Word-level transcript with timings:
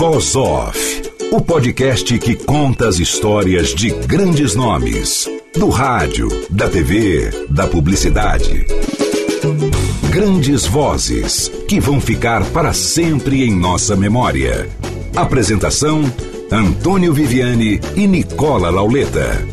Voz 0.00 0.34
Off, 0.34 1.02
o 1.30 1.42
podcast 1.42 2.18
que 2.18 2.34
conta 2.34 2.88
as 2.88 2.98
histórias 2.98 3.74
de 3.74 3.90
grandes 3.90 4.54
nomes, 4.54 5.28
do 5.54 5.68
rádio, 5.68 6.26
da 6.48 6.70
TV, 6.70 7.30
da 7.50 7.66
publicidade. 7.66 8.66
Grandes 10.08 10.64
vozes 10.64 11.52
que 11.68 11.78
vão 11.78 12.00
ficar 12.00 12.42
para 12.46 12.72
sempre 12.72 13.44
em 13.44 13.54
nossa 13.54 13.94
memória. 13.94 14.70
Apresentação: 15.14 16.10
Antônio 16.50 17.12
Viviane 17.12 17.78
e 17.94 18.06
Nicola 18.06 18.70
Lauleta. 18.70 19.49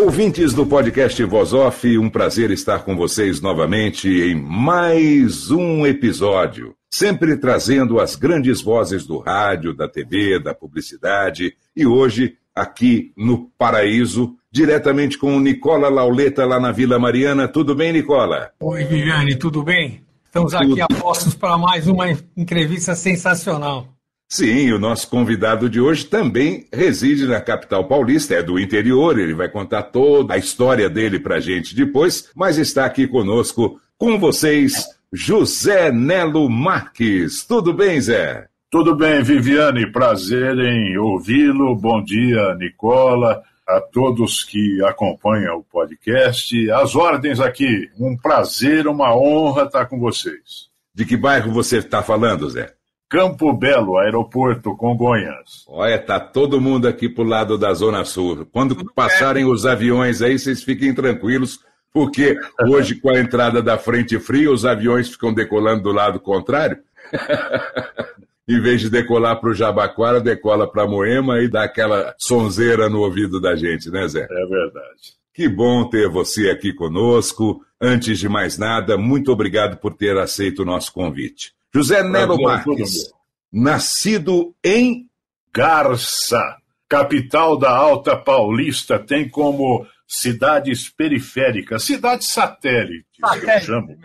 Ouvintes 0.00 0.54
do 0.54 0.66
podcast 0.66 1.22
Voz 1.24 1.52
Off, 1.52 1.98
um 1.98 2.08
prazer 2.08 2.50
estar 2.50 2.84
com 2.84 2.96
vocês 2.96 3.40
novamente 3.40 4.08
em 4.08 4.34
mais 4.34 5.50
um 5.50 5.86
episódio 5.86 6.74
sempre 6.90 7.36
trazendo 7.36 8.00
as 8.00 8.16
grandes 8.16 8.60
vozes 8.60 9.06
do 9.06 9.18
rádio, 9.18 9.72
da 9.72 9.88
TV, 9.88 10.40
da 10.40 10.52
publicidade 10.52 11.54
e 11.74 11.86
hoje 11.86 12.36
aqui 12.54 13.12
no 13.16 13.48
Paraíso, 13.56 14.34
diretamente 14.50 15.16
com 15.16 15.36
o 15.36 15.40
Nicola 15.40 15.88
Lauleta 15.88 16.44
lá 16.44 16.58
na 16.58 16.72
Vila 16.72 16.98
Mariana. 16.98 17.46
Tudo 17.46 17.74
bem, 17.74 17.92
Nicola? 17.92 18.50
Oi, 18.58 18.84
Viviane, 18.84 19.36
tudo 19.36 19.62
bem? 19.62 20.02
Estamos 20.24 20.52
tudo. 20.52 20.72
aqui 20.72 20.80
apostos 20.80 21.34
para 21.34 21.56
mais 21.56 21.86
uma 21.86 22.06
entrevista 22.36 22.94
sensacional. 22.94 23.88
Sim, 24.32 24.70
o 24.70 24.78
nosso 24.78 25.10
convidado 25.10 25.68
de 25.68 25.80
hoje 25.80 26.06
também 26.06 26.64
reside 26.72 27.26
na 27.26 27.40
capital 27.40 27.88
paulista, 27.88 28.32
é 28.32 28.40
do 28.40 28.60
interior, 28.60 29.18
ele 29.18 29.34
vai 29.34 29.48
contar 29.48 29.82
toda 29.82 30.34
a 30.34 30.38
história 30.38 30.88
dele 30.88 31.18
para 31.18 31.36
a 31.36 31.40
gente 31.40 31.74
depois, 31.74 32.30
mas 32.36 32.56
está 32.56 32.84
aqui 32.84 33.08
conosco, 33.08 33.80
com 33.98 34.20
vocês, 34.20 34.86
José 35.12 35.90
Nelo 35.90 36.48
Marques. 36.48 37.44
Tudo 37.44 37.74
bem, 37.74 38.00
Zé? 38.00 38.46
Tudo 38.70 38.94
bem, 38.94 39.20
Viviane. 39.20 39.90
Prazer 39.90 40.56
em 40.60 40.96
ouvi-lo. 40.96 41.74
Bom 41.74 42.00
dia, 42.04 42.54
Nicola. 42.54 43.42
A 43.66 43.80
todos 43.80 44.44
que 44.44 44.80
acompanham 44.84 45.58
o 45.58 45.64
podcast. 45.64 46.70
As 46.70 46.94
ordens 46.94 47.40
aqui. 47.40 47.90
Um 47.98 48.16
prazer, 48.16 48.86
uma 48.86 49.12
honra 49.12 49.64
estar 49.64 49.86
com 49.86 49.98
vocês. 49.98 50.70
De 50.94 51.04
que 51.04 51.16
bairro 51.16 51.50
você 51.50 51.78
está 51.78 52.00
falando, 52.00 52.48
Zé? 52.48 52.79
Campo 53.10 53.52
Belo, 53.52 53.98
aeroporto 53.98 54.76
Congonhas. 54.76 55.64
Olha, 55.66 55.98
tá 55.98 56.20
todo 56.20 56.60
mundo 56.60 56.86
aqui 56.86 57.08
pro 57.08 57.24
lado 57.24 57.58
da 57.58 57.74
Zona 57.74 58.04
Sul. 58.04 58.46
Quando 58.52 58.76
passarem 58.94 59.44
os 59.44 59.66
aviões 59.66 60.22
aí, 60.22 60.38
vocês 60.38 60.62
fiquem 60.62 60.94
tranquilos, 60.94 61.58
porque 61.92 62.38
hoje, 62.68 62.94
com 62.94 63.10
a 63.10 63.18
entrada 63.18 63.60
da 63.60 63.76
frente 63.76 64.16
fria, 64.20 64.48
os 64.48 64.64
aviões 64.64 65.10
ficam 65.10 65.34
decolando 65.34 65.82
do 65.82 65.90
lado 65.90 66.20
contrário. 66.20 66.78
em 68.48 68.60
vez 68.60 68.80
de 68.80 68.88
decolar 68.88 69.40
para 69.40 69.50
o 69.50 69.54
Jabaquara, 69.54 70.20
decola 70.20 70.70
para 70.70 70.86
Moema 70.86 71.40
e 71.40 71.48
dá 71.48 71.64
aquela 71.64 72.14
sonzeira 72.16 72.88
no 72.88 73.00
ouvido 73.00 73.40
da 73.40 73.56
gente, 73.56 73.90
né, 73.90 74.06
Zé? 74.06 74.22
É 74.22 74.46
verdade. 74.46 75.18
Que 75.34 75.48
bom 75.48 75.84
ter 75.90 76.08
você 76.08 76.48
aqui 76.48 76.72
conosco. 76.72 77.60
Antes 77.80 78.20
de 78.20 78.28
mais 78.28 78.56
nada, 78.56 78.96
muito 78.96 79.32
obrigado 79.32 79.78
por 79.78 79.94
ter 79.94 80.16
aceito 80.16 80.62
o 80.62 80.64
nosso 80.64 80.92
convite. 80.92 81.58
José 81.74 82.02
Nelo 82.02 82.40
Marques, 82.40 83.10
nascido 83.52 84.54
em 84.64 85.08
Garça, 85.52 86.56
capital 86.88 87.56
da 87.56 87.70
Alta 87.70 88.16
Paulista, 88.16 88.98
tem 88.98 89.28
como 89.28 89.86
cidades 90.06 90.88
periféricas, 90.88 91.84
cidades 91.84 92.28
satélites, 92.28 93.06
Satélite, 93.20 93.48
eu 93.48 93.60
chamo, 93.60 93.98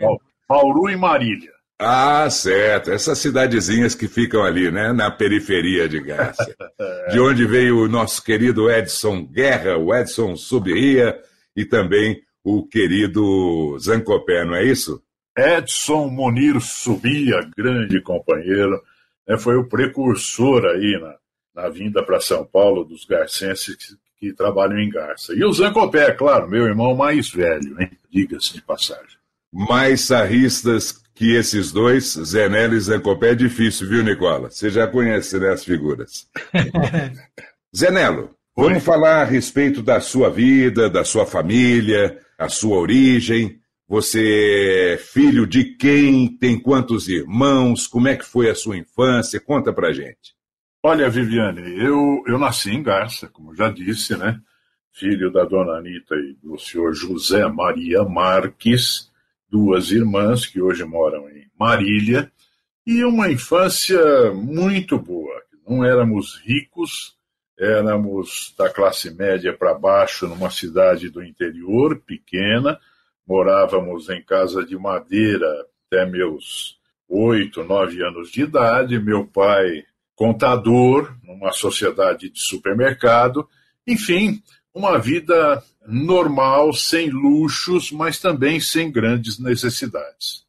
Bauru 0.48 0.88
e 0.88 0.96
Marília. 0.96 1.56
Ah, 1.78 2.28
certo. 2.30 2.90
Essas 2.90 3.18
cidadezinhas 3.18 3.94
que 3.94 4.08
ficam 4.08 4.42
ali, 4.42 4.70
né, 4.70 4.92
na 4.92 5.10
periferia 5.10 5.88
de 5.88 6.00
Garça. 6.00 6.54
é. 6.78 7.08
De 7.12 7.20
onde 7.20 7.46
veio 7.46 7.78
o 7.80 7.88
nosso 7.88 8.22
querido 8.22 8.70
Edson 8.70 9.26
Guerra, 9.26 9.76
o 9.76 9.94
Edson 9.94 10.36
Subria 10.36 11.18
e 11.54 11.64
também 11.64 12.20
o 12.42 12.66
querido 12.66 13.76
Zancopé, 13.78 14.44
não 14.44 14.54
é 14.54 14.64
isso? 14.64 15.02
Edson 15.36 16.08
Monir 16.08 16.60
Subia, 16.60 17.48
grande 17.56 18.00
companheiro, 18.00 18.82
né, 19.28 19.36
foi 19.36 19.56
o 19.56 19.68
precursor 19.68 20.64
aí 20.64 20.98
na, 21.00 21.62
na 21.62 21.68
vinda 21.68 22.02
para 22.02 22.20
São 22.20 22.44
Paulo 22.44 22.84
dos 22.84 23.04
garcenses 23.04 23.96
que 24.18 24.32
trabalham 24.32 24.78
em 24.78 24.88
Garça. 24.88 25.34
E 25.34 25.44
o 25.44 25.52
Zancopé, 25.52 26.12
claro, 26.12 26.48
meu 26.48 26.64
irmão 26.64 26.94
mais 26.94 27.28
velho, 27.30 27.80
hein? 27.80 27.90
diga-se 28.10 28.54
de 28.54 28.62
passagem. 28.62 29.16
Mais 29.52 30.02
sarristas 30.02 31.02
que 31.14 31.34
esses 31.34 31.72
dois, 31.72 32.12
Zenello 32.12 32.74
e 32.74 32.80
Zancopé, 32.80 33.30
é 33.30 33.34
difícil, 33.34 33.88
viu, 33.88 34.02
Nicola? 34.02 34.50
Você 34.50 34.70
já 34.70 34.86
conhece 34.86 35.38
né, 35.38 35.50
as 35.50 35.64
figuras. 35.64 36.28
Zenello, 37.74 38.30
Oi. 38.54 38.68
vamos 38.68 38.84
falar 38.84 39.22
a 39.22 39.24
respeito 39.24 39.82
da 39.82 40.00
sua 40.00 40.30
vida, 40.30 40.90
da 40.90 41.04
sua 41.04 41.26
família, 41.26 42.18
a 42.38 42.48
sua 42.48 42.78
origem. 42.78 43.58
Você 43.88 44.94
é 44.94 44.96
filho 44.96 45.46
de 45.46 45.76
quem? 45.76 46.36
Tem 46.36 46.58
quantos 46.58 47.08
irmãos? 47.08 47.86
Como 47.86 48.08
é 48.08 48.16
que 48.16 48.24
foi 48.24 48.50
a 48.50 48.54
sua 48.54 48.76
infância? 48.76 49.38
Conta 49.38 49.72
pra 49.72 49.92
gente. 49.92 50.34
Olha, 50.82 51.08
Viviane, 51.08 51.62
eu, 51.80 52.22
eu 52.26 52.36
nasci 52.36 52.70
em 52.70 52.82
Garça, 52.82 53.28
como 53.28 53.54
já 53.54 53.70
disse, 53.70 54.16
né? 54.16 54.40
Filho 54.92 55.32
da 55.32 55.44
dona 55.44 55.78
Anitta 55.78 56.16
e 56.16 56.34
do 56.42 56.58
senhor 56.58 56.94
José 56.94 57.46
Maria 57.46 58.02
Marques, 58.02 59.08
duas 59.48 59.92
irmãs 59.92 60.46
que 60.46 60.60
hoje 60.60 60.84
moram 60.84 61.28
em 61.28 61.46
Marília, 61.58 62.30
e 62.84 63.04
uma 63.04 63.30
infância 63.30 64.32
muito 64.32 64.98
boa. 64.98 65.42
Não 65.68 65.84
éramos 65.84 66.40
ricos, 66.44 67.16
éramos 67.58 68.52
da 68.58 68.68
classe 68.68 69.14
média 69.14 69.56
para 69.56 69.74
baixo, 69.74 70.26
numa 70.26 70.50
cidade 70.50 71.08
do 71.08 71.22
interior, 71.22 72.02
pequena, 72.04 72.80
morávamos 73.26 74.08
em 74.08 74.22
casa 74.22 74.64
de 74.64 74.76
madeira 74.76 75.46
até 75.86 76.06
meus 76.06 76.76
oito, 77.08 77.64
nove 77.64 78.02
anos 78.02 78.30
de 78.30 78.42
idade. 78.42 78.98
Meu 78.98 79.26
pai 79.26 79.84
contador 80.14 81.14
numa 81.22 81.52
sociedade 81.52 82.30
de 82.30 82.40
supermercado, 82.40 83.46
enfim, 83.86 84.42
uma 84.74 84.98
vida 84.98 85.62
normal, 85.86 86.72
sem 86.72 87.10
luxos, 87.10 87.92
mas 87.92 88.18
também 88.18 88.60
sem 88.60 88.90
grandes 88.90 89.38
necessidades. 89.38 90.44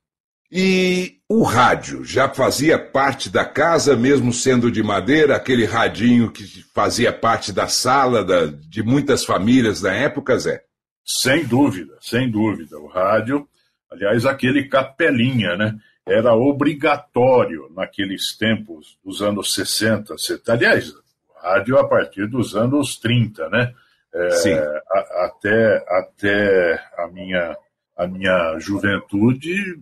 E 0.51 1.17
o 1.27 1.43
rádio 1.43 2.05
já 2.05 2.29
fazia 2.29 2.79
parte 2.79 3.29
da 3.29 3.43
casa, 3.43 3.97
mesmo 3.97 4.31
sendo 4.31 4.71
de 4.71 4.81
madeira, 4.81 5.35
aquele 5.35 5.65
radinho 5.65 6.31
que 6.31 6.45
fazia 6.73 7.11
parte 7.11 7.51
da 7.51 7.67
sala 7.67 8.23
da, 8.23 8.45
de 8.45 8.81
muitas 8.81 9.25
famílias 9.25 9.81
na 9.81 9.93
época, 9.93 10.37
Zé? 10.37 10.63
Sem 11.07 11.45
dúvida, 11.45 11.97
sem 12.01 12.29
dúvida. 12.29 12.77
O 12.77 12.87
rádio, 12.87 13.47
aliás, 13.89 14.25
aquele 14.25 14.67
capelinha, 14.67 15.55
né? 15.55 15.79
era 16.07 16.33
obrigatório 16.33 17.69
naqueles 17.75 18.35
tempos 18.35 18.97
dos 19.03 19.21
anos 19.21 19.53
60, 19.53 20.17
70, 20.17 20.53
aliás, 20.53 20.93
rádio 21.41 21.77
a 21.77 21.87
partir 21.87 22.27
dos 22.27 22.55
anos 22.55 22.97
30, 22.97 23.49
né? 23.49 23.73
É, 24.13 24.29
Sim. 24.31 24.53
A, 24.53 25.25
até, 25.25 25.85
até 25.89 26.83
a 26.97 27.07
minha, 27.07 27.57
a 27.95 28.07
minha 28.07 28.57
juventude 28.57 29.77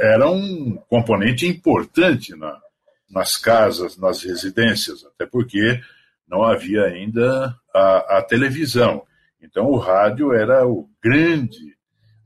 era 0.00 0.30
um 0.30 0.76
componente 0.88 1.46
importante 1.46 2.34
na, 2.36 2.56
nas 3.10 3.36
casas, 3.36 3.98
nas 3.98 4.22
residências, 4.22 5.04
até 5.04 5.26
porque 5.26 5.80
não 6.26 6.44
havia 6.44 6.84
ainda 6.84 7.54
a, 7.74 8.18
a 8.18 8.22
televisão. 8.22 9.02
Então 9.40 9.66
o 9.66 9.76
rádio 9.76 10.32
era 10.32 10.66
o 10.66 10.88
grande 11.02 11.76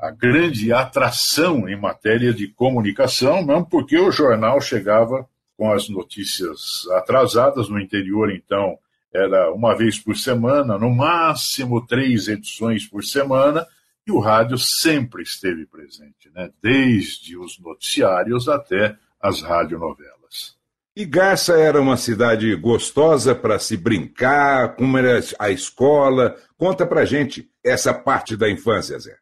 a 0.03 0.11
grande 0.11 0.73
atração 0.73 1.69
em 1.69 1.81
matéria 1.81 2.35
de 2.35 2.49
comunicação, 2.49 3.47
não 3.47 3.65
porque 3.65 3.97
o 3.97 4.11
jornal 4.11 4.61
chegava 4.61 5.29
com 5.57 5.73
as 5.73 5.89
notícias 5.89 6.89
atrasadas 6.91 7.69
no 7.69 7.79
interior, 7.79 8.33
então 8.33 8.77
era 9.15 9.53
uma 9.53 9.77
vez 9.77 10.01
por 10.01 10.17
semana, 10.17 10.77
no 10.77 10.91
máximo 10.91 11.87
três 11.87 12.27
edições 12.27 12.85
por 12.85 13.05
semana, 13.05 13.65
E 14.05 14.11
o 14.11 14.19
rádio 14.19 14.59
sempre 14.59 15.23
esteve 15.23 15.65
presente, 15.65 16.29
né? 16.35 16.51
desde 16.61 17.39
os 17.39 17.57
noticiários 17.61 18.49
até 18.49 18.97
as 19.21 19.41
radionovelas. 19.43 20.57
E 20.97 21.07
Garça 21.07 21.55
era 21.55 21.81
uma 21.81 21.97
cidade 21.97 22.55
gostosa 22.57 23.35
para 23.35 23.59
se 23.59 23.77
brincar? 23.77 24.75
Como 24.75 24.99
era 24.99 25.21
a 25.39 25.51
escola? 25.51 26.37
Conta 26.63 26.87
pra 26.87 27.05
gente 27.05 27.51
essa 27.65 27.93
parte 27.93 28.37
da 28.37 28.49
infância, 28.49 28.97
Zé. 28.97 29.17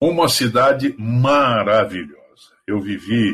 Uma 0.00 0.28
cidade 0.28 0.92
maravilhosa. 0.98 2.56
Eu 2.66 2.80
vivi, 2.80 3.32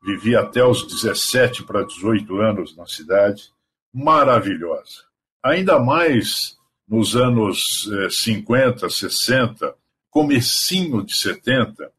vivi 0.00 0.36
até 0.36 0.64
os 0.64 0.86
17 0.86 1.64
para 1.64 1.82
18 1.82 2.40
anos 2.40 2.76
na 2.76 2.86
cidade. 2.86 3.50
Maravilhosa. 3.92 5.02
Ainda 5.42 5.80
mais 5.80 6.56
nos 6.88 7.16
anos 7.16 7.90
50, 8.12 8.86
eh, 8.86 8.88
60, 8.88 9.74
comecinho 10.08 11.04
de 11.04 11.16
70, 11.16 11.90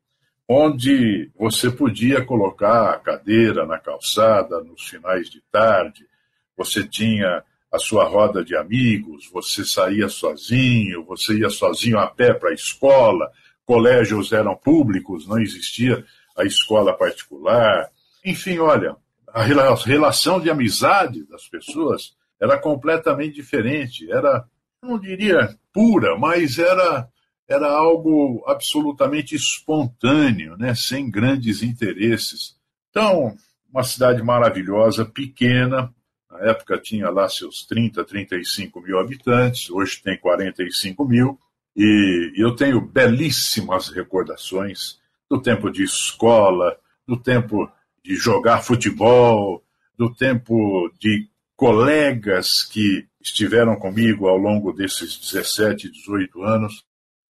onde 0.48 1.30
você 1.38 1.70
podia 1.70 2.24
colocar 2.24 2.92
a 2.92 3.00
cadeira 3.00 3.66
na 3.66 3.78
calçada 3.78 4.64
nos 4.64 4.88
finais 4.88 5.30
de 5.30 5.42
tarde, 5.52 6.08
você 6.56 6.88
tinha 6.88 7.44
a 7.76 7.80
sua 7.80 8.06
roda 8.06 8.44
de 8.44 8.56
amigos, 8.56 9.30
você 9.32 9.66
saía 9.66 10.08
sozinho, 10.08 11.04
você 11.04 11.38
ia 11.38 11.50
sozinho 11.50 12.00
a 12.00 12.08
pé 12.08 12.34
para 12.34 12.50
a 12.50 12.54
escola, 12.54 13.30
colégios 13.66 14.32
eram 14.32 14.56
públicos, 14.56 15.28
não 15.28 15.40
existia 15.40 16.04
a 16.38 16.44
escola 16.44 16.94
particular. 16.94 17.90
Enfim, 18.24 18.60
olha, 18.60 18.96
a 19.28 19.44
relação 19.44 20.40
de 20.40 20.50
amizade 20.50 21.26
das 21.28 21.48
pessoas 21.48 22.16
era 22.42 22.58
completamente 22.58 23.36
diferente, 23.36 24.10
era, 24.10 24.46
não 24.82 24.98
diria 25.00 25.56
pura, 25.74 26.18
mas 26.18 26.58
era 26.58 27.10
era 27.48 27.72
algo 27.72 28.44
absolutamente 28.48 29.36
espontâneo, 29.36 30.58
né? 30.58 30.74
sem 30.74 31.10
grandes 31.12 31.62
interesses. 31.62 32.56
Então, 32.90 33.38
uma 33.72 33.84
cidade 33.84 34.24
maravilhosa, 34.24 35.06
pequena, 35.06 35.94
na 36.38 36.50
época 36.50 36.78
tinha 36.78 37.10
lá 37.10 37.28
seus 37.30 37.66
30, 37.66 38.04
35 38.04 38.82
mil 38.82 39.00
habitantes, 39.00 39.70
hoje 39.70 40.02
tem 40.04 40.18
45 40.18 41.06
mil, 41.06 41.40
e 41.76 42.34
eu 42.38 42.56
tenho 42.56 42.80
belíssimas 42.82 43.90
recordações 43.90 45.00
do 45.30 45.42
tempo 45.42 45.70
de 45.70 45.84
escola, 45.84 46.78
do 47.08 47.18
tempo 47.18 47.70
de 48.04 48.16
jogar 48.16 48.64
futebol, 48.64 49.64
do 49.98 50.14
tempo 50.14 50.92
de 51.00 51.28
colegas 51.56 52.64
que 52.64 53.08
estiveram 53.22 53.76
comigo 53.76 54.28
ao 54.28 54.38
longo 54.38 54.72
desses 54.72 55.18
17, 55.18 55.92
18 55.92 56.44
anos 56.44 56.86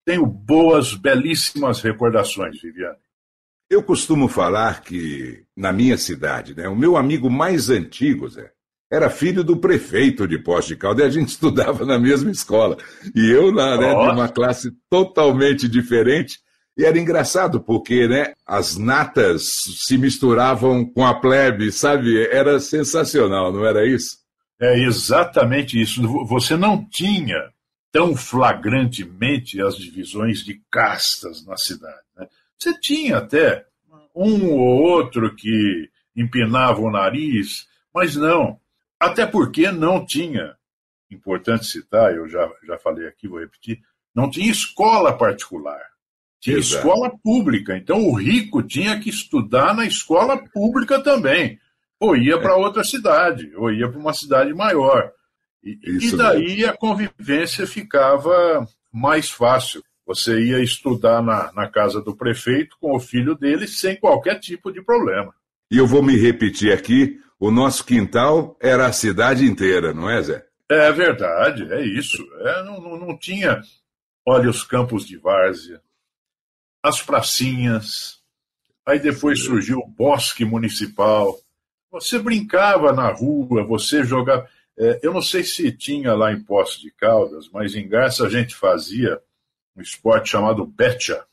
tenho 0.09 0.25
boas, 0.25 0.95
belíssimas 0.95 1.81
recordações, 1.81 2.59
Viviane. 2.59 2.97
Eu 3.69 3.83
costumo 3.83 4.27
falar 4.27 4.81
que, 4.81 5.45
na 5.55 5.71
minha 5.71 5.99
cidade, 5.99 6.55
né, 6.55 6.67
o 6.67 6.75
meu 6.75 6.97
amigo 6.97 7.29
mais 7.29 7.69
antigo, 7.69 8.27
Zé, 8.27 8.51
era 8.91 9.09
filho 9.09 9.43
do 9.43 9.57
prefeito 9.57 10.27
de 10.27 10.39
Poste 10.39 10.69
de 10.69 10.77
Caldas, 10.77 11.03
e 11.03 11.07
a 11.07 11.11
gente 11.11 11.29
estudava 11.33 11.85
na 11.85 11.99
mesma 11.99 12.31
escola. 12.31 12.77
E 13.15 13.29
eu 13.29 13.51
lá, 13.51 13.77
né, 13.77 13.89
de 13.89 14.11
uma 14.11 14.29
classe 14.29 14.71
totalmente 14.89 15.67
diferente, 15.67 16.39
e 16.77 16.85
era 16.85 16.97
engraçado, 16.97 17.59
porque 17.59 18.07
né, 18.07 18.33
as 18.45 18.77
natas 18.77 19.43
se 19.79 19.97
misturavam 19.97 20.85
com 20.85 21.05
a 21.05 21.13
plebe, 21.13 21.71
sabe? 21.71 22.25
Era 22.27 22.59
sensacional, 22.59 23.51
não 23.51 23.65
era 23.65 23.85
isso? 23.85 24.17
É 24.61 24.79
exatamente 24.79 25.79
isso. 25.79 26.01
Você 26.25 26.55
não 26.55 26.85
tinha 26.89 27.35
tão 27.91 28.15
flagrantemente 28.15 29.61
as 29.61 29.75
divisões 29.75 30.39
de 30.39 30.61
castas 30.71 31.45
na 31.45 31.57
cidade. 31.57 31.99
Né? 32.17 32.27
Você 32.57 32.79
tinha 32.79 33.17
até 33.17 33.65
um 34.15 34.47
ou 34.49 34.81
outro 34.81 35.35
que 35.35 35.89
empinava 36.15 36.79
o 36.81 36.91
nariz, 36.91 37.67
mas 37.93 38.15
não. 38.15 38.59
Até 38.99 39.25
porque 39.25 39.71
não 39.71 40.05
tinha, 40.05 40.55
importante 41.09 41.65
citar, 41.65 42.13
eu 42.15 42.27
já, 42.27 42.49
já 42.65 42.77
falei 42.77 43.07
aqui, 43.07 43.27
vou 43.27 43.39
repetir, 43.39 43.79
não 44.13 44.29
tinha 44.29 44.51
escola 44.51 45.17
particular. 45.17 45.81
Tinha 46.39 46.57
Exato. 46.57 46.87
escola 46.87 47.11
pública. 47.23 47.77
Então 47.77 48.05
o 48.05 48.13
rico 48.13 48.63
tinha 48.63 48.99
que 48.99 49.09
estudar 49.09 49.73
na 49.73 49.85
escola 49.85 50.37
pública 50.37 51.01
também. 51.01 51.59
Ou 51.99 52.15
ia 52.15 52.39
para 52.39 52.53
é. 52.53 52.55
outra 52.55 52.83
cidade, 52.83 53.53
ou 53.55 53.71
ia 53.71 53.89
para 53.89 53.99
uma 53.99 54.13
cidade 54.13 54.53
maior. 54.53 55.11
E, 55.61 55.77
e 55.83 56.15
daí 56.15 56.57
mesmo. 56.57 56.69
a 56.69 56.77
convivência 56.77 57.67
ficava 57.67 58.65
mais 58.91 59.29
fácil. 59.29 59.83
Você 60.05 60.39
ia 60.41 60.63
estudar 60.63 61.21
na, 61.21 61.51
na 61.51 61.69
casa 61.69 62.01
do 62.01 62.15
prefeito 62.15 62.77
com 62.79 62.95
o 62.95 62.99
filho 62.99 63.35
dele 63.35 63.67
sem 63.67 63.97
qualquer 63.97 64.39
tipo 64.39 64.71
de 64.71 64.81
problema. 64.81 65.33
E 65.69 65.77
eu 65.77 65.85
vou 65.85 66.01
me 66.01 66.15
repetir 66.15 66.71
aqui: 66.71 67.19
o 67.39 67.49
nosso 67.49 67.85
quintal 67.85 68.57
era 68.59 68.85
a 68.85 68.91
cidade 68.91 69.45
inteira, 69.45 69.93
não 69.93 70.09
é, 70.09 70.21
Zé? 70.21 70.45
É 70.69 70.91
verdade, 70.91 71.71
é 71.73 71.81
isso. 71.81 72.21
É, 72.41 72.63
não, 72.63 72.97
não, 72.97 73.17
tinha. 73.17 73.61
Olha 74.27 74.49
os 74.49 74.63
campos 74.63 75.05
de 75.07 75.17
várzea, 75.17 75.81
as 76.83 77.01
pracinhas, 77.01 78.21
aí 78.85 78.99
depois 78.99 79.43
surgiu 79.43 79.79
o 79.79 79.87
bosque 79.87 80.43
municipal. 80.43 81.39
Você 81.91 82.19
brincava 82.19 82.91
na 82.91 83.09
rua, 83.09 83.63
você 83.63 84.03
jogava. 84.03 84.47
É, 84.77 84.99
eu 85.01 85.13
não 85.13 85.21
sei 85.21 85.43
se 85.43 85.71
tinha 85.71 86.13
lá 86.13 86.31
em 86.31 86.43
Poços 86.43 86.79
de 86.79 86.91
Caldas, 86.91 87.49
mas 87.49 87.73
em 87.73 87.87
Garça 87.87 88.25
a 88.25 88.29
gente 88.29 88.53
fazia 88.53 89.19
um 89.75 89.81
esporte 89.81 90.29
chamado 90.29 90.65
betcha. 90.65 91.25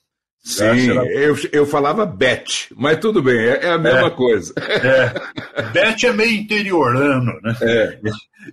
Sim, 0.47 0.93
era... 0.93 1.05
eu, 1.13 1.37
eu 1.51 1.67
falava 1.67 2.07
bet, 2.07 2.73
mas 2.77 3.01
tudo 3.01 3.21
bem, 3.21 3.37
é, 3.37 3.65
é 3.65 3.71
a 3.73 3.79
mesma 3.79 4.07
é, 4.07 4.11
coisa. 4.11 4.55
É. 4.57 5.13
Bet 5.75 6.07
é 6.07 6.13
meio 6.13 6.37
interiorano, 6.39 7.33
né? 7.43 7.57
É. 7.61 8.01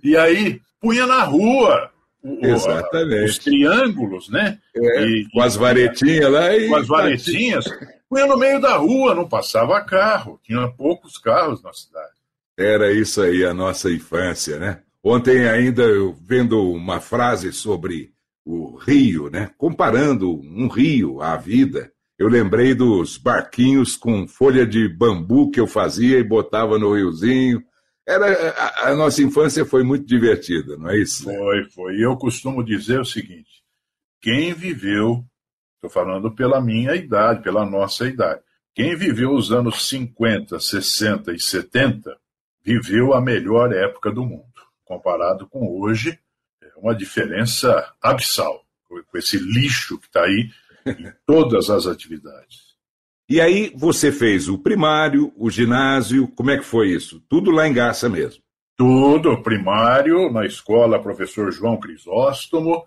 E 0.02 0.16
aí 0.16 0.60
punha 0.80 1.06
na 1.06 1.22
rua 1.22 1.88
o, 2.20 2.44
Exatamente. 2.44 3.24
os 3.26 3.38
triângulos, 3.38 4.28
né? 4.28 4.58
É, 4.74 5.04
e, 5.04 5.28
com 5.32 5.40
as 5.40 5.54
varetinhas 5.54 6.32
lá 6.32 6.56
e. 6.56 6.68
Com 6.68 6.74
as 6.74 6.88
varetinhas, 6.88 7.64
punha 8.10 8.26
no 8.26 8.36
meio 8.36 8.60
da 8.60 8.76
rua, 8.76 9.14
não 9.14 9.28
passava 9.28 9.80
carro, 9.84 10.40
tinha 10.42 10.66
poucos 10.76 11.16
carros 11.16 11.62
na 11.62 11.72
cidade. 11.72 12.14
Era 12.58 12.92
isso 12.92 13.22
aí, 13.22 13.44
a 13.44 13.54
nossa 13.54 13.88
infância, 13.88 14.58
né? 14.58 14.80
Ontem 15.00 15.48
ainda 15.48 15.82
eu 15.82 16.12
vendo 16.26 16.60
uma 16.72 16.98
frase 16.98 17.52
sobre 17.52 18.10
o 18.44 18.76
rio, 18.76 19.30
né? 19.30 19.50
Comparando 19.56 20.30
um 20.30 20.68
rio 20.68 21.20
à 21.20 21.36
vida, 21.36 21.90
eu 22.18 22.28
lembrei 22.28 22.74
dos 22.74 23.16
barquinhos 23.16 23.96
com 23.96 24.28
folha 24.28 24.66
de 24.66 24.88
bambu 24.88 25.50
que 25.50 25.58
eu 25.58 25.66
fazia 25.66 26.18
e 26.18 26.24
botava 26.24 26.78
no 26.78 26.94
riozinho. 26.94 27.62
Era 28.06 28.50
a, 28.50 28.90
a 28.90 28.94
nossa 28.94 29.22
infância 29.22 29.64
foi 29.64 29.82
muito 29.82 30.06
divertida, 30.06 30.76
não 30.76 30.90
é 30.90 30.98
isso? 30.98 31.24
Foi, 31.24 31.64
foi. 31.70 32.04
Eu 32.04 32.16
costumo 32.16 32.62
dizer 32.62 33.00
o 33.00 33.04
seguinte: 33.04 33.62
quem 34.20 34.52
viveu, 34.52 35.24
estou 35.76 35.90
falando 35.90 36.34
pela 36.34 36.60
minha 36.60 36.94
idade, 36.94 37.42
pela 37.42 37.64
nossa 37.64 38.06
idade, 38.06 38.42
quem 38.74 38.94
viveu 38.94 39.32
os 39.32 39.50
anos 39.50 39.88
50, 39.88 40.60
60 40.60 41.32
e 41.32 41.40
70 41.40 42.16
viveu 42.62 43.14
a 43.14 43.20
melhor 43.20 43.72
época 43.72 44.10
do 44.10 44.24
mundo. 44.24 44.52
Comparado 44.84 45.48
com 45.48 45.80
hoje, 45.80 46.18
uma 46.76 46.94
diferença 46.94 47.92
abissal, 48.02 48.64
com 48.88 49.18
esse 49.18 49.38
lixo 49.38 49.98
que 49.98 50.06
está 50.06 50.22
aí 50.22 50.50
em 50.86 51.12
todas 51.26 51.70
as 51.70 51.86
atividades. 51.86 52.74
E 53.28 53.40
aí 53.40 53.72
você 53.74 54.12
fez 54.12 54.48
o 54.48 54.58
primário, 54.58 55.32
o 55.36 55.50
ginásio, 55.50 56.28
como 56.28 56.50
é 56.50 56.58
que 56.58 56.64
foi 56.64 56.90
isso? 56.90 57.22
Tudo 57.28 57.50
lá 57.50 57.66
em 57.66 57.72
Garça 57.72 58.08
mesmo? 58.08 58.42
Tudo, 58.76 59.42
primário, 59.42 60.30
na 60.30 60.44
escola 60.44 61.00
professor 61.00 61.50
João 61.50 61.78
Crisóstomo, 61.78 62.84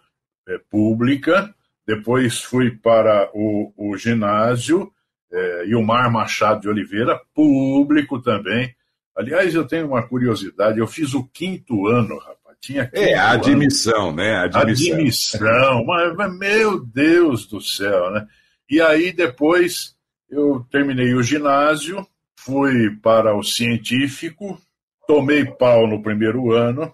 é, 0.48 0.58
pública, 0.70 1.53
depois 1.86 2.44
fui 2.44 2.72
para 2.72 3.32
o, 3.34 3.74
o 3.75 3.98
ginásio, 3.98 4.91
é, 5.32 5.67
Ilmar 5.67 6.12
Machado 6.12 6.62
de 6.62 6.70
Oliveira, 6.70 7.20
público 7.34 8.22
também, 8.22 8.75
Aliás, 9.17 9.56
eu 9.56 9.67
tenho 9.67 9.88
uma 9.88 10.08
curiosidade. 10.08 10.77
Eu 10.77 10.86
fiz 10.86 11.15
o 11.15 11.24
quinto 11.24 11.88
ano, 11.88 12.20
rapaz. 12.20 12.47
Tinha 12.62 12.90
é, 12.94 13.14
a 13.14 13.32
admissão, 13.32 14.12
né? 14.12 14.36
Admissão. 14.38 14.96
admissão. 14.96 15.86
Mas, 15.86 16.16
mas, 16.16 16.38
meu 16.38 16.84
Deus 16.84 17.46
do 17.46 17.62
céu, 17.62 18.12
né? 18.12 18.28
E 18.70 18.82
aí, 18.82 19.14
depois, 19.14 19.96
eu 20.30 20.66
terminei 20.70 21.14
o 21.14 21.24
ginásio, 21.24 22.06
fui 22.38 22.96
para 23.02 23.36
o 23.36 23.44
científico, 23.44 24.60
tomei 25.08 25.46
pau 25.46 25.88
no 25.88 26.02
primeiro 26.02 26.52
ano, 26.52 26.94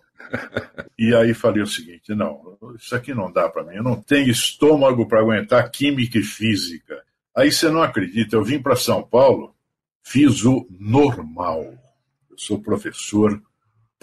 e 0.98 1.13
aí 1.15 1.34
falei 1.34 1.63
o 1.63 1.67
seguinte: 1.67 2.13
não, 2.13 2.58
isso 2.75 2.96
aqui 2.96 3.13
não 3.13 3.32
dá 3.32 3.50
para 3.50 3.63
mim, 3.63 3.75
eu 3.75 3.84
não 3.84 4.01
tenho 4.01 4.29
estômago 4.29 5.08
para 5.08 5.20
aguentar 5.20 5.70
química 5.72 6.17
e 6.17 6.24
física. 6.24 7.03
Aí 7.36 7.51
você 7.51 7.70
não 7.70 7.82
acredita, 7.82 8.36
eu 8.36 8.43
vim 8.43 8.62
para 8.62 8.75
São 8.75 9.01
Paulo, 9.01 9.55
fiz 10.03 10.43
o 10.43 10.67
normal. 10.70 11.62
Eu 12.29 12.38
sou 12.38 12.62
professor 12.62 13.41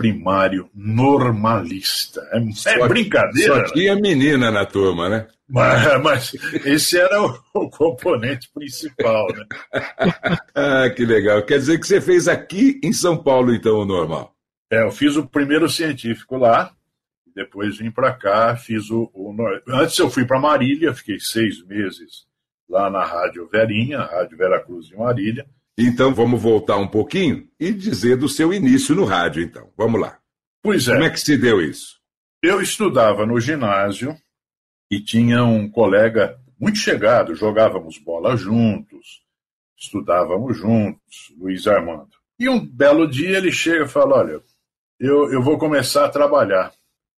primário 0.00 0.70
normalista. 0.74 2.26
É, 2.32 2.38
é 2.38 2.52
só, 2.52 2.88
brincadeira. 2.88 3.66
Só 3.66 3.72
tinha 3.74 3.94
menina 3.94 4.50
na 4.50 4.64
turma, 4.64 5.10
né? 5.10 5.26
Mas, 5.46 6.02
mas 6.02 6.34
esse 6.64 6.98
era 6.98 7.22
o, 7.22 7.38
o, 7.52 7.68
componente 7.68 8.48
principal, 8.54 9.26
né? 9.28 9.44
ah, 10.54 10.88
que 10.88 11.04
legal. 11.04 11.44
Quer 11.44 11.58
dizer 11.58 11.78
que 11.78 11.86
você 11.86 12.00
fez 12.00 12.28
aqui 12.28 12.80
em 12.82 12.94
São 12.94 13.16
Paulo, 13.16 13.54
então, 13.54 13.78
o 13.78 13.84
normal? 13.84 14.34
É, 14.72 14.82
eu 14.82 14.90
fiz 14.90 15.16
o 15.16 15.26
primeiro 15.26 15.68
científico 15.68 16.38
lá, 16.38 16.72
depois 17.34 17.76
vim 17.76 17.90
para 17.90 18.12
cá, 18.12 18.56
fiz 18.56 18.88
o, 18.90 19.10
o, 19.12 19.36
Antes 19.68 19.98
eu 19.98 20.08
fui 20.08 20.24
para 20.24 20.40
Marília, 20.40 20.94
fiquei 20.94 21.18
seis 21.20 21.62
meses 21.66 22.26
lá 22.66 22.88
na 22.88 23.04
Rádio 23.04 23.46
Verinha, 23.48 24.00
Rádio 24.00 24.38
Veracruz 24.38 24.86
de 24.86 24.96
Marília. 24.96 25.44
Então 25.82 26.14
vamos 26.14 26.40
voltar 26.42 26.76
um 26.76 26.86
pouquinho 26.86 27.48
e 27.58 27.72
dizer 27.72 28.16
do 28.16 28.28
seu 28.28 28.52
início 28.52 28.94
no 28.94 29.04
rádio, 29.04 29.42
então. 29.42 29.70
Vamos 29.76 30.00
lá. 30.00 30.18
Pois 30.62 30.86
é. 30.86 30.92
Como 30.92 31.04
é 31.04 31.10
que 31.10 31.20
se 31.20 31.38
deu 31.38 31.60
isso? 31.60 31.98
Eu 32.42 32.60
estudava 32.60 33.24
no 33.24 33.40
ginásio 33.40 34.14
e 34.90 35.00
tinha 35.00 35.42
um 35.42 35.70
colega 35.70 36.38
muito 36.58 36.78
chegado, 36.78 37.34
jogávamos 37.34 37.96
bola 37.96 38.36
juntos, 38.36 39.22
estudávamos 39.78 40.58
juntos, 40.58 41.32
Luiz 41.38 41.66
Armando. 41.66 42.10
E 42.38 42.48
um 42.48 42.58
belo 42.58 43.08
dia 43.08 43.38
ele 43.38 43.50
chega 43.50 43.84
e 43.84 43.88
fala: 43.88 44.18
Olha, 44.18 44.40
eu, 44.98 45.32
eu 45.32 45.42
vou 45.42 45.56
começar 45.56 46.04
a 46.04 46.10
trabalhar. 46.10 46.72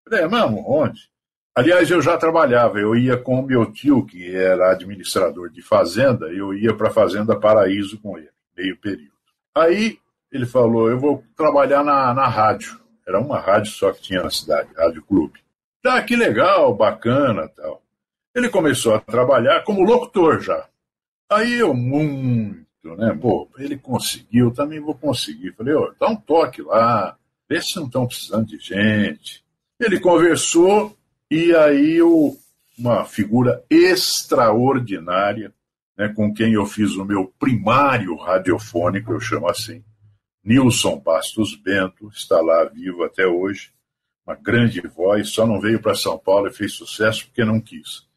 falei, 0.08 0.26
é 0.26 0.28
mesmo? 0.28 0.64
Onde? 0.68 1.10
Aliás, 1.56 1.90
eu 1.90 2.02
já 2.02 2.18
trabalhava, 2.18 2.80
eu 2.80 2.96
ia 2.96 3.18
com 3.18 3.40
o 3.40 3.46
meu 3.46 3.72
tio, 3.72 4.06
que 4.06 4.34
era 4.34 4.72
administrador 4.72 5.50
de 5.50 5.62
fazenda, 5.62 6.28
eu 6.28 6.54
ia 6.54 6.74
para 6.74 6.88
a 6.88 6.94
Fazenda 6.94 7.38
Paraíso 7.38 8.00
com 8.00 8.18
ele, 8.18 8.30
meio 8.62 8.78
período. 8.78 9.12
Aí 9.56 9.98
ele 10.32 10.46
falou: 10.46 10.90
Eu 10.90 11.00
vou 11.00 11.24
trabalhar 11.36 11.84
na, 11.84 12.14
na 12.14 12.28
rádio. 12.28 12.80
Era 13.06 13.20
uma 13.20 13.40
rádio 13.40 13.72
só 13.72 13.92
que 13.92 14.02
tinha 14.02 14.24
na 14.24 14.30
cidade, 14.30 14.70
Rádio 14.78 15.04
Clube. 15.04 15.40
Ah, 15.84 16.02
que 16.02 16.16
legal, 16.16 16.74
bacana 16.74 17.48
tal. 17.50 17.82
Ele 18.34 18.48
começou 18.48 18.94
a 18.94 19.00
trabalhar 19.00 19.64
como 19.64 19.84
locutor 19.84 20.40
já. 20.40 20.68
Aí 21.30 21.60
eu, 21.60 21.74
muito, 21.74 22.96
né? 22.98 23.18
Pô, 23.20 23.50
ele 23.58 23.78
conseguiu, 23.78 24.52
também 24.52 24.80
vou 24.80 24.96
conseguir. 24.96 25.54
Falei, 25.54 25.74
ó, 25.74 25.92
dá 26.00 26.08
um 26.08 26.16
toque 26.16 26.62
lá, 26.62 27.18
vê 27.50 27.62
se 27.62 27.76
não 27.78 27.88
estão 27.88 28.08
precisando 28.08 28.46
de 28.46 28.60
gente. 28.60 29.44
Ele 29.80 30.00
conversou 30.00 30.96
e 31.30 31.54
aí 31.56 32.02
o, 32.02 32.38
uma 32.78 33.04
figura 33.06 33.64
extraordinária, 33.70 35.52
né, 35.98 36.10
com 36.10 36.34
quem 36.34 36.54
eu 36.54 36.66
fiz 36.66 36.96
o 36.96 37.06
meu 37.06 37.34
primário 37.40 38.16
radiofônico, 38.16 39.12
eu 39.12 39.20
chamo 39.20 39.48
assim, 39.48 39.84
Nilson 40.44 41.00
Bastos 41.00 41.56
Bento, 41.56 42.10
está 42.10 42.40
lá 42.42 42.64
vivo 42.66 43.04
até 43.04 43.26
hoje, 43.26 43.72
uma 44.26 44.36
grande 44.36 44.82
voz, 44.82 45.30
só 45.30 45.46
não 45.46 45.60
veio 45.60 45.82
para 45.82 45.96
São 45.96 46.18
Paulo 46.18 46.48
e 46.48 46.54
fez 46.54 46.74
sucesso 46.74 47.26
porque 47.26 47.44
não 47.44 47.60
quis. 47.60 48.08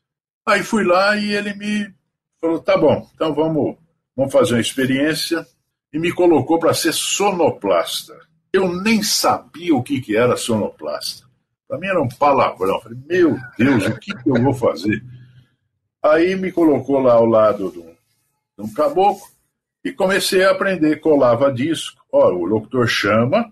Aí 0.47 0.63
fui 0.63 0.85
lá 0.85 1.17
e 1.17 1.33
ele 1.33 1.55
me 1.55 1.93
falou: 2.41 2.61
tá 2.61 2.77
bom, 2.77 3.09
então 3.15 3.35
vamos, 3.35 3.77
vamos 4.15 4.33
fazer 4.33 4.55
uma 4.55 4.61
experiência, 4.61 5.47
e 5.95 5.99
me 5.99 6.13
colocou 6.13 6.59
para 6.59 6.75
ser 6.75 6.93
sonoplasta. 6.93 8.19
Eu 8.53 8.81
nem 8.83 9.03
sabia 9.03 9.75
o 9.75 9.83
que, 9.83 10.01
que 10.01 10.17
era 10.17 10.37
sonoplasta. 10.37 11.25
Para 11.69 11.79
mim 11.79 11.87
era 11.87 12.03
um 12.03 12.09
palavrão. 12.09 12.81
Falei, 12.81 12.99
meu 13.07 13.39
Deus, 13.57 13.87
o 13.87 13.99
que, 13.99 14.13
que 14.13 14.29
eu 14.29 14.43
vou 14.43 14.53
fazer? 14.53 15.03
Aí 16.05 16.37
me 16.37 16.53
colocou 16.53 16.99
lá 16.99 17.15
ao 17.15 17.25
lado 17.25 17.73
de 17.73 17.79
um, 17.79 17.95
de 18.59 18.65
um 18.65 18.75
caboclo 18.75 19.27
e 19.83 19.91
comecei 19.91 20.45
a 20.45 20.51
aprender. 20.51 21.01
Colava 21.01 21.51
disco. 21.51 22.05
Ó, 22.13 22.31
o 22.31 22.45
locutor 22.45 22.87
chama, 22.87 23.51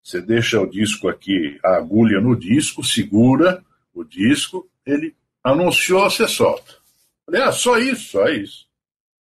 você 0.00 0.20
deixa 0.20 0.60
o 0.60 0.70
disco 0.70 1.08
aqui, 1.08 1.58
a 1.64 1.78
agulha 1.78 2.20
no 2.20 2.38
disco, 2.38 2.84
segura 2.84 3.60
o 3.92 4.04
disco, 4.04 4.70
ele 4.86 5.16
anunciou, 5.42 6.08
você 6.08 6.28
solta. 6.28 6.76
Falei, 7.26 7.42
ah, 7.42 7.50
só 7.50 7.76
isso, 7.76 8.12
só 8.12 8.28
isso. 8.28 8.68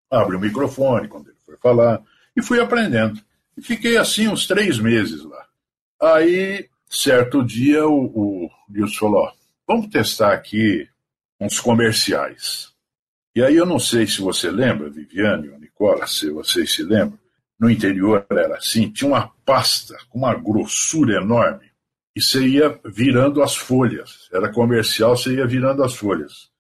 Abre 0.09 0.37
o 0.37 0.41
microfone 0.41 1.09
quando 1.09 1.31
ele 1.31 1.39
foi 1.45 1.57
falar. 1.57 2.01
E 2.37 2.41
fui 2.41 2.61
aprendendo. 2.61 3.21
E 3.57 3.61
fiquei 3.61 3.97
assim 3.97 4.29
uns 4.29 4.47
três 4.47 4.79
meses 4.79 5.25
lá. 5.25 5.47
Aí 6.01 6.69
certo 6.89 7.45
dia 7.45 7.89
o, 7.89 8.05
o 8.05 8.51
Nilson 8.69 8.99
falou: 9.01 9.25
ó, 9.25 9.33
vamos 9.67 9.89
testar 9.89 10.33
aqui 10.33 10.89
uns 11.43 11.61
comerciais. 11.61 12.71
E 13.35 13.43
aí 13.43 13.57
eu 13.57 13.67
não 13.67 13.79
sei 13.79 14.07
se 14.07 14.21
você 14.21 14.51
lembra, 14.51 14.91
Viviane 14.91 15.49
ou 15.49 15.59
Nicola, 15.59 16.07
se 16.07 16.31
vocês 16.31 16.75
se 16.75 16.83
lembram, 16.83 17.19
no 17.59 17.71
interior 17.71 18.27
era 18.31 18.57
assim, 18.57 18.91
tinha 18.91 19.09
uma 19.09 19.31
pasta 19.45 19.97
com 20.09 20.19
uma 20.19 20.35
grossura 20.35 21.17
enorme 21.21 21.71
e 22.15 22.21
você 22.21 22.47
ia 22.47 22.79
virando 22.85 23.43
as 23.43 23.57
folhas. 23.57 24.29
Era 24.33 24.53
comercial, 24.53 25.17
você 25.17 25.35
ia 25.35 25.47
virando 25.47 25.83
as 25.83 25.95
folhas. 25.95 26.51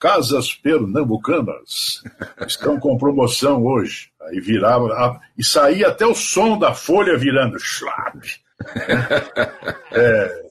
Casas 0.00 0.54
pernambucanas 0.54 2.02
estão 2.46 2.78
com 2.80 2.96
promoção 2.96 3.64
hoje. 3.64 4.10
Aí 4.22 4.40
virava, 4.40 5.20
e 5.36 5.44
saía 5.44 5.88
até 5.88 6.06
o 6.06 6.14
som 6.14 6.58
da 6.58 6.74
folha 6.74 7.18
virando. 7.18 7.58
Schlap, 7.58 8.16
é, 9.92 10.48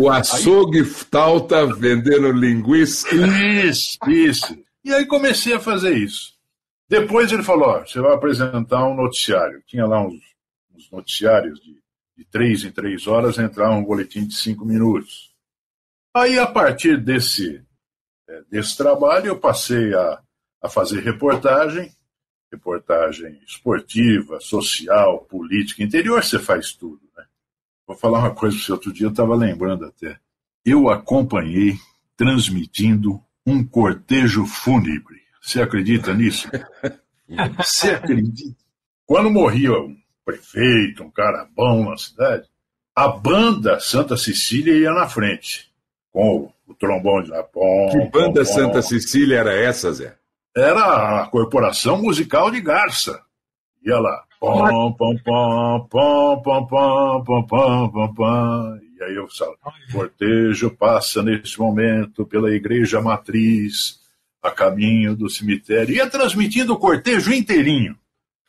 o 0.00 0.08
açougue 0.08 0.80
aí... 0.80 1.46
tá 1.48 1.64
vendendo 1.64 2.30
linguiça. 2.32 3.06
Isso, 3.14 3.98
isso. 4.06 4.58
E 4.84 4.92
aí 4.92 5.06
comecei 5.06 5.52
a 5.52 5.60
fazer 5.60 5.96
isso. 5.96 6.32
Depois 6.88 7.30
ele 7.32 7.42
falou: 7.42 7.68
ó, 7.68 7.80
você 7.80 8.00
vai 8.00 8.14
apresentar 8.14 8.86
um 8.86 8.94
noticiário. 8.94 9.62
Tinha 9.66 9.86
lá 9.86 10.00
uns, 10.00 10.20
uns 10.74 10.90
noticiários 10.90 11.60
de, 11.60 11.76
de 12.16 12.24
três 12.24 12.64
em 12.64 12.70
três 12.70 13.06
horas, 13.06 13.38
entrar 13.38 13.70
um 13.70 13.84
boletim 13.84 14.26
de 14.26 14.34
cinco 14.34 14.64
minutos. 14.64 15.34
Aí, 16.14 16.38
a 16.38 16.46
partir 16.46 16.96
desse, 16.96 17.62
é, 18.28 18.42
desse 18.50 18.76
trabalho, 18.76 19.26
eu 19.26 19.38
passei 19.38 19.94
a, 19.94 20.20
a 20.62 20.68
fazer 20.68 21.00
reportagem 21.00 21.92
reportagem 22.50 23.38
esportiva, 23.46 24.40
social, 24.40 25.24
política. 25.24 25.82
Interior 25.82 26.24
você 26.24 26.38
faz 26.38 26.72
tudo, 26.72 27.00
né? 27.16 27.24
Vou 27.88 27.96
falar 27.96 28.18
uma 28.18 28.34
coisa 28.34 28.54
para 28.54 28.66
você. 28.66 28.72
Outro 28.72 28.92
dia 28.92 29.06
eu 29.06 29.10
estava 29.10 29.34
lembrando 29.34 29.86
até. 29.86 30.18
Eu 30.64 30.90
acompanhei 30.90 31.74
transmitindo 32.16 33.20
um 33.46 33.64
cortejo 33.64 34.44
fúnebre. 34.44 35.22
Você 35.40 35.62
acredita 35.62 36.12
nisso? 36.12 36.48
Você 37.56 37.90
acredita? 37.90 38.56
Quando 39.06 39.30
morria 39.30 39.72
um 39.72 39.96
prefeito, 40.24 41.02
um 41.02 41.10
cara 41.10 41.48
bom 41.56 41.88
na 41.90 41.96
cidade, 41.96 42.46
a 42.94 43.08
banda 43.08 43.80
Santa 43.80 44.16
Cecília 44.16 44.74
ia 44.74 44.92
na 44.92 45.08
frente, 45.08 45.72
com 46.12 46.52
o, 46.66 46.74
trombone 46.74 47.28
lá. 47.28 47.42
Pom, 47.42 47.88
que 47.90 48.10
banda 48.10 48.44
Santa. 48.44 48.82
Cecília 48.82 49.38
era 49.38 49.52
essa, 49.52 49.92
Zé? 49.92 50.18
era 50.56 51.22
a 51.22 51.26
Corporação 51.28 52.02
Musical 52.02 52.50
de 52.50 52.60
Garça. 52.60 53.22
Ia 53.82 53.98
lá. 53.98 54.24
Pom, 54.40 54.92
pom, 54.92 55.16
pom, 55.16 55.88
pom, 55.90 56.42
pom, 56.42 56.66
pom, 56.66 57.22
pom, 57.24 57.42
pom, 57.46 57.90
pom, 57.90 58.14
pom. 58.14 58.78
E 58.98 59.02
aí 59.02 59.14
eu 59.14 59.28
falo, 59.28 59.56
cortejo 59.92 60.70
passa 60.70 61.22
neste 61.22 61.58
momento 61.58 62.24
pela 62.24 62.54
igreja 62.54 63.00
matriz, 63.00 64.00
a 64.42 64.50
caminho 64.50 65.16
do 65.16 65.28
cemitério. 65.28 65.94
Ia 65.94 66.08
transmitindo 66.08 66.72
o 66.72 66.78
cortejo 66.78 67.32
inteirinho. 67.32 67.96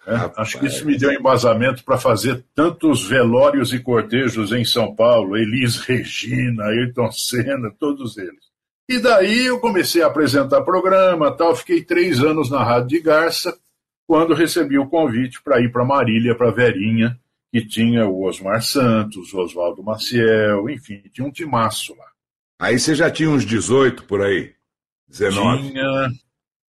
Né? 0.05 0.31
Acho 0.37 0.59
que 0.59 0.67
isso 0.67 0.85
me 0.85 0.97
deu 0.97 1.11
embasamento 1.11 1.83
para 1.83 1.97
fazer 1.97 2.43
tantos 2.55 3.07
velórios 3.07 3.73
e 3.73 3.79
cortejos 3.79 4.51
em 4.51 4.65
São 4.65 4.95
Paulo. 4.95 5.37
Elis 5.37 5.77
Regina, 5.77 6.65
Ayrton 6.65 7.11
Senna, 7.11 7.71
todos 7.79 8.17
eles. 8.17 8.49
E 8.87 8.99
daí 8.99 9.45
eu 9.45 9.59
comecei 9.59 10.01
a 10.01 10.07
apresentar 10.07 10.61
programa, 10.61 11.31
tal. 11.31 11.55
Fiquei 11.55 11.83
três 11.83 12.19
anos 12.23 12.49
na 12.49 12.63
Rádio 12.63 12.89
de 12.89 12.99
Garça, 12.99 13.55
quando 14.09 14.33
recebi 14.33 14.75
o 14.79 14.89
convite 14.89 15.39
para 15.43 15.61
ir 15.61 15.71
para 15.71 15.85
Marília, 15.85 16.33
para 16.33 16.49
Verinha, 16.49 17.15
que 17.51 17.63
tinha 17.63 18.07
o 18.07 18.23
Osmar 18.23 18.59
Santos, 18.63 19.31
o 19.31 19.39
Oswaldo 19.39 19.83
Maciel, 19.83 20.67
enfim, 20.67 21.03
tinha 21.13 21.27
um 21.27 21.31
timaço 21.31 21.95
lá. 21.95 22.07
Aí 22.59 22.79
você 22.79 22.95
já 22.95 23.11
tinha 23.11 23.29
uns 23.29 23.45
18 23.45 24.05
por 24.05 24.23
aí? 24.23 24.55
19? 25.07 25.69
Tinha. 25.69 26.09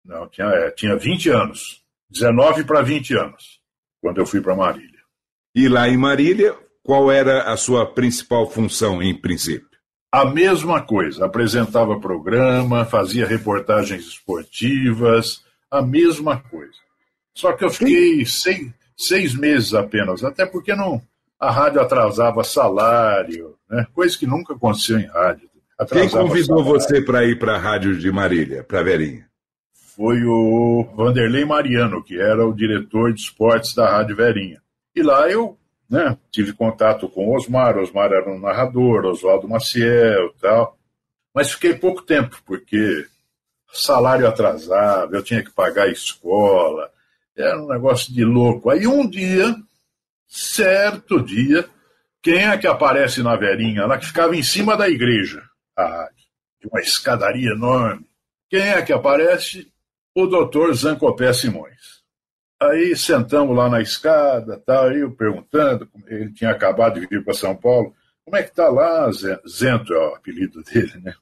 Não, 0.03 0.27
tinha, 0.29 0.47
é, 0.47 0.71
tinha 0.71 0.97
20 0.97 1.29
anos. 1.29 1.85
19 2.09 2.65
para 2.65 2.81
20 2.81 3.15
anos, 3.15 3.61
quando 4.01 4.17
eu 4.17 4.25
fui 4.25 4.41
para 4.41 4.57
Marília. 4.57 5.03
E 5.55 5.69
lá 5.69 5.87
em 5.91 5.97
Marília, 5.99 6.57
qual 6.83 7.13
era 7.13 7.53
a 7.53 7.57
sua 7.59 7.85
principal 7.85 8.49
função, 8.49 9.03
em 9.03 9.15
princípio? 9.15 9.77
a 10.11 10.25
mesma 10.25 10.81
coisa, 10.81 11.27
apresentava 11.27 12.01
programa, 12.01 12.87
fazia 12.87 13.27
reportagens 13.27 14.07
esportivas, 14.07 15.45
a 15.71 15.83
mesma 15.83 16.41
coisa. 16.41 16.86
Só 17.37 17.53
que 17.53 17.65
eu 17.65 17.71
fiquei 17.71 18.25
seis, 18.25 18.73
seis 18.97 19.35
meses 19.35 19.75
apenas, 19.75 20.25
até 20.25 20.47
porque 20.47 20.75
não, 20.75 21.01
a 21.39 21.51
rádio 21.51 21.81
atrasava 21.81 22.43
salário, 22.43 23.55
né? 23.71 23.87
coisa 23.95 24.19
que 24.19 24.27
nunca 24.27 24.55
aconteceu 24.55 24.99
em 24.99 25.07
rádio. 25.07 25.49
Atrasava 25.79 26.11
Quem 26.11 26.19
convidou 26.19 26.65
salário. 26.65 26.81
você 26.81 27.03
para 27.03 27.25
ir 27.25 27.39
para 27.39 27.57
a 27.57 27.59
rádio 27.59 27.99
de 27.99 28.11
Marília, 28.11 28.65
para 28.65 28.83
Verinha? 28.83 29.27
Foi 29.95 30.25
o 30.25 30.89
Vanderlei 30.97 31.45
Mariano, 31.45 32.03
que 32.03 32.19
era 32.19 32.47
o 32.47 32.55
diretor 32.55 33.13
de 33.13 33.21
esportes 33.21 33.75
da 33.75 33.89
Rádio 33.89 34.17
Verinha. 34.17 34.61
E 34.95 35.03
lá 35.03 35.29
eu 35.29 35.57
né? 35.89 36.17
Tive 36.31 36.53
contato 36.53 37.09
com 37.09 37.35
Osmar, 37.35 37.79
Osmar 37.79 38.13
era 38.13 38.29
um 38.29 38.39
narrador, 38.39 39.05
Oswaldo 39.07 39.49
Maciel 39.49 40.33
tal. 40.41 40.77
Mas 41.33 41.53
fiquei 41.53 41.75
pouco 41.75 42.03
tempo, 42.03 42.37
porque 42.45 43.07
salário 43.73 44.27
atrasado, 44.27 45.15
eu 45.15 45.23
tinha 45.23 45.43
que 45.43 45.51
pagar 45.51 45.85
a 45.85 45.93
escola, 45.93 46.91
era 47.37 47.63
um 47.63 47.69
negócio 47.69 48.13
de 48.13 48.25
louco. 48.25 48.71
Aí 48.71 48.87
um 48.87 49.09
dia, 49.09 49.55
certo 50.27 51.23
dia, 51.23 51.69
quem 52.23 52.47
é 52.47 52.57
que 52.57 52.67
aparece 52.67 53.23
na 53.23 53.37
velhinha 53.37 53.87
lá 53.87 53.99
que 53.99 54.07
ficava 54.07 54.35
em 54.35 54.43
cima 54.43 54.77
da 54.77 54.89
igreja? 54.89 55.43
A 55.77 55.87
rádio, 55.87 56.25
de 56.61 56.69
uma 56.69 56.81
escadaria 56.81 57.51
enorme. 57.51 58.07
Quem 58.49 58.63
é 58.63 58.83
que 58.83 58.93
aparece? 58.93 59.71
O 60.15 60.27
doutor 60.27 60.75
Zancopé 60.75 61.33
Simões. 61.33 62.03
Aí 62.59 62.97
sentamos 62.97 63.55
lá 63.55 63.69
na 63.69 63.83
escada, 63.83 64.63
aí 64.67 65.01
eu 65.01 65.13
perguntando, 65.13 65.87
ele 66.07 66.33
tinha 66.33 66.51
acabado 66.51 66.99
de 66.99 67.07
vir 67.07 67.23
para 67.23 67.35
São 67.35 67.55
Paulo, 67.55 67.95
como 68.25 68.37
é 68.37 68.43
que 68.43 68.49
está 68.49 68.69
lá, 68.71 69.11
Zento 69.47 69.93
é 69.93 69.99
o 69.99 70.15
apelido 70.15 70.63
dele, 70.65 70.99
né? 71.03 71.15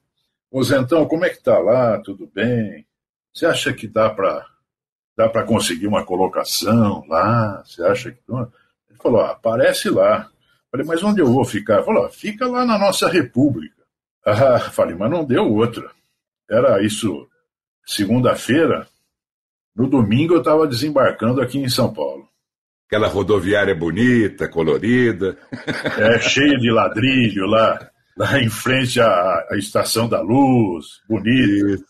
Ô 0.49 0.63
Zentão, 0.63 1.05
como 1.05 1.25
é 1.25 1.29
que 1.29 1.35
está 1.35 1.59
lá? 1.59 1.99
Tudo 1.99 2.31
bem? 2.33 2.87
Você 3.33 3.45
acha 3.45 3.73
que 3.73 3.87
dá 3.87 4.09
para 4.09 4.47
dá 5.15 5.29
para 5.29 5.43
conseguir 5.43 5.87
uma 5.87 6.03
colocação 6.03 7.05
lá? 7.07 7.63
Você 7.65 7.83
acha 7.83 8.11
que 8.11 8.19
Ele 8.29 8.97
falou, 9.01 9.21
ah, 9.21 9.31
aparece 9.31 9.89
lá. 9.89 10.29
Falei, 10.71 10.85
mas 10.85 11.03
onde 11.03 11.21
eu 11.21 11.27
vou 11.27 11.45
ficar? 11.45 11.75
Ele 11.75 11.85
falou, 11.85 12.05
ah, 12.05 12.09
fica 12.09 12.47
lá 12.47 12.65
na 12.65 12.77
nossa 12.77 13.07
república. 13.07 13.83
Ah, 14.25 14.59
falei, 14.59 14.95
mas 14.95 15.09
não 15.09 15.23
deu 15.23 15.51
outra. 15.51 15.89
Era 16.49 16.83
isso 16.83 17.27
segunda-feira, 17.85 18.87
no 19.75 19.87
domingo 19.87 20.33
eu 20.33 20.39
estava 20.39 20.67
desembarcando 20.67 21.41
aqui 21.41 21.59
em 21.59 21.69
São 21.69 21.93
Paulo. 21.93 22.27
Aquela 22.87 23.07
rodoviária 23.07 23.75
bonita, 23.75 24.47
colorida. 24.47 25.37
É, 25.97 26.19
cheia 26.19 26.57
de 26.57 26.71
ladrilho 26.71 27.45
lá, 27.45 27.89
lá 28.17 28.39
em 28.39 28.49
frente 28.49 28.99
à, 28.99 29.45
à 29.49 29.57
Estação 29.57 30.09
da 30.09 30.21
Luz, 30.21 30.85
bonita. 31.07 31.83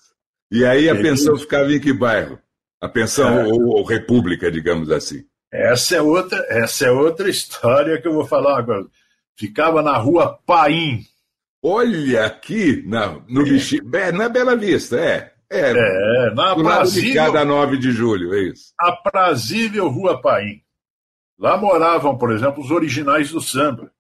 E 0.52 0.64
aí 0.64 0.90
a 0.90 0.96
pensão 0.96 1.38
ficava 1.38 1.72
em 1.74 1.80
que 1.80 1.92
bairro? 1.92 2.40
A 2.86 2.90
pensão 2.90 3.40
é. 3.40 3.48
ou, 3.48 3.78
ou, 3.78 3.84
república, 3.84 4.52
digamos 4.52 4.92
assim. 4.92 5.26
Essa 5.52 5.96
é 5.96 6.02
outra, 6.02 6.46
essa 6.50 6.86
é 6.86 6.92
outra 6.92 7.28
história 7.28 8.00
que 8.00 8.08
eu 8.08 8.14
vou 8.14 8.28
falar 8.28 8.60
agora. 8.60 8.86
Ficava 9.36 9.82
na 9.82 9.98
rua 9.98 10.38
Paim. 10.46 11.02
Olha 11.64 12.26
aqui, 12.26 12.84
na, 12.86 13.20
no 13.28 13.42
é. 13.42 13.50
Bexiga, 13.50 14.12
na 14.12 14.30
Bela 14.30 14.56
Vista, 14.56 15.00
é. 15.00 15.34
É, 15.50 15.72
é 15.72 16.34
na 16.36 16.52
aprazível, 16.52 17.26
cada 17.26 17.44
9 17.44 17.78
de 17.78 17.92
julho, 17.92 18.36
é 18.36 18.44
isso. 18.44 18.72
Aprazível 18.78 19.90
Rua 19.90 20.22
Paim. 20.22 20.62
Lá 21.40 21.58
moravam, 21.58 22.16
por 22.18 22.32
exemplo, 22.32 22.64
os 22.64 22.70
originais 22.70 23.32
do 23.32 23.42
samba. 23.42 23.92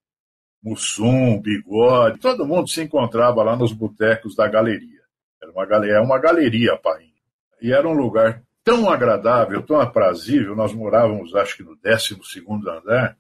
Mussum, 0.62 1.42
Bigode, 1.42 2.20
todo 2.20 2.46
mundo 2.46 2.68
se 2.68 2.84
encontrava 2.84 3.42
lá 3.42 3.56
nos 3.56 3.74
botecos 3.74 4.36
da 4.36 4.48
galeria. 4.48 5.02
Era 5.42 5.52
uma, 5.52 5.66
galeria, 5.66 5.96
é 5.96 6.02
uma 6.02 6.20
galeria 6.20 6.78
Paim. 6.78 7.14
E 7.62 7.72
era 7.72 7.88
um 7.88 7.94
lugar 7.94 8.45
tão 8.66 8.90
agradável, 8.90 9.62
tão 9.62 9.80
aprazível, 9.80 10.56
nós 10.56 10.74
morávamos, 10.74 11.36
acho 11.36 11.58
que 11.58 11.64
no 11.64 11.76
12 11.76 12.20
andar, 12.68 13.16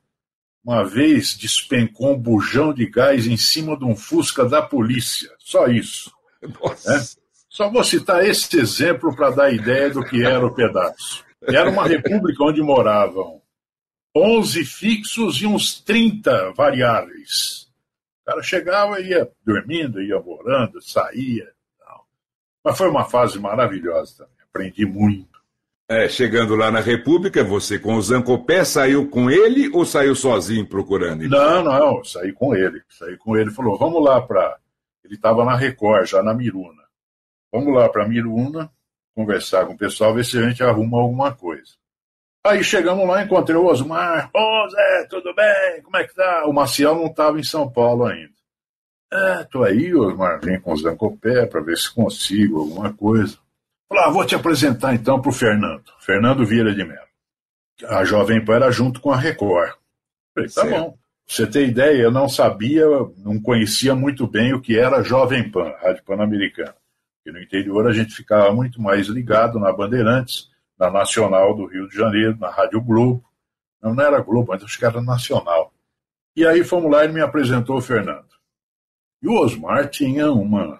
uma 0.63 0.83
vez 0.83 1.37
despencou 1.37 2.13
um 2.13 2.19
bujão 2.19 2.73
de 2.73 2.89
gás 2.89 3.27
em 3.27 3.37
cima 3.37 3.77
de 3.77 3.85
um 3.85 3.95
Fusca 3.95 4.43
da 4.43 4.63
polícia. 4.63 5.29
Só 5.37 5.67
isso. 5.67 6.11
Nossa. 6.41 6.95
É? 6.95 7.25
Só 7.47 7.69
vou 7.69 7.83
citar 7.83 8.25
esse 8.25 8.59
exemplo 8.59 9.15
para 9.15 9.29
dar 9.29 9.53
ideia 9.53 9.91
do 9.91 10.03
que 10.03 10.25
era 10.25 10.45
o 10.45 10.53
pedaço. 10.53 11.23
Era 11.43 11.69
uma 11.69 11.87
república 11.87 12.43
onde 12.43 12.61
moravam 12.61 13.39
11 14.17 14.65
fixos 14.65 15.41
e 15.41 15.45
uns 15.45 15.79
30 15.79 16.53
variáveis. 16.53 17.67
O 18.23 18.25
cara 18.25 18.41
chegava 18.41 18.99
e 18.99 19.09
ia 19.09 19.29
dormindo, 19.45 20.01
ia 20.01 20.19
morando, 20.19 20.81
saía. 20.81 21.53
Mas 22.63 22.75
foi 22.75 22.89
uma 22.89 23.05
fase 23.05 23.37
maravilhosa 23.37 24.17
também. 24.17 24.33
Aprendi 24.49 24.85
muito. 24.85 25.34
É, 25.87 26.09
chegando 26.09 26.55
lá 26.55 26.71
na 26.71 26.79
República, 26.79 27.43
você 27.43 27.77
com 27.77 27.93
o 27.93 28.01
Zancopé 28.01 28.65
saiu 28.65 29.07
com 29.07 29.29
ele 29.29 29.69
ou 29.69 29.85
saiu 29.85 30.15
sozinho 30.15 30.65
procurando? 30.65 31.29
Não, 31.29 31.63
não, 31.63 32.03
saí 32.03 32.33
com 32.33 32.55
ele. 32.55 32.81
Saí 32.89 33.15
com 33.17 33.37
ele, 33.37 33.51
falou, 33.51 33.77
vamos 33.77 34.03
lá 34.03 34.19
para. 34.19 34.57
Ele 35.03 35.13
estava 35.13 35.45
na 35.45 35.55
Record, 35.55 36.07
já 36.07 36.23
na 36.23 36.33
Miruna. 36.33 36.81
Vamos 37.51 37.71
lá 37.71 37.87
para 37.87 38.07
Miruna, 38.07 38.71
conversar 39.15 39.67
com 39.67 39.73
o 39.73 39.77
pessoal, 39.77 40.15
ver 40.15 40.25
se 40.25 40.39
a 40.39 40.49
gente 40.49 40.63
arruma 40.63 40.99
alguma 40.99 41.35
coisa. 41.35 41.73
Aí 42.43 42.63
chegamos 42.63 43.07
lá, 43.07 43.23
encontrei 43.23 43.55
o 43.55 43.65
Osmar. 43.65 44.31
Ô 44.35 44.39
oh, 44.39 44.69
Zé, 44.69 45.07
tudo 45.07 45.35
bem? 45.35 45.83
Como 45.83 45.97
é 45.97 46.03
que 46.03 46.15
tá? 46.15 46.45
O 46.47 46.53
Maciel 46.53 46.95
não 46.95 47.05
estava 47.05 47.39
em 47.39 47.43
São 47.43 47.71
Paulo 47.71 48.05
ainda. 48.05 48.33
É, 49.13 49.43
tô 49.43 49.63
aí, 49.63 49.93
Osmar, 49.93 50.41
vem 50.43 50.59
com 50.59 50.73
o 50.73 50.77
Zancopé 50.77 51.45
para 51.45 51.61
ver 51.61 51.77
se 51.77 51.93
consigo 51.93 52.59
alguma 52.59 52.91
coisa. 52.91 53.37
Falei, 53.87 54.03
ah, 54.05 54.09
vou 54.09 54.25
te 54.25 54.35
apresentar 54.35 54.93
então 54.93 55.21
para 55.21 55.29
o 55.29 55.33
Fernando. 55.33 55.83
Fernando 55.99 56.45
Vieira 56.45 56.73
de 56.73 56.83
Mello. 56.83 57.05
A 57.87 58.03
Jovem 58.03 58.43
Pan 58.43 58.55
era 58.55 58.71
junto 58.71 58.99
com 58.99 59.11
a 59.11 59.17
Record. 59.17 59.73
Falei, 60.33 60.49
tá 60.49 60.61
certo. 60.61 60.69
bom. 60.69 60.97
Você 61.27 61.47
ter 61.47 61.67
ideia, 61.67 62.03
eu 62.03 62.11
não 62.11 62.29
sabia, 62.29 62.85
não 63.17 63.41
conhecia 63.41 63.95
muito 63.95 64.27
bem 64.27 64.53
o 64.53 64.61
que 64.61 64.77
era 64.77 65.03
Jovem 65.03 65.49
Pan, 65.49 65.73
Rádio 65.81 66.03
Pan-Americana. 66.03 66.75
Porque 67.17 67.37
no 67.37 67.43
interior 67.43 67.87
a 67.87 67.91
gente 67.91 68.13
ficava 68.13 68.53
muito 68.53 68.79
mais 68.79 69.07
ligado 69.07 69.59
na 69.59 69.73
Bandeirantes, 69.73 70.49
na 70.77 70.91
Nacional 70.91 71.55
do 71.55 71.65
Rio 71.65 71.89
de 71.89 71.95
Janeiro, 71.95 72.37
na 72.39 72.51
Rádio 72.51 72.79
Globo. 72.79 73.25
Não, 73.81 73.95
não 73.95 74.03
era 74.03 74.21
Globo, 74.21 74.49
mas 74.49 74.63
acho 74.63 74.77
que 74.77 74.85
era 74.85 75.01
Nacional. 75.01 75.73
E 76.35 76.45
aí 76.45 76.63
fomos 76.63 76.91
lá 76.91 77.05
e 77.05 77.11
me 77.11 77.21
apresentou 77.21 77.77
o 77.77 77.81
Fernando. 77.81 78.35
E 79.21 79.27
o 79.27 79.39
Osmar 79.39 79.89
tinha 79.89 80.31
uma. 80.31 80.79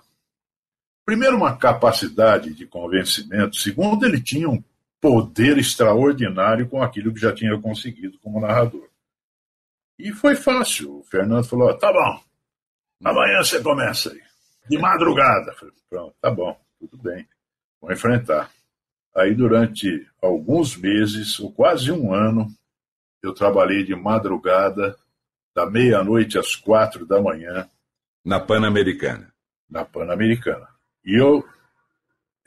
Primeiro, 1.06 1.38
uma 1.38 1.56
capacidade 1.56 2.54
de 2.54 2.66
convencimento. 2.66 3.56
Segundo, 3.58 4.06
ele 4.06 4.20
tinha 4.22 4.50
um 4.50 4.64
poder 5.00 5.58
extraordinário 5.58 6.68
com 6.68 6.82
aquilo 6.82 7.14
que 7.14 7.20
já 7.20 7.34
tinha 7.34 7.60
conseguido 7.62 8.18
como 8.20 8.42
narrador. 8.42 8.90
E 10.00 10.12
foi 10.12 10.36
fácil. 10.36 11.00
O 11.00 11.04
Fernando 11.04 11.44
falou: 11.44 11.78
tá 11.78 11.94
bom, 11.94 12.22
amanhã 13.04 13.44
você 13.44 13.62
começa 13.62 14.12
aí 14.12 14.22
de 14.68 14.78
madrugada. 14.78 15.54
Falei, 15.54 15.74
pronto, 15.90 16.16
tá 16.20 16.32
bom, 16.32 16.60
tudo 16.80 16.98
bem, 16.98 17.28
vou 17.80 17.92
enfrentar. 17.92 18.50
Aí, 19.16 19.34
durante 19.34 20.06
alguns 20.22 20.76
meses, 20.76 21.40
ou 21.40 21.52
quase 21.52 21.90
um 21.92 22.14
ano, 22.14 22.48
eu 23.24 23.34
trabalhei 23.34 23.84
de 23.84 23.96
madrugada, 23.96 24.98
da 25.56 25.66
meia-noite 25.66 26.38
às 26.38 26.54
quatro 26.54 27.06
da 27.06 27.22
manhã. 27.22 27.70
Na 28.26 28.42
Pan-Americana. 28.42 29.34
Na 29.70 29.86
Pan-Americana. 29.86 30.68
E 31.06 31.16
eu 31.16 31.46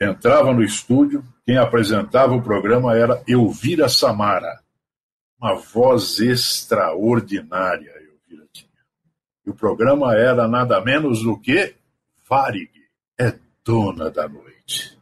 entrava 0.00 0.52
no 0.52 0.62
estúdio, 0.62 1.24
quem 1.46 1.56
apresentava 1.56 2.34
o 2.34 2.42
programa 2.42 2.96
era 2.96 3.22
Elvira 3.26 3.88
Samara, 3.88 4.60
uma 5.40 5.54
voz 5.54 6.18
extraordinária, 6.18 7.90
Elvira 7.90 8.46
tinha. 8.52 8.68
E 9.46 9.50
o 9.50 9.54
programa 9.54 10.14
era 10.14 10.48
nada 10.48 10.80
menos 10.80 11.22
do 11.22 11.38
que 11.38 11.74
Varig 12.28 12.70
é 13.18 13.34
dona 13.64 14.10
da 14.10 14.28
noite. 14.28 14.98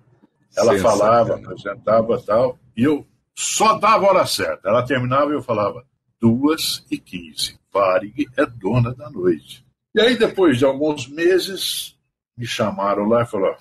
Ela 0.57 0.79
falava, 0.79 1.35
apresentava 1.35 2.21
tal, 2.23 2.59
e 2.77 2.85
eu 2.85 3.07
só 3.35 3.79
dava 3.79 4.07
a 4.07 4.11
hora 4.11 4.27
certa. 4.27 4.69
Ela 4.69 4.87
terminava 4.87 5.31
e 5.31 5.35
eu 5.35 5.42
falava, 5.42 5.85
duas 6.21 6.85
e 6.90 6.99
quinze. 6.99 7.59
Varig 7.73 8.27
é 8.37 8.47
dona 8.47 8.95
da 8.95 9.11
noite. 9.11 9.64
E 9.95 10.01
aí, 10.01 10.16
depois 10.16 10.59
de 10.59 10.64
alguns 10.64 11.09
meses, 11.09 11.96
me 12.37 12.46
chamaram 12.46 13.09
lá 13.09 13.22
e 13.22 13.27
falaram: 13.27 13.57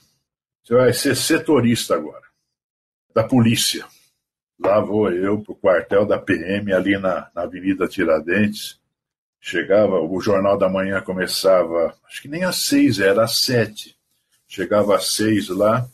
você 0.64 0.74
vai 0.74 0.94
ser 0.94 1.16
setorista 1.16 1.96
agora, 1.96 2.24
da 3.14 3.24
polícia. 3.24 3.86
Lá 4.60 4.80
vou 4.80 5.12
eu 5.12 5.40
para 5.42 5.52
o 5.52 5.56
quartel 5.56 6.06
da 6.06 6.18
PM, 6.18 6.74
ali 6.74 6.98
na, 6.98 7.30
na 7.36 7.44
Avenida 7.44 7.88
Tiradentes. 7.88 8.80
Chegava, 9.40 10.00
o 10.00 10.20
Jornal 10.20 10.58
da 10.58 10.68
Manhã 10.68 11.02
começava, 11.02 11.94
acho 12.08 12.22
que 12.22 12.28
nem 12.28 12.44
às 12.44 12.64
seis, 12.64 13.00
era 13.00 13.26
às 13.26 13.42
sete. 13.42 13.96
Chegava 14.48 14.96
às 14.96 15.14
seis 15.14 15.50
lá, 15.50 15.88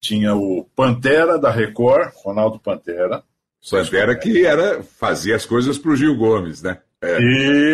tinha 0.00 0.34
o 0.34 0.64
Pantera 0.74 1.38
da 1.38 1.50
Record, 1.50 2.12
Ronaldo 2.16 2.58
Pantera. 2.58 3.22
Pantera 3.70 4.18
que 4.18 4.44
era, 4.44 4.82
fazia 4.82 5.36
as 5.36 5.44
coisas 5.44 5.78
para 5.78 5.90
o 5.92 5.96
Gil 5.96 6.16
Gomes, 6.16 6.62
né? 6.62 6.80
É. 7.00 7.18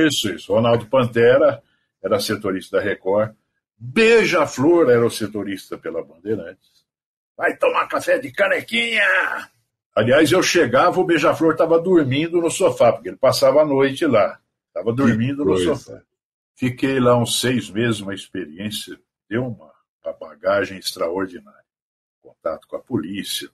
Isso, 0.07 0.29
isso. 0.29 0.53
Ronaldo 0.53 0.85
Pantera 0.87 1.63
era 2.03 2.21
setorista 2.21 2.77
da 2.77 2.83
Record. 2.83 3.33
Beija-Flor 3.79 4.91
era 4.91 5.05
o 5.05 5.11
setorista 5.11 5.77
pela 5.77 6.03
Bandeirantes. 6.03 6.85
Vai 7.37 7.57
tomar 7.57 7.87
café 7.87 8.19
de 8.19 8.33
canequinha! 8.33 9.05
Aliás, 9.95 10.31
eu 10.31 10.43
chegava, 10.43 11.01
o 11.01 11.05
Beija-Flor 11.05 11.53
estava 11.53 11.79
dormindo 11.79 12.41
no 12.41 12.51
sofá, 12.51 12.93
porque 12.93 13.09
ele 13.09 13.17
passava 13.17 13.63
a 13.63 13.65
noite 13.65 14.07
lá. 14.07 14.39
Estava 14.69 14.93
dormindo 14.93 15.45
no 15.45 15.57
sofá. 15.57 16.03
Fiquei 16.55 16.99
lá 17.01 17.17
uns 17.17 17.41
seis 17.41 17.71
meses, 17.71 18.01
uma 18.01 18.15
experiência, 18.15 18.99
deu 19.29 19.47
uma, 19.47 19.73
uma 20.05 20.13
bagagem 20.15 20.79
extraordinária. 20.79 21.65
Contato 22.23 22.67
com 22.67 22.77
a 22.77 22.81
polícia, 22.81 23.49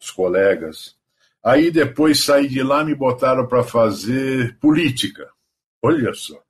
os 0.00 0.10
colegas. 0.10 0.96
Aí 1.42 1.70
depois 1.70 2.24
saí 2.24 2.48
de 2.48 2.62
lá, 2.62 2.84
me 2.84 2.94
botaram 2.94 3.46
para 3.46 3.62
fazer 3.62 4.56
política. 4.58 5.28
Olha 5.82 6.12
só. 6.14 6.40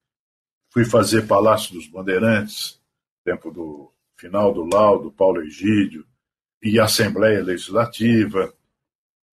Fui 0.70 0.84
fazer 0.84 1.26
Palácio 1.26 1.74
dos 1.74 1.86
Bandeirantes, 1.86 2.80
tempo 3.26 3.50
do 3.50 3.90
final 4.16 4.54
do 4.54 4.62
laudo, 4.64 5.10
Paulo 5.10 5.42
Egídio, 5.42 6.06
e 6.62 6.78
Assembleia 6.78 7.42
Legislativa. 7.42 8.54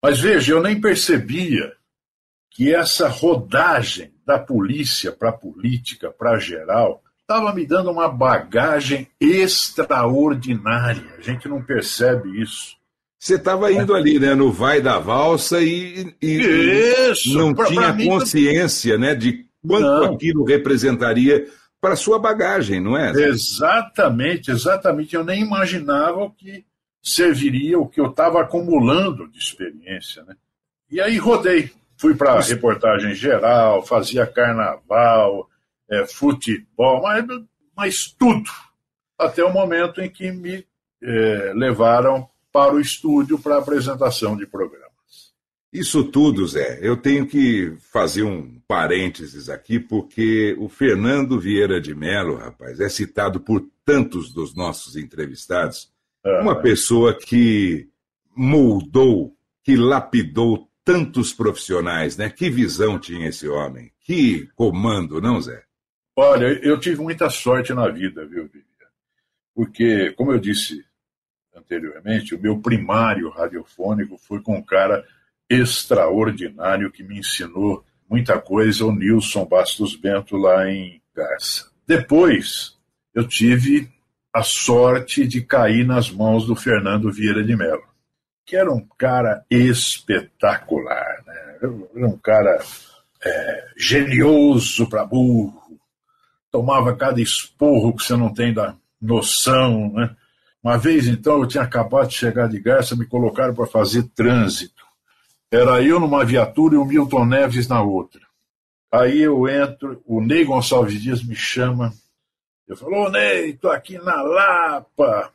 Mas 0.01 0.19
veja, 0.19 0.51
eu 0.53 0.61
nem 0.63 0.81
percebia 0.81 1.73
que 2.51 2.73
essa 2.73 3.07
rodagem 3.07 4.11
da 4.25 4.39
polícia 4.39 5.11
para 5.11 5.29
a 5.29 5.33
política, 5.37 6.09
para 6.11 6.37
geral, 6.39 7.03
estava 7.21 7.53
me 7.53 7.65
dando 7.65 7.91
uma 7.91 8.09
bagagem 8.09 9.07
extraordinária. 9.19 11.15
A 11.17 11.21
gente 11.21 11.47
não 11.47 11.61
percebe 11.63 12.41
isso. 12.41 12.75
Você 13.19 13.35
estava 13.35 13.71
indo 13.71 13.93
ali, 13.95 14.19
né, 14.19 14.35
no 14.35 14.51
vai 14.51 14.81
da 14.81 14.99
valsa 14.99 15.61
e, 15.61 16.13
e 16.21 17.09
Isso, 17.11 17.37
não 17.37 17.53
pra- 17.53 17.67
tinha 17.67 17.81
pra 17.81 17.93
mim- 17.93 18.07
consciência, 18.07 18.97
né, 18.97 19.15
de 19.15 19.45
quanto 19.65 19.81
Não. 19.83 20.13
aquilo 20.13 20.43
representaria 20.43 21.47
para 21.83 21.97
sua 21.97 22.17
bagagem, 22.17 22.79
não 22.79 22.97
é? 22.97 23.11
Exatamente, 23.11 24.49
exatamente. 24.49 25.13
Eu 25.13 25.23
nem 25.25 25.41
imaginava 25.41 26.23
o 26.23 26.31
que 26.31 26.63
serviria, 27.03 27.77
o 27.77 27.89
que 27.89 27.99
eu 27.99 28.09
estava 28.09 28.39
acumulando 28.39 29.27
de 29.27 29.37
experiência. 29.37 30.23
Né? 30.23 30.33
E 30.89 31.01
aí 31.01 31.17
rodei. 31.17 31.69
Fui 31.97 32.15
para 32.15 32.39
reportagem 32.39 33.13
geral, 33.13 33.85
fazia 33.85 34.25
carnaval, 34.25 35.49
eh, 35.89 36.05
futebol, 36.05 37.01
mas, 37.01 37.25
mas 37.75 38.15
tudo. 38.17 38.49
Até 39.19 39.43
o 39.43 39.51
momento 39.51 39.99
em 39.99 40.09
que 40.09 40.31
me 40.31 40.65
eh, 41.01 41.51
levaram 41.53 42.29
para 42.49 42.73
o 42.73 42.79
estúdio 42.79 43.37
para 43.37 43.57
apresentação 43.57 44.37
de 44.37 44.47
programas. 44.47 44.82
Isso 45.73 46.03
tudo, 46.03 46.45
Zé, 46.45 46.77
eu 46.83 46.95
tenho 46.95 47.25
que 47.25 47.75
fazer 47.91 48.21
um 48.21 48.61
parênteses 48.67 49.49
aqui, 49.49 49.79
porque 49.79 50.55
o 50.59 50.69
Fernando 50.69 51.39
Vieira 51.39 51.81
de 51.81 51.95
Mello, 51.95 52.35
rapaz, 52.35 52.79
é 52.79 52.87
citado 52.87 53.39
por 53.39 53.67
tantos 53.83 54.31
dos 54.31 54.53
nossos 54.53 54.95
entrevistados, 54.95 55.91
uma 56.41 56.61
pessoa 56.61 57.17
que 57.17 57.89
moldou, 58.35 59.35
que 59.63 59.75
lapidou 59.75 60.69
tantos 60.85 61.33
profissionais, 61.33 62.17
né? 62.17 62.29
Que 62.29 62.51
visão 62.51 62.99
tinha 62.99 63.29
esse 63.29 63.47
homem? 63.47 63.91
Que 64.01 64.47
comando, 64.55 65.19
não, 65.19 65.41
Zé? 65.41 65.63
Olha, 66.15 66.45
eu 66.63 66.79
tive 66.79 67.01
muita 67.01 67.31
sorte 67.31 67.73
na 67.73 67.89
vida, 67.89 68.25
viu, 68.25 68.43
Vivian? 68.43 68.63
Porque, 69.55 70.11
como 70.11 70.31
eu 70.31 70.39
disse 70.39 70.85
anteriormente, 71.55 72.35
o 72.35 72.39
meu 72.39 72.59
primário 72.59 73.29
radiofônico 73.29 74.17
foi 74.17 74.39
com 74.41 74.55
um 74.57 74.63
cara 74.63 75.03
extraordinário 75.53 76.91
que 76.91 77.03
me 77.03 77.19
ensinou 77.19 77.83
muita 78.09 78.39
coisa, 78.39 78.85
o 78.85 78.91
Nilson 78.91 79.45
Bastos 79.45 79.95
Bento, 79.95 80.37
lá 80.37 80.69
em 80.69 81.01
Garça. 81.15 81.69
Depois, 81.87 82.77
eu 83.13 83.27
tive 83.27 83.89
a 84.33 84.41
sorte 84.43 85.27
de 85.27 85.41
cair 85.41 85.85
nas 85.85 86.09
mãos 86.09 86.45
do 86.45 86.55
Fernando 86.55 87.11
Vieira 87.11 87.43
de 87.43 87.55
Mello, 87.55 87.83
que 88.45 88.55
era 88.55 88.71
um 88.71 88.85
cara 88.97 89.45
espetacular, 89.49 91.23
né? 91.25 91.57
Era 91.61 92.07
um 92.07 92.17
cara 92.17 92.59
é, 93.23 93.65
genioso 93.77 94.89
para 94.89 95.05
burro, 95.05 95.79
tomava 96.51 96.95
cada 96.95 97.21
esporro 97.21 97.95
que 97.95 98.03
você 98.03 98.15
não 98.15 98.33
tem 98.33 98.53
da 98.53 98.75
noção, 99.01 99.91
né? 99.93 100.15
Uma 100.63 100.77
vez, 100.77 101.07
então, 101.07 101.41
eu 101.41 101.47
tinha 101.47 101.63
acabado 101.63 102.07
de 102.07 102.15
chegar 102.15 102.47
de 102.47 102.57
Garça, 102.57 102.95
me 102.95 103.05
colocaram 103.05 103.53
para 103.53 103.67
fazer 103.67 104.03
trânsito. 104.15 104.82
Era 105.53 105.81
eu 105.83 105.99
numa 105.99 106.25
viatura 106.25 106.73
e 106.73 106.77
o 106.79 106.85
Milton 106.85 107.25
Neves 107.25 107.67
na 107.67 107.79
outra. 107.79 108.21
Aí 108.91 109.21
eu 109.21 109.47
entro, 109.47 110.01
o 110.03 110.19
Ney 110.19 110.43
Gonçalves 110.43 110.99
Dias 110.99 111.23
me 111.23 111.35
chama. 111.35 111.93
Eu 112.67 112.75
falo, 112.75 113.05
ô 113.05 113.09
Ney, 113.11 113.53
tô 113.53 113.69
aqui 113.69 113.99
na 113.99 114.19
Lapa, 114.19 115.31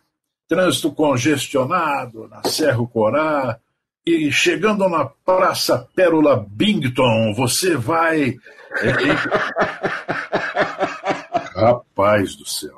trânsito 0.48 0.90
congestionado, 0.90 2.26
na 2.26 2.42
Serra 2.42 2.84
Corá, 2.88 3.60
e 4.04 4.32
chegando 4.32 4.88
na 4.88 5.04
Praça 5.04 5.88
Pérola 5.94 6.44
Bington, 6.50 7.32
você 7.32 7.76
vai. 7.76 8.36
Rapaz 11.54 12.34
do 12.34 12.44
céu. 12.44 12.76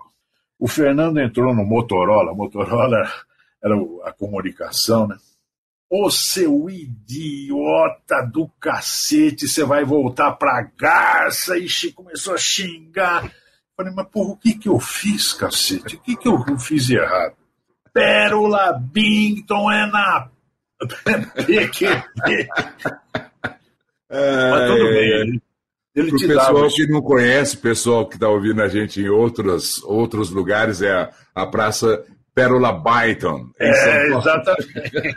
O 0.59 0.69
Fernando 0.69 1.19
entrou 1.19 1.55
no 1.55 1.65
Motorola, 1.65 2.35
Motorola 2.35 3.11
era 3.65 3.75
a 4.05 4.13
comunicação, 4.13 5.09
né? 5.09 5.17
Ô 5.93 6.09
seu 6.09 6.71
idiota 6.71 8.25
do 8.33 8.49
cacete, 8.61 9.49
você 9.49 9.65
vai 9.65 9.85
voltar 9.85 10.31
pra 10.33 10.63
Garça 10.79 11.59
e 11.59 11.67
começou 11.93 12.35
a 12.35 12.39
xingar. 12.39 13.29
Falei, 13.77 13.93
mas 13.93 14.07
porra, 14.09 14.31
o 14.31 14.37
que 14.37 14.55
que 14.55 14.69
eu 14.69 14.79
fiz, 14.79 15.33
cacete? 15.33 15.97
O 15.97 16.01
que 16.01 16.17
que 16.17 16.29
eu 16.29 16.59
fiz 16.59 16.89
errado? 16.91 17.35
Pérola 17.93 18.73
Bington 18.73 19.69
é 19.73 19.87
na 19.87 20.29
PQP. 21.35 22.49
Mas 24.09 24.71
tudo 24.71 24.85
bem, 24.91 25.11
ele, 25.11 25.43
ele 25.95 26.09
Para 26.09 26.15
o 26.15 26.19
te 26.19 26.29
dava 26.29 26.53
pessoal 26.53 26.69
que 26.69 26.87
não 26.87 27.03
conhece, 27.03 27.57
pessoal 27.57 28.09
que 28.09 28.15
está 28.15 28.29
ouvindo 28.29 28.63
a 28.63 28.69
gente 28.69 29.01
em 29.01 29.09
outros, 29.09 29.83
outros 29.83 30.31
lugares, 30.31 30.83
é 30.83 30.93
a, 30.93 31.11
a 31.35 31.47
Praça 31.47 32.05
Pérola 32.35 32.73
Byton. 32.73 33.51
É, 33.59 34.07
exatamente. 34.17 35.17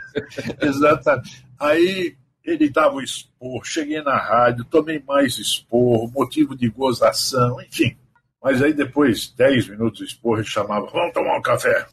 exatamente. 0.62 1.45
Aí 1.60 2.15
ele 2.43 2.69
dava 2.69 2.95
o 2.95 3.02
esporro, 3.02 3.63
cheguei 3.63 4.02
na 4.02 4.17
rádio, 4.17 4.65
tomei 4.65 5.02
mais 5.08 5.38
esporro, 5.38 6.12
motivo 6.12 6.56
de 6.56 6.67
gozação, 6.69 7.62
enfim. 7.62 7.95
Mas 8.43 8.62
aí 8.62 8.73
depois, 8.73 9.30
10 9.38 9.69
minutos 9.69 9.99
de 9.99 10.06
esporro, 10.06 10.38
ele 10.39 10.45
chamava, 10.45 10.86
vamos 10.88 11.13
tomar 11.13 11.38
um 11.38 11.41
café. 11.41 11.86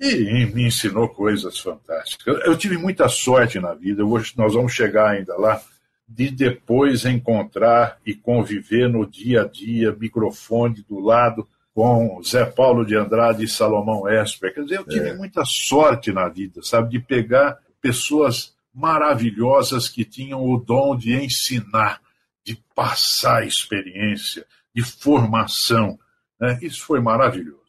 E 0.00 0.46
me 0.46 0.66
ensinou 0.66 1.08
coisas 1.08 1.58
fantásticas. 1.58 2.26
Eu, 2.26 2.40
eu 2.52 2.56
tive 2.56 2.76
muita 2.78 3.08
sorte 3.08 3.58
na 3.60 3.74
vida, 3.74 4.04
vou- 4.04 4.22
nós 4.36 4.54
vamos 4.54 4.72
chegar 4.72 5.10
ainda 5.10 5.36
lá, 5.36 5.60
de 6.08 6.30
depois 6.30 7.04
encontrar 7.04 7.98
e 8.06 8.14
conviver 8.14 8.88
no 8.88 9.06
dia 9.06 9.42
a 9.42 9.48
dia, 9.48 9.92
microfone 9.98 10.84
do 10.88 11.00
lado, 11.00 11.46
com 11.76 12.22
Zé 12.22 12.46
Paulo 12.46 12.86
de 12.86 12.96
Andrade 12.96 13.44
e 13.44 13.48
Salomão 13.48 14.08
Esper. 14.08 14.54
Quer 14.54 14.62
dizer, 14.62 14.78
eu 14.78 14.84
tive 14.86 15.12
muita 15.12 15.44
sorte 15.44 16.10
na 16.10 16.26
vida, 16.26 16.62
sabe, 16.62 16.88
de 16.88 16.98
pegar 16.98 17.58
pessoas 17.82 18.56
maravilhosas 18.72 19.86
que 19.86 20.02
tinham 20.02 20.42
o 20.42 20.56
dom 20.56 20.96
de 20.96 21.12
ensinar, 21.14 22.00
de 22.42 22.56
passar 22.74 23.46
experiência, 23.46 24.46
de 24.74 24.82
formação. 24.82 25.98
né? 26.40 26.58
Isso 26.62 26.82
foi 26.82 26.98
maravilhoso. 26.98 27.60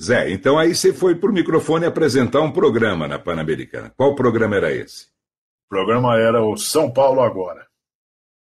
Zé, 0.00 0.30
então 0.30 0.56
aí 0.56 0.72
você 0.72 0.92
foi 0.92 1.16
para 1.16 1.28
o 1.28 1.34
microfone 1.34 1.84
apresentar 1.84 2.42
um 2.42 2.52
programa 2.52 3.08
na 3.08 3.18
Pan-Americana. 3.18 3.92
Qual 3.96 4.14
programa 4.14 4.54
era 4.54 4.72
esse? 4.72 5.06
O 5.66 5.68
programa 5.68 6.16
era 6.16 6.40
o 6.40 6.56
São 6.56 6.88
Paulo 6.88 7.20
Agora, 7.20 7.66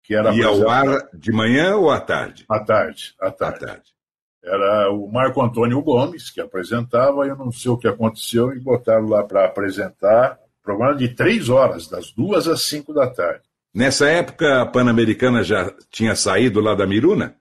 que 0.04 0.16
era 0.16 0.34
Ia 0.34 0.48
ao 0.48 0.68
ar 0.68 1.08
de 1.14 1.32
manhã 1.32 1.76
ou 1.76 1.92
à 1.92 2.00
tarde? 2.00 2.46
à 2.50 2.60
tarde. 2.60 3.14
À 3.22 3.28
À 3.28 3.32
tarde. 3.32 3.97
Era 4.44 4.92
o 4.92 5.12
Marco 5.12 5.42
Antônio 5.42 5.82
Gomes 5.82 6.30
que 6.30 6.40
apresentava, 6.40 7.26
eu 7.28 7.36
não 7.36 7.52
sei 7.52 7.72
o 7.72 7.78
que 7.78 7.88
aconteceu, 7.88 8.54
e 8.54 8.60
botaram 8.60 9.08
lá 9.08 9.24
para 9.24 9.46
apresentar 9.46 10.40
programa 10.68 10.96
de 10.96 11.08
três 11.08 11.48
horas, 11.48 11.88
das 11.88 12.12
duas 12.12 12.46
às 12.46 12.64
cinco 12.64 12.94
da 12.94 13.08
tarde. 13.10 13.42
Nessa 13.74 14.10
época, 14.10 14.62
a 14.62 14.66
Pan-Americana 14.66 15.42
já 15.42 15.74
tinha 15.90 16.14
saído 16.14 16.60
lá 16.60 16.76
da 16.76 16.86
Miruna? 16.86 17.36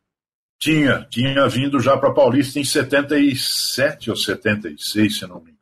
Tinha, 0.60 1.04
tinha 1.10 1.48
vindo 1.48 1.80
já 1.80 1.96
para 1.96 2.12
Paulista 2.12 2.60
em 2.60 2.64
77 2.64 4.10
ou 4.10 4.16
76, 4.16 5.18
se 5.18 5.26
não 5.26 5.36
me 5.36 5.50
engano. 5.50 5.56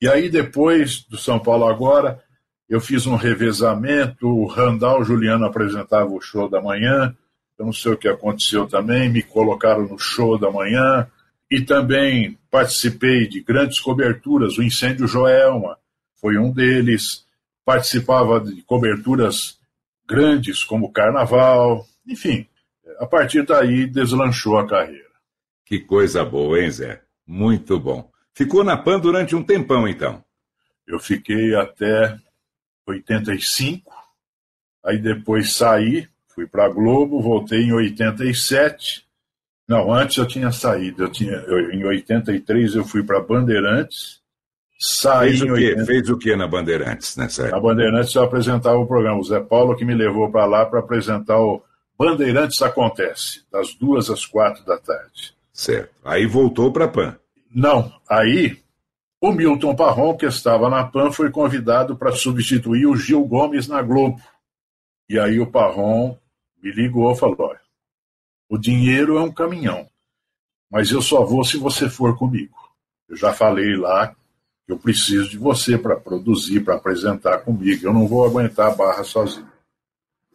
E 0.00 0.08
aí, 0.08 0.30
depois 0.30 1.02
do 1.04 1.18
São 1.18 1.38
Paulo 1.38 1.66
Agora, 1.66 2.22
eu 2.68 2.80
fiz 2.80 3.06
um 3.06 3.16
revezamento, 3.16 4.26
o 4.26 4.46
Randall 4.46 5.04
Juliano 5.04 5.44
apresentava 5.44 6.10
o 6.10 6.20
show 6.20 6.48
da 6.48 6.60
manhã, 6.60 7.14
eu 7.58 7.66
não 7.66 7.72
sei 7.72 7.92
o 7.92 7.96
que 7.96 8.08
aconteceu 8.08 8.66
também, 8.66 9.10
me 9.10 9.22
colocaram 9.22 9.86
no 9.86 9.98
show 9.98 10.38
da 10.38 10.50
manhã, 10.50 11.08
e 11.50 11.60
também 11.60 12.38
participei 12.50 13.26
de 13.26 13.40
grandes 13.40 13.80
coberturas, 13.80 14.58
o 14.58 14.62
Incêndio 14.62 15.06
Joelma 15.08 15.78
foi 16.20 16.36
um 16.36 16.52
deles, 16.52 17.24
participava 17.64 18.40
de 18.40 18.62
coberturas 18.62 19.58
grandes 20.06 20.64
como 20.64 20.92
Carnaval, 20.92 21.86
enfim, 22.06 22.46
a 22.98 23.06
partir 23.06 23.44
daí 23.44 23.86
deslanchou 23.86 24.58
a 24.58 24.66
carreira. 24.66 25.08
Que 25.64 25.78
coisa 25.80 26.24
boa, 26.24 26.60
hein, 26.60 26.70
Zé? 26.70 27.02
Muito 27.26 27.78
bom. 27.78 28.10
Ficou 28.34 28.64
na 28.64 28.76
PAN 28.76 28.98
durante 29.00 29.36
um 29.36 29.42
tempão, 29.42 29.86
então. 29.86 30.24
Eu 30.86 30.98
fiquei 30.98 31.54
até 31.54 32.18
85, 32.86 33.92
aí 34.82 34.98
depois 34.98 35.52
saí, 35.52 36.08
fui 36.38 36.46
para 36.46 36.66
a 36.66 36.68
Globo, 36.68 37.20
voltei 37.20 37.62
em 37.62 37.72
87. 37.72 39.04
Não, 39.66 39.92
antes 39.92 40.16
eu 40.16 40.24
tinha 40.24 40.52
saído, 40.52 41.02
eu 41.02 41.10
tinha, 41.10 41.32
eu, 41.32 41.72
em 41.72 41.84
83 41.84 42.76
eu 42.76 42.84
fui 42.84 43.02
para 43.02 43.20
Bandeirantes, 43.20 44.18
Saí 44.80 45.36
fez, 45.36 45.42
o 45.42 45.54
quê? 45.54 45.84
fez 45.84 46.08
o 46.08 46.16
quê 46.16 46.36
na 46.36 46.46
Bandeirantes 46.46 47.16
nessa 47.16 47.42
época? 47.42 47.56
Na 47.56 47.62
Bandeirantes 47.62 48.14
eu 48.14 48.22
apresentava 48.22 48.78
o 48.78 48.86
programa. 48.86 49.18
O 49.18 49.24
Zé 49.24 49.40
Paulo 49.40 49.74
que 49.74 49.84
me 49.84 49.92
levou 49.92 50.30
para 50.30 50.46
lá 50.46 50.64
para 50.64 50.78
apresentar 50.78 51.40
o 51.40 51.60
Bandeirantes 51.98 52.62
Acontece, 52.62 53.42
das 53.50 53.74
duas 53.74 54.08
às 54.08 54.24
quatro 54.24 54.64
da 54.64 54.78
tarde. 54.78 55.34
Certo. 55.52 55.92
Aí 56.04 56.26
voltou 56.26 56.72
para 56.72 56.84
a 56.84 56.88
PAN. 56.88 57.16
Não. 57.52 57.92
Aí 58.08 58.56
o 59.20 59.32
Milton 59.32 59.74
Parron, 59.74 60.16
que 60.16 60.26
estava 60.26 60.70
na 60.70 60.84
PAN, 60.84 61.10
foi 61.10 61.28
convidado 61.28 61.96
para 61.96 62.12
substituir 62.12 62.86
o 62.86 62.94
Gil 62.94 63.24
Gomes 63.24 63.66
na 63.66 63.82
Globo. 63.82 64.20
E 65.10 65.18
aí 65.18 65.40
o 65.40 65.46
Parron 65.46 66.16
me 66.62 66.70
ligou 66.72 67.12
e 67.12 67.16
falou: 67.16 67.54
o 68.48 68.56
dinheiro 68.56 69.18
é 69.18 69.22
um 69.22 69.32
caminhão, 69.32 69.86
mas 70.70 70.90
eu 70.90 71.02
só 71.02 71.24
vou 71.24 71.44
se 71.44 71.58
você 71.58 71.88
for 71.88 72.16
comigo. 72.16 72.56
Eu 73.08 73.16
já 73.16 73.32
falei 73.32 73.76
lá 73.76 74.14
que 74.64 74.72
eu 74.72 74.78
preciso 74.78 75.28
de 75.28 75.38
você 75.38 75.76
para 75.76 75.96
produzir, 75.96 76.60
para 76.60 76.76
apresentar 76.76 77.38
comigo. 77.38 77.86
Eu 77.86 77.92
não 77.92 78.06
vou 78.06 78.24
aguentar 78.24 78.70
a 78.70 78.74
barra 78.74 79.04
sozinho. 79.04 79.50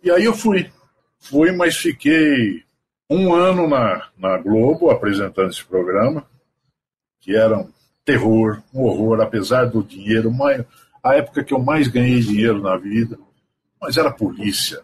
E 0.04 0.12
aí 0.12 0.26
eu 0.26 0.34
fui. 0.34 0.72
Fui, 1.20 1.52
mas 1.52 1.78
fiquei 1.78 2.64
um 3.10 3.34
ano 3.34 3.68
na, 3.68 4.10
na 4.18 4.38
Globo 4.38 4.90
apresentando 4.90 5.50
esse 5.50 5.64
programa, 5.64 6.26
que 7.20 7.36
era 7.36 7.58
um 7.58 7.72
terror, 8.04 8.62
um 8.74 8.84
horror, 8.84 9.22
apesar 9.22 9.66
do 9.66 9.84
dinheiro, 9.84 10.32
a 11.04 11.16
época 11.16 11.44
que 11.44 11.54
eu 11.54 11.60
mais 11.60 11.88
ganhei 11.88 12.20
dinheiro 12.20 12.62
na 12.62 12.78
vida, 12.78 13.18
mas 13.82 13.98
era 13.98 14.12
polícia. 14.12 14.82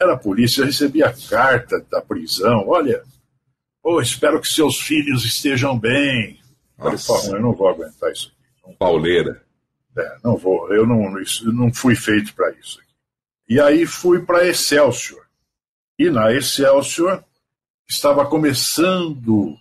Era 0.00 0.16
polícia, 0.16 0.60
eu 0.60 0.66
recebia 0.66 1.14
carta 1.28 1.80
da 1.90 2.00
prisão, 2.00 2.68
olha, 2.68 3.02
oh, 3.82 4.00
espero 4.00 4.40
que 4.40 4.48
seus 4.48 4.80
filhos 4.80 5.24
estejam 5.24 5.78
bem. 5.78 6.38
Falei, 6.76 6.98
eu 7.28 7.40
não 7.40 7.52
vou 7.52 7.68
aguentar 7.68 8.10
isso 8.10 8.32
aqui. 8.64 8.76
Pauleira. 8.76 9.42
É, 9.96 10.16
não 10.24 10.36
vou, 10.36 10.72
eu 10.72 10.86
não, 10.86 11.20
isso, 11.20 11.50
não 11.52 11.72
fui 11.72 11.94
feito 11.94 12.34
para 12.34 12.50
isso. 12.52 12.80
Aqui. 12.80 12.88
E 13.48 13.60
aí 13.60 13.86
fui 13.86 14.20
para 14.24 14.46
Excelsior. 14.46 15.24
E 15.98 16.10
na 16.10 16.32
Excelsior 16.32 17.22
estava 17.88 18.26
começando 18.26 19.54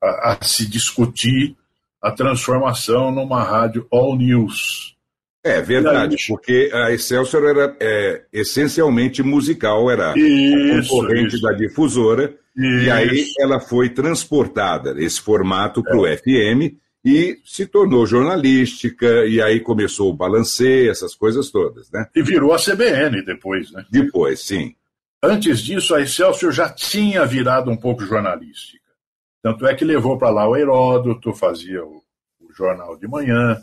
a, 0.00 0.32
a 0.32 0.44
se 0.44 0.68
discutir 0.68 1.56
a 2.00 2.10
transformação 2.10 3.10
numa 3.10 3.42
rádio 3.42 3.86
all 3.90 4.16
news. 4.16 4.96
É 5.42 5.60
verdade, 5.62 6.16
porque 6.28 6.70
a 6.72 6.92
Excelsior 6.92 7.44
era 7.44 7.76
é, 7.80 8.24
essencialmente 8.32 9.22
musical, 9.22 9.90
era 9.90 10.12
isso, 10.18 10.74
a 10.74 10.98
concorrente 10.98 11.34
isso. 11.36 11.42
da 11.42 11.52
difusora, 11.52 12.36
isso. 12.56 12.84
e 12.84 12.90
aí 12.90 13.26
ela 13.38 13.58
foi 13.58 13.88
transportada, 13.88 14.94
esse 14.98 15.20
formato, 15.20 15.82
para 15.82 15.96
o 15.96 16.06
é. 16.06 16.16
FM, 16.16 16.76
e 17.02 17.38
se 17.44 17.66
tornou 17.66 18.06
jornalística, 18.06 19.24
e 19.26 19.40
aí 19.40 19.60
começou 19.60 20.10
o 20.10 20.16
balancê, 20.16 20.88
essas 20.90 21.14
coisas 21.14 21.50
todas, 21.50 21.90
né? 21.90 22.06
E 22.14 22.22
virou 22.22 22.52
a 22.52 22.58
CBN 22.58 23.24
depois, 23.24 23.72
né? 23.72 23.84
Depois, 23.90 24.40
sim. 24.40 24.74
Antes 25.22 25.60
disso, 25.60 25.94
a 25.94 26.00
Excelsior 26.00 26.52
já 26.52 26.68
tinha 26.68 27.24
virado 27.26 27.70
um 27.70 27.76
pouco 27.76 28.04
jornalística. 28.04 28.80
Tanto 29.42 29.66
é 29.66 29.74
que 29.74 29.84
levou 29.84 30.18
para 30.18 30.30
lá 30.30 30.48
o 30.48 30.56
Heródoto, 30.56 31.32
fazia 31.32 31.84
o, 31.84 32.02
o, 32.40 32.52
jornal 32.52 32.96
de 32.96 33.06
manhã, 33.06 33.58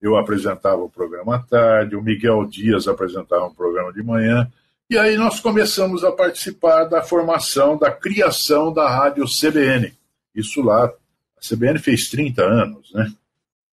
eu 0.00 0.16
apresentava 0.16 0.82
o 0.82 0.90
programa 0.90 1.36
à 1.36 1.38
tarde, 1.38 1.96
o 1.96 2.02
Miguel 2.02 2.44
Dias 2.46 2.88
apresentava 2.88 3.46
um 3.46 3.54
programa 3.54 3.92
de 3.92 4.02
manhã, 4.02 4.50
e 4.88 4.98
aí 4.98 5.16
nós 5.16 5.38
começamos 5.38 6.02
a 6.02 6.10
participar 6.10 6.84
da 6.84 7.02
formação, 7.02 7.78
da 7.78 7.92
criação 7.92 8.72
da 8.72 8.88
rádio 8.88 9.24
CBN. 9.24 9.92
Isso 10.34 10.62
lá, 10.62 10.86
a 10.86 11.40
CBN 11.40 11.78
fez 11.78 12.08
30 12.08 12.42
anos, 12.42 12.92
né? 12.92 13.12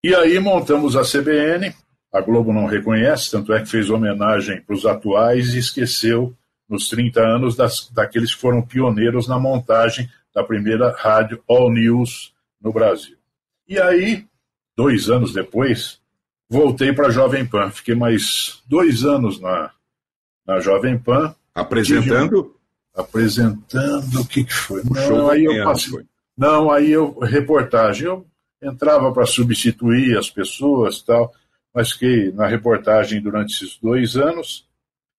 E 0.05 0.15
aí 0.15 0.39
montamos 0.39 0.95
a 0.95 1.03
CBN, 1.03 1.75
a 2.13 2.21
Globo 2.21 2.53
não 2.53 2.67
reconhece, 2.67 3.31
tanto 3.31 3.53
é 3.53 3.61
que 3.61 3.69
fez 3.69 3.89
homenagem 3.89 4.61
para 4.61 4.75
os 4.75 4.85
atuais 4.85 5.55
e 5.55 5.59
esqueceu 5.59 6.35
nos 6.69 6.89
30 6.89 7.21
anos 7.21 7.57
das, 7.57 7.89
daqueles 7.91 8.35
que 8.35 8.41
foram 8.41 8.61
pioneiros 8.61 9.27
na 9.27 9.39
montagem 9.39 10.11
da 10.35 10.45
primeira 10.45 10.95
rádio 10.99 11.43
All 11.49 11.73
News 11.73 12.35
no 12.61 12.73
Brasil. 12.73 13.17
E 13.67 13.81
aí, 13.81 14.27
dois 14.77 15.09
anos 15.09 15.33
depois, 15.33 15.99
voltei 16.49 16.93
para 16.93 17.09
a 17.09 17.11
Jovem 17.11 17.47
Pan. 17.47 17.71
Fiquei 17.71 17.95
mais 17.95 18.63
dois 18.67 19.05
anos 19.05 19.41
na, 19.41 19.71
na 20.47 20.61
Jovem 20.61 20.99
Pan. 20.99 21.35
Apresentando? 21.55 22.57
apresentando 22.97 24.21
o 24.23 24.27
que, 24.27 24.45
que 24.45 24.53
foi? 24.55 24.83
Não, 24.85 25.29
aí 25.29 25.45
eu 25.45 25.65
passei, 25.65 26.07
não, 26.37 26.71
aí 26.71 26.91
eu 26.91 27.19
reportagem. 27.19 28.07
Eu 28.07 28.27
entrava 28.63 29.13
para 29.13 29.27
substituir 29.27 30.17
as 30.17 30.31
pessoas 30.31 31.03
tal, 31.03 31.33
mas 31.75 31.93
fiquei 31.93 32.33
na 32.33 32.47
reportagem 32.47 33.21
durante 33.21 33.55
esses 33.55 33.79
dois 33.79 34.17
anos. 34.17 34.67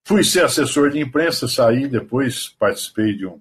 Fui 0.03 0.23
ser 0.23 0.43
assessor 0.43 0.89
de 0.89 0.99
imprensa, 0.99 1.47
saí 1.47 1.87
depois, 1.87 2.49
participei 2.57 3.15
de 3.15 3.27
um 3.27 3.39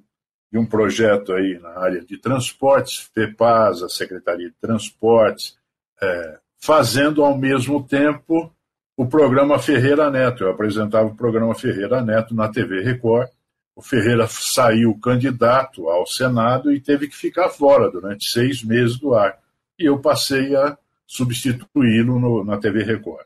de 0.53 0.59
um 0.59 0.65
projeto 0.65 1.33
aí 1.33 1.59
na 1.59 1.71
área 1.81 2.05
de 2.05 2.17
transportes, 2.17 3.11
FEPAS, 3.13 3.83
a 3.83 3.89
Secretaria 3.89 4.49
de 4.49 4.55
Transportes, 4.61 5.59
é, 6.01 6.39
fazendo 6.67 7.25
ao 7.25 7.39
mesmo 7.39 7.83
tempo 7.83 8.53
o 8.97 9.07
programa 9.07 9.59
Ferreira 9.59 10.11
Neto. 10.11 10.43
Eu 10.43 10.51
apresentava 10.51 11.07
o 11.07 11.15
programa 11.15 11.55
Ferreira 11.55 12.03
Neto 12.03 12.35
na 12.35 12.49
TV 12.49 12.83
Record. 12.83 13.29
O 13.77 13.83
Ferreira 13.83 14.27
saiu 14.27 14.99
candidato 14.99 15.89
ao 15.89 16.07
Senado 16.07 16.73
e 16.73 16.81
teve 16.81 17.07
que 17.07 17.17
ficar 17.17 17.51
fora 17.51 17.91
durante 17.91 18.29
seis 18.29 18.65
meses 18.65 18.99
do 18.99 19.15
ar. 19.15 19.39
E 19.79 19.85
eu 19.85 19.99
passei 20.01 20.57
a 20.57 20.77
substituí-lo 21.07 22.43
na 22.45 22.57
TV 22.59 22.83
Record. 22.83 23.25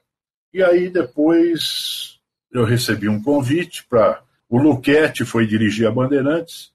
E 0.53 0.63
aí 0.63 0.91
depois 0.91 2.19
eu 2.53 2.65
recebi 2.65 3.09
um 3.09 3.23
convite 3.23 3.87
para. 3.89 4.23
O 4.49 4.59
Luquete 4.59 5.25
foi 5.25 5.47
dirigir 5.47 5.87
a 5.87 5.93
Bandeirantes 5.93 6.73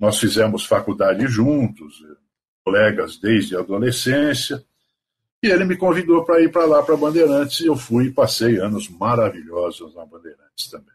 nós 0.00 0.18
fizemos 0.18 0.64
faculdade 0.64 1.26
juntos, 1.26 2.02
colegas 2.64 3.18
desde 3.18 3.54
a 3.54 3.60
adolescência, 3.60 4.64
e 5.42 5.48
ele 5.48 5.64
me 5.64 5.76
convidou 5.76 6.24
para 6.24 6.40
ir 6.40 6.50
para 6.50 6.64
lá, 6.64 6.82
para 6.82 6.96
Bandeirantes, 6.96 7.60
e 7.60 7.66
eu 7.66 7.76
fui 7.76 8.06
e 8.06 8.12
passei 8.12 8.58
anos 8.58 8.88
maravilhosos 8.88 9.94
na 9.94 10.04
Bandeirantes 10.04 10.68
também. 10.70 10.94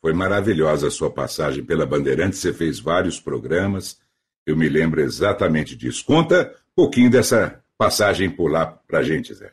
Foi 0.00 0.12
maravilhosa 0.12 0.88
a 0.88 0.90
sua 0.90 1.10
passagem 1.10 1.64
pela 1.64 1.86
Bandeirantes, 1.86 2.38
você 2.38 2.52
fez 2.52 2.80
vários 2.80 3.20
programas, 3.20 3.98
eu 4.46 4.56
me 4.56 4.68
lembro 4.68 5.00
exatamente 5.00 5.76
disso. 5.76 6.04
Conta 6.04 6.54
um 6.72 6.74
pouquinho 6.74 7.10
dessa 7.10 7.62
passagem 7.78 8.30
por 8.30 8.50
lá 8.50 8.66
para 8.66 9.00
a 9.00 9.02
gente, 9.02 9.32
Zé. 9.34 9.52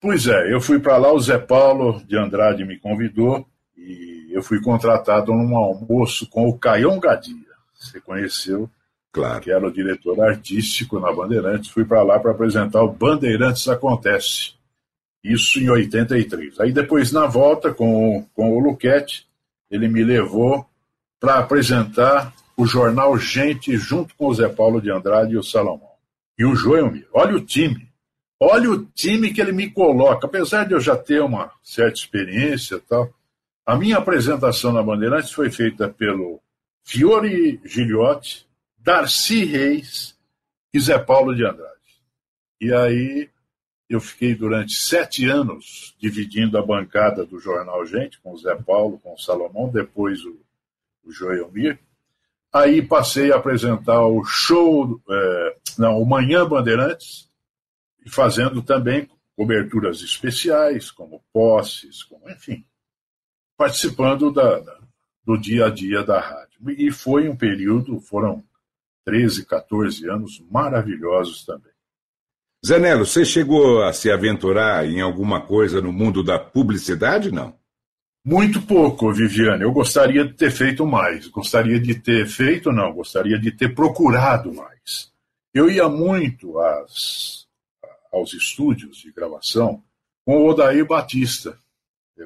Pois 0.00 0.26
é, 0.26 0.52
eu 0.52 0.60
fui 0.60 0.78
para 0.78 0.96
lá, 0.96 1.12
o 1.12 1.20
Zé 1.20 1.38
Paulo 1.38 2.02
de 2.04 2.16
Andrade 2.16 2.64
me 2.64 2.78
convidou, 2.78 3.46
e 3.76 4.28
eu 4.30 4.42
fui 4.42 4.60
contratado 4.60 5.32
num 5.32 5.56
almoço 5.56 6.28
com 6.28 6.48
o 6.48 6.58
Caião 6.58 7.00
Gadia 7.00 7.48
você 7.78 8.00
conheceu, 8.00 8.68
claro. 9.20 9.40
que 9.40 9.50
era 9.50 9.66
o 9.66 9.72
diretor 9.72 10.20
artístico 10.20 10.98
na 10.98 11.12
Bandeirantes. 11.12 11.70
Fui 11.70 11.84
para 11.84 12.02
lá 12.02 12.18
para 12.18 12.30
apresentar 12.30 12.82
o 12.82 12.92
Bandeirantes 12.92 13.68
Acontece. 13.68 14.54
Isso 15.22 15.58
em 15.58 15.68
83. 15.68 16.60
Aí 16.60 16.72
depois, 16.72 17.12
na 17.12 17.26
volta 17.26 17.72
com, 17.74 18.26
com 18.34 18.56
o 18.56 18.60
Luquete, 18.60 19.26
ele 19.70 19.88
me 19.88 20.02
levou 20.02 20.66
para 21.20 21.38
apresentar 21.38 22.32
o 22.56 22.66
jornal 22.66 23.16
Gente 23.18 23.76
junto 23.76 24.14
com 24.14 24.28
o 24.28 24.34
Zé 24.34 24.48
Paulo 24.48 24.80
de 24.80 24.90
Andrade 24.90 25.32
e 25.32 25.36
o 25.36 25.42
Salomão. 25.42 25.90
E 26.38 26.44
o 26.44 26.54
Joelmir. 26.54 27.06
Olha 27.12 27.36
o 27.36 27.40
time. 27.40 27.88
Olha 28.40 28.70
o 28.70 28.84
time 28.86 29.32
que 29.32 29.40
ele 29.40 29.52
me 29.52 29.68
coloca. 29.68 30.26
Apesar 30.26 30.64
de 30.64 30.72
eu 30.72 30.80
já 30.80 30.96
ter 30.96 31.20
uma 31.20 31.50
certa 31.62 31.98
experiência 31.98 32.76
e 32.76 32.80
tal, 32.80 33.12
a 33.66 33.76
minha 33.76 33.98
apresentação 33.98 34.72
na 34.72 34.82
Bandeirantes 34.82 35.32
foi 35.32 35.50
feita 35.50 35.88
pelo 35.88 36.40
Fiore 36.84 37.60
Giliotti, 37.64 38.47
Darcy 38.78 39.44
Reis 39.44 40.16
e 40.72 40.80
Zé 40.80 40.98
Paulo 40.98 41.34
de 41.34 41.44
Andrade. 41.44 41.68
E 42.60 42.72
aí 42.72 43.30
eu 43.88 44.00
fiquei 44.00 44.34
durante 44.34 44.74
sete 44.74 45.24
anos 45.24 45.96
dividindo 45.98 46.58
a 46.58 46.64
bancada 46.64 47.24
do 47.24 47.40
jornal 47.40 47.86
Gente, 47.86 48.20
com 48.20 48.32
o 48.32 48.38
Zé 48.38 48.54
Paulo, 48.54 48.98
com 48.98 49.14
o 49.14 49.18
Salomão, 49.18 49.70
depois 49.70 50.24
o, 50.24 50.38
o 51.04 51.10
Joelmir. 51.10 51.78
Aí 52.52 52.82
passei 52.82 53.32
a 53.32 53.36
apresentar 53.36 54.04
o 54.06 54.24
show, 54.24 55.00
é, 55.08 55.56
não, 55.78 56.00
o 56.00 56.06
Manhã 56.06 56.46
Bandeirantes, 56.46 57.28
e 58.04 58.10
fazendo 58.10 58.62
também 58.62 59.08
coberturas 59.36 60.00
especiais, 60.00 60.90
como 60.90 61.22
posses, 61.32 62.02
como, 62.02 62.28
enfim, 62.30 62.64
participando 63.56 64.30
da, 64.32 64.58
da, 64.58 64.78
do 65.24 65.38
dia 65.38 65.66
a 65.66 65.70
dia 65.70 66.02
da 66.02 66.20
rádio. 66.20 66.70
E 66.70 66.90
foi 66.90 67.28
um 67.28 67.36
período, 67.36 68.00
foram 68.00 68.44
13, 69.08 69.46
14 69.46 70.06
anos 70.06 70.44
maravilhosos 70.50 71.42
também. 71.42 71.72
Zanello, 72.64 73.06
você 73.06 73.24
chegou 73.24 73.82
a 73.82 73.90
se 73.90 74.10
aventurar 74.10 74.86
em 74.86 75.00
alguma 75.00 75.40
coisa 75.40 75.80
no 75.80 75.90
mundo 75.90 76.22
da 76.22 76.38
publicidade, 76.38 77.32
não? 77.32 77.56
Muito 78.22 78.60
pouco, 78.60 79.10
Viviane. 79.10 79.62
Eu 79.62 79.72
gostaria 79.72 80.26
de 80.26 80.34
ter 80.34 80.50
feito 80.50 80.86
mais. 80.86 81.26
Gostaria 81.28 81.80
de 81.80 81.94
ter 81.94 82.26
feito, 82.26 82.70
não. 82.70 82.92
Gostaria 82.92 83.38
de 83.38 83.50
ter 83.50 83.74
procurado 83.74 84.52
mais. 84.52 85.10
Eu 85.54 85.70
ia 85.70 85.88
muito 85.88 86.58
às, 86.58 87.46
aos 88.12 88.34
estúdios 88.34 88.98
de 88.98 89.10
gravação 89.10 89.82
com 90.22 90.36
o 90.36 90.50
Odair 90.50 90.84
Batista. 90.84 91.58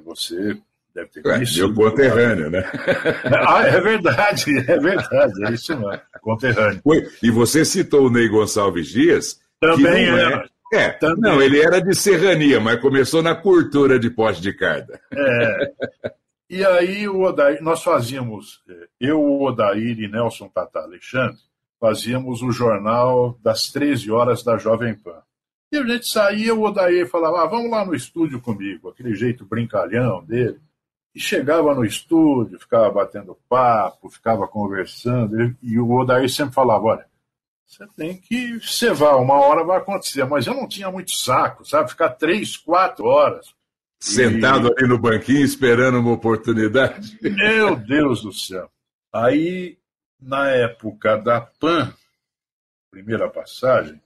Você 0.04 0.60
deve 0.94 1.08
ter 1.08 1.22
conhecido. 1.22 1.68
Meu 1.68 1.74
conterrâneo, 1.74 2.50
né? 2.50 2.64
ah, 3.48 3.62
é 3.66 3.80
verdade, 3.80 4.58
é 4.58 4.78
verdade, 4.78 5.44
é 5.46 5.52
isso 5.52 5.76
mesmo, 5.76 6.00
conterrâneo. 6.20 6.82
E 7.22 7.30
você 7.30 7.64
citou 7.64 8.06
o 8.06 8.10
Ney 8.10 8.28
Gonçalves 8.28 8.88
Dias. 8.88 9.40
Também 9.60 10.06
era. 10.06 10.48
É, 10.72 10.84
é 10.84 10.90
também. 10.90 11.30
não, 11.30 11.42
ele 11.42 11.60
era 11.60 11.80
de 11.80 11.94
serrania, 11.94 12.60
mas 12.60 12.80
começou 12.80 13.22
na 13.22 13.34
cultura 13.34 13.98
de 13.98 14.10
poste 14.10 14.42
de 14.42 14.52
carda. 14.52 15.00
É. 15.12 15.72
E 16.48 16.64
aí 16.64 17.08
o 17.08 17.22
Odair, 17.22 17.62
nós 17.62 17.82
fazíamos, 17.82 18.62
é, 18.68 18.88
eu, 19.00 19.20
o 19.20 19.42
Odair 19.46 19.98
e 19.98 20.08
Nelson 20.08 20.48
Tata 20.48 20.80
Alexandre, 20.80 21.38
fazíamos 21.80 22.42
o 22.42 22.52
jornal 22.52 23.38
das 23.42 23.70
13 23.72 24.10
horas 24.10 24.42
da 24.42 24.56
Jovem 24.58 24.94
Pan. 24.94 25.22
E 25.72 25.78
a 25.78 25.86
gente 25.86 26.06
saía, 26.06 26.54
o 26.54 26.62
Odair 26.62 27.08
falava, 27.08 27.42
ah, 27.42 27.46
vamos 27.46 27.70
lá 27.70 27.84
no 27.86 27.94
estúdio 27.94 28.38
comigo, 28.40 28.90
aquele 28.90 29.14
jeito 29.14 29.46
brincalhão 29.46 30.22
dele. 30.22 30.60
E 31.14 31.20
chegava 31.20 31.74
no 31.74 31.84
estúdio, 31.84 32.58
ficava 32.58 32.90
batendo 32.90 33.36
papo, 33.48 34.08
ficava 34.08 34.48
conversando, 34.48 35.54
e 35.62 35.78
o 35.78 35.90
Odair 35.90 36.28
sempre 36.28 36.54
falava, 36.54 36.84
olha, 36.84 37.06
você 37.72 37.86
tem 37.96 38.18
que 38.18 38.60
cevar, 38.60 39.16
uma 39.16 39.34
hora 39.34 39.64
vai 39.64 39.78
acontecer. 39.78 40.24
Mas 40.24 40.46
eu 40.46 40.52
não 40.54 40.68
tinha 40.68 40.90
muito 40.90 41.14
saco, 41.16 41.64
sabe? 41.64 41.88
Ficar 41.88 42.10
três, 42.10 42.54
quatro 42.56 43.06
horas. 43.06 43.54
Sentado 43.98 44.68
e... 44.68 44.72
ali 44.72 44.88
no 44.88 44.98
banquinho 44.98 45.42
esperando 45.42 45.98
uma 45.98 46.12
oportunidade. 46.12 47.18
Meu 47.22 47.74
Deus 47.74 48.22
do 48.22 48.32
céu. 48.32 48.70
Aí, 49.10 49.78
na 50.20 50.50
época 50.50 51.16
da 51.16 51.40
PAN, 51.40 51.94
primeira 52.90 53.30
passagem, 53.30 53.98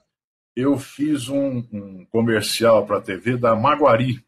eu 0.54 0.78
fiz 0.78 1.28
um, 1.28 1.64
um 1.72 2.06
comercial 2.06 2.86
para 2.86 2.98
a 2.98 3.02
TV 3.02 3.36
da 3.36 3.56
Maguari, 3.56 4.24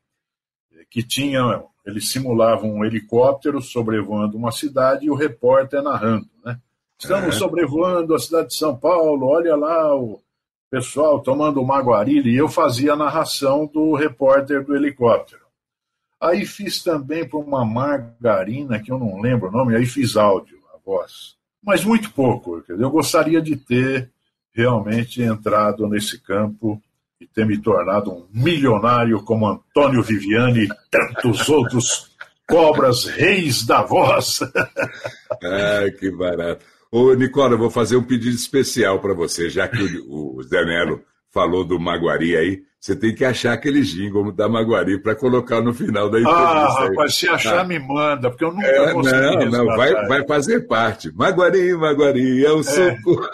que 0.91 1.03
tinha, 1.03 1.63
eles 1.85 2.11
simulavam 2.11 2.71
um 2.71 2.85
helicóptero 2.85 3.61
sobrevoando 3.61 4.37
uma 4.37 4.51
cidade 4.51 5.07
e 5.07 5.11
o 5.11 5.15
repórter 5.15 5.83
narrando, 5.83 6.29
né? 6.45 6.59
Estamos 6.99 7.37
é. 7.37 7.39
sobrevoando 7.39 8.15
a 8.15 8.19
cidade 8.19 8.49
de 8.49 8.55
São 8.55 8.77
Paulo, 8.77 9.27
olha 9.27 9.55
lá 9.55 9.95
o 9.95 10.21
pessoal 10.71 11.21
tomando 11.21 11.65
maguarilha, 11.65 12.29
e 12.29 12.37
eu 12.37 12.49
fazia 12.49 12.93
a 12.93 12.97
narração 12.97 13.67
do 13.67 13.95
repórter 13.95 14.65
do 14.65 14.75
helicóptero. 14.75 15.43
Aí 16.21 16.45
fiz 16.45 16.83
também 16.83 17.27
para 17.27 17.39
uma 17.39 17.65
margarina, 17.65 18.81
que 18.81 18.91
eu 18.91 18.99
não 18.99 19.21
lembro 19.21 19.49
o 19.49 19.53
nome, 19.53 19.77
aí 19.77 19.87
fiz 19.87 20.17
áudio, 20.17 20.59
a 20.75 20.79
voz. 20.85 21.37
Mas 21.63 21.85
muito 21.85 22.11
pouco. 22.13 22.63
Eu 22.69 22.91
gostaria 22.91 23.41
de 23.41 23.57
ter 23.57 24.11
realmente 24.53 25.23
entrado 25.23 25.87
nesse 25.87 26.19
campo 26.19 26.83
e 27.21 27.27
ter 27.27 27.45
me 27.45 27.59
tornado 27.59 28.13
um 28.13 28.27
milionário 28.33 29.23
como 29.25 29.49
Antônio 29.49 30.03
Viviani 30.03 30.65
e 30.65 30.69
tantos 30.91 31.49
outros 31.49 32.11
cobras 32.49 33.05
reis 33.05 33.67
da 33.67 33.83
voz. 33.83 34.41
Ai, 35.43 35.91
que 35.91 36.11
barato. 36.11 36.65
Ô, 36.91 37.13
Nicola, 37.15 37.55
eu 37.55 37.59
vou 37.59 37.71
fazer 37.71 37.97
um 37.97 38.03
pedido 38.03 38.35
especial 38.35 39.01
para 39.01 39.15
você, 39.15 39.51
já 39.51 39.69
que 39.69 39.83
o, 40.09 40.37
o 40.37 40.43
Zé 40.43 40.65
Melo 40.65 41.03
falou 41.31 41.65
do 41.65 41.79
Maguari 41.79 42.37
aí. 42.37 42.63
Você 42.81 42.95
tem 42.95 43.13
que 43.13 43.25
achar 43.25 43.53
aquele 43.53 43.83
jingle 43.83 44.31
da 44.31 44.49
Maguari 44.49 45.03
para 45.03 45.17
colocar 45.17 45.61
no 45.61 45.75
final 45.75 46.09
da 46.09 46.21
entrevista. 46.21 46.49
Ah, 46.49 46.85
rapaz, 46.85 47.17
se 47.17 47.29
achar, 47.29 47.59
ah. 47.59 47.65
me 47.65 47.79
manda, 47.79 48.31
porque 48.31 48.45
eu 48.45 48.53
nunca 48.53 48.67
é, 48.69 48.93
consegui. 48.93 49.45
Não, 49.47 49.65
não, 49.65 49.77
vai, 49.77 49.93
vai 50.07 50.27
fazer 50.27 50.61
parte. 50.69 51.13
Maguari, 51.13 51.75
Maguari, 51.75 52.47
é 52.47 52.53
o 52.53 52.61
é. 52.61 52.63
suco. 52.63 53.29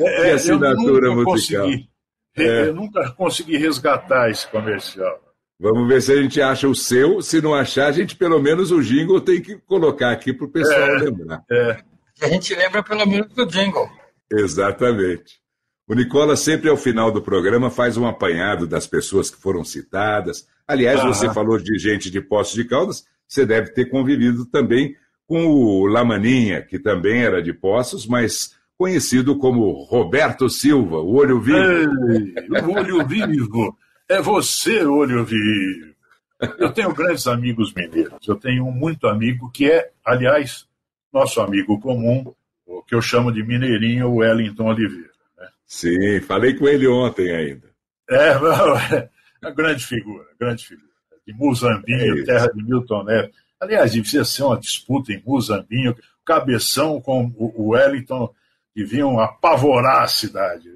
É, 0.00 0.30
é, 0.30 0.32
assinatura 0.32 1.06
eu 1.06 1.14
musical. 1.14 1.64
Consegui, 1.64 1.88
é. 2.36 2.68
Eu 2.68 2.74
nunca 2.74 3.10
consegui 3.12 3.56
resgatar 3.56 4.30
esse 4.30 4.46
comercial. 4.48 5.20
Vamos 5.60 5.86
ver 5.86 6.02
se 6.02 6.12
a 6.12 6.20
gente 6.20 6.40
acha 6.40 6.66
o 6.66 6.74
seu. 6.74 7.22
Se 7.22 7.40
não 7.40 7.54
achar, 7.54 7.86
a 7.86 7.92
gente 7.92 8.16
pelo 8.16 8.40
menos 8.40 8.72
o 8.72 8.82
jingle 8.82 9.20
tem 9.20 9.40
que 9.40 9.56
colocar 9.58 10.10
aqui 10.10 10.32
para 10.32 10.46
o 10.46 10.50
pessoal 10.50 10.80
é, 10.80 10.98
lembrar. 10.98 11.44
É. 11.50 11.78
A 12.20 12.28
gente 12.28 12.54
lembra 12.54 12.82
pelo 12.82 13.06
menos 13.06 13.32
do 13.32 13.46
jingle. 13.46 13.88
Exatamente. 14.32 15.40
O 15.88 15.94
Nicola 15.94 16.36
sempre 16.36 16.68
ao 16.68 16.76
final 16.76 17.10
do 17.12 17.20
programa 17.20 17.70
faz 17.70 17.96
um 17.96 18.06
apanhado 18.06 18.66
das 18.66 18.86
pessoas 18.86 19.30
que 19.30 19.40
foram 19.40 19.64
citadas. 19.64 20.46
Aliás, 20.66 21.02
você 21.02 21.32
falou 21.32 21.58
de 21.58 21.78
gente 21.78 22.10
de 22.10 22.20
Poços 22.20 22.54
de 22.54 22.64
Caldas, 22.64 23.04
você 23.28 23.44
deve 23.44 23.70
ter 23.70 23.86
convivido 23.86 24.46
também 24.46 24.96
com 25.26 25.46
o 25.46 25.86
Lamaninha, 25.86 26.62
que 26.62 26.78
também 26.78 27.22
era 27.22 27.42
de 27.42 27.52
Poços, 27.52 28.06
mas 28.06 28.54
conhecido 28.82 29.38
como 29.38 29.84
Roberto 29.84 30.50
Silva, 30.50 30.96
o 30.96 31.14
Olho 31.14 31.40
Vivo. 31.40 31.56
Ei, 32.10 32.60
o 32.62 32.72
Olho 32.72 33.06
Vivo. 33.06 33.78
É 34.08 34.20
você, 34.20 34.84
Olho 34.84 35.24
Vivo. 35.24 35.94
Eu 36.58 36.72
tenho 36.72 36.92
grandes 36.92 37.28
amigos 37.28 37.72
mineiros. 37.72 38.26
Eu 38.26 38.34
tenho 38.34 38.66
um 38.66 38.72
muito 38.72 39.06
amigo 39.06 39.48
que 39.52 39.70
é, 39.70 39.92
aliás, 40.04 40.66
nosso 41.12 41.40
amigo 41.40 41.78
comum, 41.78 42.34
o 42.66 42.82
que 42.82 42.96
eu 42.96 43.00
chamo 43.00 43.30
de 43.30 43.44
Mineirinho 43.44 44.16
Wellington 44.16 44.64
Oliveira. 44.64 45.12
Né? 45.38 45.48
Sim, 45.64 46.20
falei 46.22 46.54
com 46.54 46.66
ele 46.66 46.88
ontem 46.88 47.30
ainda. 47.30 47.70
É, 48.10 48.36
não, 48.36 48.76
é 48.76 49.08
uma 49.40 49.52
grande 49.52 49.86
figura, 49.86 50.26
grande 50.40 50.66
figura. 50.66 50.88
De 51.24 51.32
Muzambinho, 51.34 52.18
é 52.18 52.24
terra 52.24 52.48
de 52.48 52.64
Milton 52.64 53.04
Neves. 53.04 53.30
Aliás, 53.60 53.92
devia 53.92 54.24
ser 54.24 54.42
uma 54.42 54.58
disputa 54.58 55.12
em 55.12 55.22
Muzambinho, 55.24 55.96
Cabeção 56.24 57.00
com 57.00 57.32
o 57.38 57.68
Wellington, 57.68 58.34
que 58.74 58.84
vinham 58.84 59.18
apavorar 59.20 60.02
a 60.02 60.08
cidade. 60.08 60.68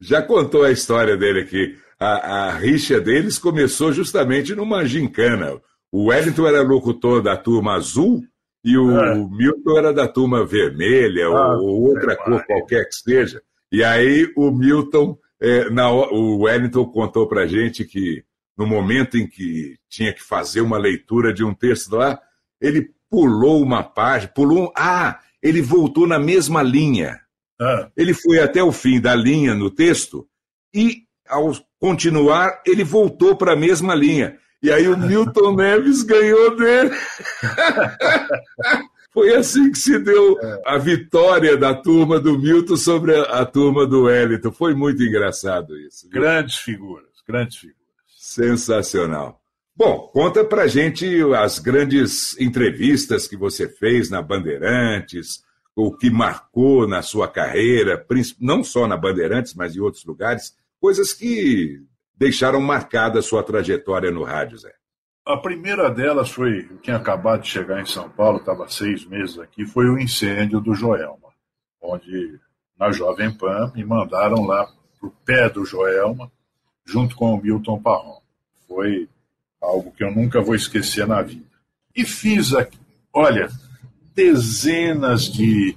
Já 0.00 0.22
contou 0.22 0.64
a 0.64 0.70
história 0.70 1.16
dele 1.16 1.40
aqui. 1.40 1.76
A, 1.98 2.46
a 2.46 2.52
rixa 2.52 3.00
deles 3.00 3.38
começou 3.38 3.92
justamente 3.92 4.54
numa 4.54 4.84
gincana. 4.84 5.60
O 5.90 6.06
Wellington 6.06 6.46
era 6.46 6.62
locutor 6.62 7.22
da 7.22 7.36
turma 7.36 7.74
azul 7.74 8.22
e 8.64 8.76
o 8.76 8.90
é. 9.00 9.14
Milton 9.14 9.78
era 9.78 9.92
da 9.92 10.06
turma 10.06 10.44
vermelha 10.44 11.26
ah, 11.26 11.56
ou 11.58 11.88
outra 11.88 12.14
cor 12.16 12.44
qualquer 12.44 12.84
que 12.84 12.94
seja. 12.94 13.42
E 13.72 13.82
aí 13.82 14.30
o 14.36 14.50
Milton, 14.50 15.18
é, 15.40 15.70
na, 15.70 15.90
o 15.90 16.42
Wellington 16.42 16.86
contou 16.86 17.26
para 17.26 17.46
gente 17.46 17.84
que 17.84 18.22
no 18.56 18.66
momento 18.66 19.16
em 19.16 19.26
que 19.26 19.76
tinha 19.88 20.12
que 20.12 20.22
fazer 20.22 20.60
uma 20.60 20.76
leitura 20.76 21.32
de 21.32 21.44
um 21.44 21.54
texto 21.54 21.94
lá, 21.94 22.20
ele 22.60 22.90
pulou 23.08 23.62
uma 23.62 23.82
página, 23.82 24.32
pulou. 24.34 24.72
Ah, 24.76 25.20
ele 25.40 25.62
voltou 25.62 26.06
na 26.06 26.18
mesma 26.18 26.62
linha. 26.62 27.20
Ah. 27.60 27.88
Ele 27.96 28.14
foi 28.14 28.38
até 28.40 28.62
o 28.62 28.72
fim 28.72 29.00
da 29.00 29.14
linha 29.14 29.54
no 29.54 29.70
texto 29.70 30.26
e, 30.72 31.02
ao 31.28 31.52
continuar, 31.80 32.62
ele 32.66 32.84
voltou 32.84 33.36
para 33.36 33.52
a 33.52 33.56
mesma 33.56 33.94
linha. 33.94 34.38
E 34.62 34.70
aí 34.70 34.88
o 34.88 34.96
Milton 34.98 35.54
Neves 35.56 36.02
ganhou 36.02 36.56
dele. 36.56 36.90
Foi 39.10 39.34
assim 39.34 39.72
que 39.72 39.78
se 39.78 39.98
deu 39.98 40.36
a 40.64 40.76
vitória 40.78 41.56
da 41.56 41.74
turma 41.74 42.20
do 42.20 42.38
Milton 42.38 42.76
sobre 42.76 43.16
a, 43.16 43.22
a 43.22 43.44
turma 43.44 43.86
do 43.86 44.04
Wellington. 44.04 44.52
Foi 44.52 44.74
muito 44.74 45.02
engraçado 45.02 45.76
isso. 45.76 46.08
Viu? 46.08 46.20
Grandes 46.20 46.56
figuras, 46.56 47.08
grandes 47.26 47.56
figuras. 47.56 47.78
Sensacional. 48.16 49.40
Bom, 49.74 50.10
conta 50.12 50.44
pra 50.44 50.66
gente 50.66 51.06
as 51.34 51.58
grandes 51.58 52.38
entrevistas 52.38 53.26
que 53.26 53.36
você 53.36 53.68
fez 53.68 54.10
na 54.10 54.20
Bandeirantes, 54.20 55.42
o 55.86 55.96
que 55.96 56.10
marcou 56.10 56.88
na 56.88 57.02
sua 57.02 57.28
carreira, 57.28 58.04
não 58.40 58.64
só 58.64 58.86
na 58.88 58.96
Bandeirantes, 58.96 59.54
mas 59.54 59.76
em 59.76 59.80
outros 59.80 60.04
lugares, 60.04 60.56
coisas 60.80 61.12
que 61.12 61.80
deixaram 62.16 62.60
marcada 62.60 63.20
a 63.20 63.22
sua 63.22 63.44
trajetória 63.44 64.10
no 64.10 64.24
rádio, 64.24 64.58
Zé? 64.58 64.74
A 65.24 65.36
primeira 65.36 65.88
delas 65.88 66.30
foi, 66.30 66.68
tinha 66.82 66.96
acabado 66.96 67.42
de 67.42 67.48
chegar 67.48 67.80
em 67.80 67.86
São 67.86 68.10
Paulo, 68.10 68.38
estava 68.38 68.68
seis 68.68 69.04
meses 69.04 69.38
aqui, 69.38 69.64
foi 69.66 69.88
o 69.88 69.98
incêndio 69.98 70.60
do 70.60 70.74
Joelma, 70.74 71.28
onde 71.80 72.40
na 72.76 72.90
Jovem 72.90 73.32
Pan 73.32 73.70
me 73.72 73.84
mandaram 73.84 74.44
lá 74.44 74.66
para 74.98 75.08
o 75.08 75.12
pé 75.24 75.48
do 75.48 75.64
Joelma, 75.64 76.28
junto 76.84 77.14
com 77.14 77.34
o 77.34 77.40
Milton 77.40 77.80
Parron. 77.80 78.20
Foi 78.66 79.08
algo 79.60 79.92
que 79.92 80.02
eu 80.02 80.10
nunca 80.10 80.40
vou 80.40 80.56
esquecer 80.56 81.06
na 81.06 81.22
vida. 81.22 81.46
E 81.94 82.04
fiz 82.04 82.52
aqui, 82.52 82.78
olha, 83.12 83.48
dezenas 84.18 85.32
de 85.32 85.76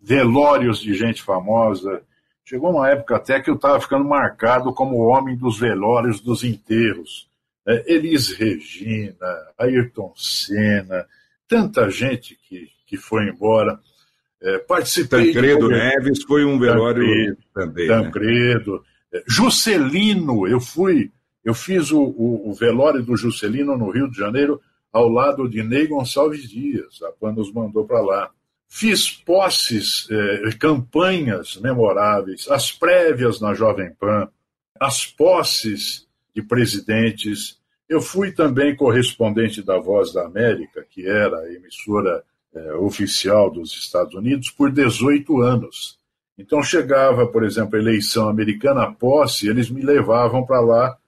velórios 0.00 0.80
de 0.80 0.94
gente 0.94 1.22
famosa, 1.22 2.02
Chegou 2.48 2.70
uma 2.70 2.88
época 2.88 3.16
até 3.16 3.40
que 3.40 3.50
eu 3.50 3.56
estava 3.56 3.80
ficando 3.80 4.04
marcado 4.04 4.72
como 4.72 4.94
o 4.94 5.08
homem 5.08 5.36
dos 5.36 5.58
velórios 5.58 6.20
dos 6.20 6.44
enterros. 6.44 7.28
É, 7.66 7.92
Elis 7.92 8.30
Regina, 8.30 9.26
Ayrton 9.58 10.12
Senna, 10.14 11.06
tanta 11.48 11.90
gente 11.90 12.38
que, 12.48 12.68
que 12.86 12.96
foi 12.96 13.24
embora. 13.24 13.80
É, 14.40 14.58
participei. 14.58 15.32
Tancredo 15.32 15.66
de... 15.66 15.74
Neves 15.74 16.22
foi 16.22 16.44
um 16.44 16.56
velório 16.56 17.02
Tancredo, 17.02 17.38
também. 17.52 17.88
Né? 17.88 18.02
Tancredo. 18.02 18.84
Né? 19.12 19.22
Juscelino, 19.28 20.46
eu 20.46 20.60
fui, 20.60 21.10
eu 21.44 21.52
fiz 21.52 21.90
o, 21.90 22.00
o, 22.00 22.50
o, 22.50 22.54
velório 22.54 23.02
do 23.02 23.16
Juscelino 23.16 23.76
no 23.76 23.90
Rio 23.90 24.08
de 24.08 24.16
Janeiro 24.16 24.60
ao 24.92 25.08
lado 25.08 25.48
de 25.48 25.62
Ney 25.62 25.86
Gonçalves 25.86 26.48
Dias. 26.48 27.02
A 27.02 27.12
PAN 27.12 27.32
nos 27.32 27.52
mandou 27.52 27.86
para 27.86 28.00
lá. 28.00 28.30
Fiz 28.68 29.10
posses, 29.10 30.08
eh, 30.10 30.50
campanhas 30.58 31.56
memoráveis, 31.56 32.48
as 32.50 32.72
prévias 32.72 33.40
na 33.40 33.54
Jovem 33.54 33.92
Pan, 33.94 34.28
as 34.80 35.06
posses 35.06 36.06
de 36.34 36.42
presidentes. 36.42 37.58
Eu 37.88 38.00
fui 38.00 38.32
também 38.32 38.74
correspondente 38.74 39.62
da 39.62 39.78
Voz 39.78 40.12
da 40.12 40.26
América, 40.26 40.84
que 40.90 41.06
era 41.06 41.38
a 41.38 41.52
emissora 41.52 42.24
é, 42.56 42.74
oficial 42.74 43.50
dos 43.50 43.72
Estados 43.72 44.14
Unidos, 44.14 44.50
por 44.50 44.72
18 44.72 45.42
anos. 45.42 45.98
Então 46.38 46.62
chegava, 46.62 47.26
por 47.26 47.44
exemplo, 47.44 47.76
a 47.76 47.78
eleição 47.78 48.28
americana, 48.28 48.82
a 48.82 48.92
posse, 48.92 49.48
eles 49.48 49.70
me 49.70 49.82
levavam 49.82 50.44
para 50.44 50.60
lá 50.60 50.98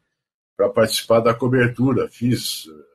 para 0.57 0.69
participar 0.69 1.21
da 1.21 1.33
cobertura. 1.33 2.09
Fiz 2.11 2.67
é, 2.69 2.88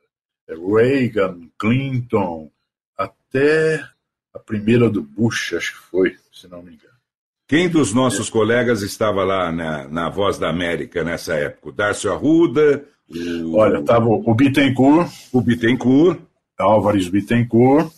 Reagan, 0.48 1.48
Clinton, 1.58 2.50
até 2.96 3.82
a 4.32 4.38
primeira 4.38 4.90
do 4.90 5.02
Bush, 5.02 5.54
acho 5.54 5.72
que 5.72 5.78
foi, 5.90 6.16
se 6.32 6.48
não 6.48 6.62
me 6.62 6.74
engano. 6.74 6.94
Quem 7.46 7.68
dos 7.68 7.92
nossos 7.92 8.28
é. 8.28 8.30
colegas 8.30 8.82
estava 8.82 9.22
lá 9.22 9.52
na, 9.52 9.86
na 9.88 10.08
Voz 10.08 10.38
da 10.38 10.48
América 10.48 11.04
nessa 11.04 11.34
época? 11.34 11.68
O 11.68 11.72
Darcio 11.72 12.12
Arruda, 12.12 12.84
o... 13.08 13.56
Olha, 13.56 13.78
estava 13.78 14.06
o 14.06 14.34
Bittencourt. 14.34 15.10
O 15.32 15.40
Bittencourt. 15.40 16.20
Álvares 16.58 17.08
Bittencourt. 17.08 17.92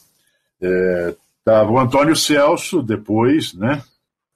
Estava 0.60 1.70
é, 1.70 1.72
o 1.72 1.78
Antônio 1.78 2.16
Celso 2.16 2.82
depois, 2.82 3.54
né? 3.54 3.82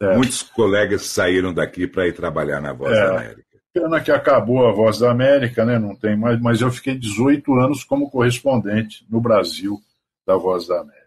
É. 0.00 0.16
Muitos 0.16 0.42
colegas 0.42 1.06
saíram 1.06 1.52
daqui 1.52 1.86
para 1.86 2.06
ir 2.06 2.14
trabalhar 2.14 2.60
na 2.60 2.72
Voz 2.72 2.96
é. 2.96 3.00
da 3.00 3.16
América. 3.16 3.49
Pena 3.80 3.98
que 3.98 4.10
acabou 4.10 4.68
a 4.68 4.72
Voz 4.72 4.98
da 4.98 5.10
América, 5.10 5.64
né? 5.64 5.78
Não 5.78 5.96
tem 5.96 6.14
mais, 6.14 6.38
mas 6.38 6.60
eu 6.60 6.70
fiquei 6.70 6.94
18 6.94 7.54
anos 7.54 7.82
como 7.82 8.10
correspondente 8.10 9.06
no 9.08 9.22
Brasil 9.22 9.80
da 10.26 10.36
Voz 10.36 10.66
da 10.66 10.80
América. 10.80 11.00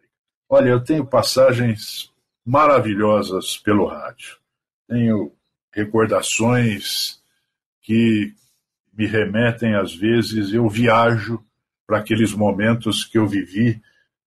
Olha, 0.49 0.69
eu 0.69 0.83
tenho 0.83 1.05
passagens 1.05 2.11
maravilhosas 2.43 3.57
pelo 3.57 3.85
rádio. 3.85 4.37
Tenho 4.87 5.31
recordações 5.71 7.21
que 7.83 8.33
me 8.91 9.05
remetem, 9.05 9.75
às 9.75 9.93
vezes, 9.93 10.51
eu 10.51 10.67
viajo 10.67 11.43
para 11.85 11.99
aqueles 11.99 12.33
momentos 12.33 13.05
que 13.05 13.19
eu 13.19 13.27
vivi 13.27 13.79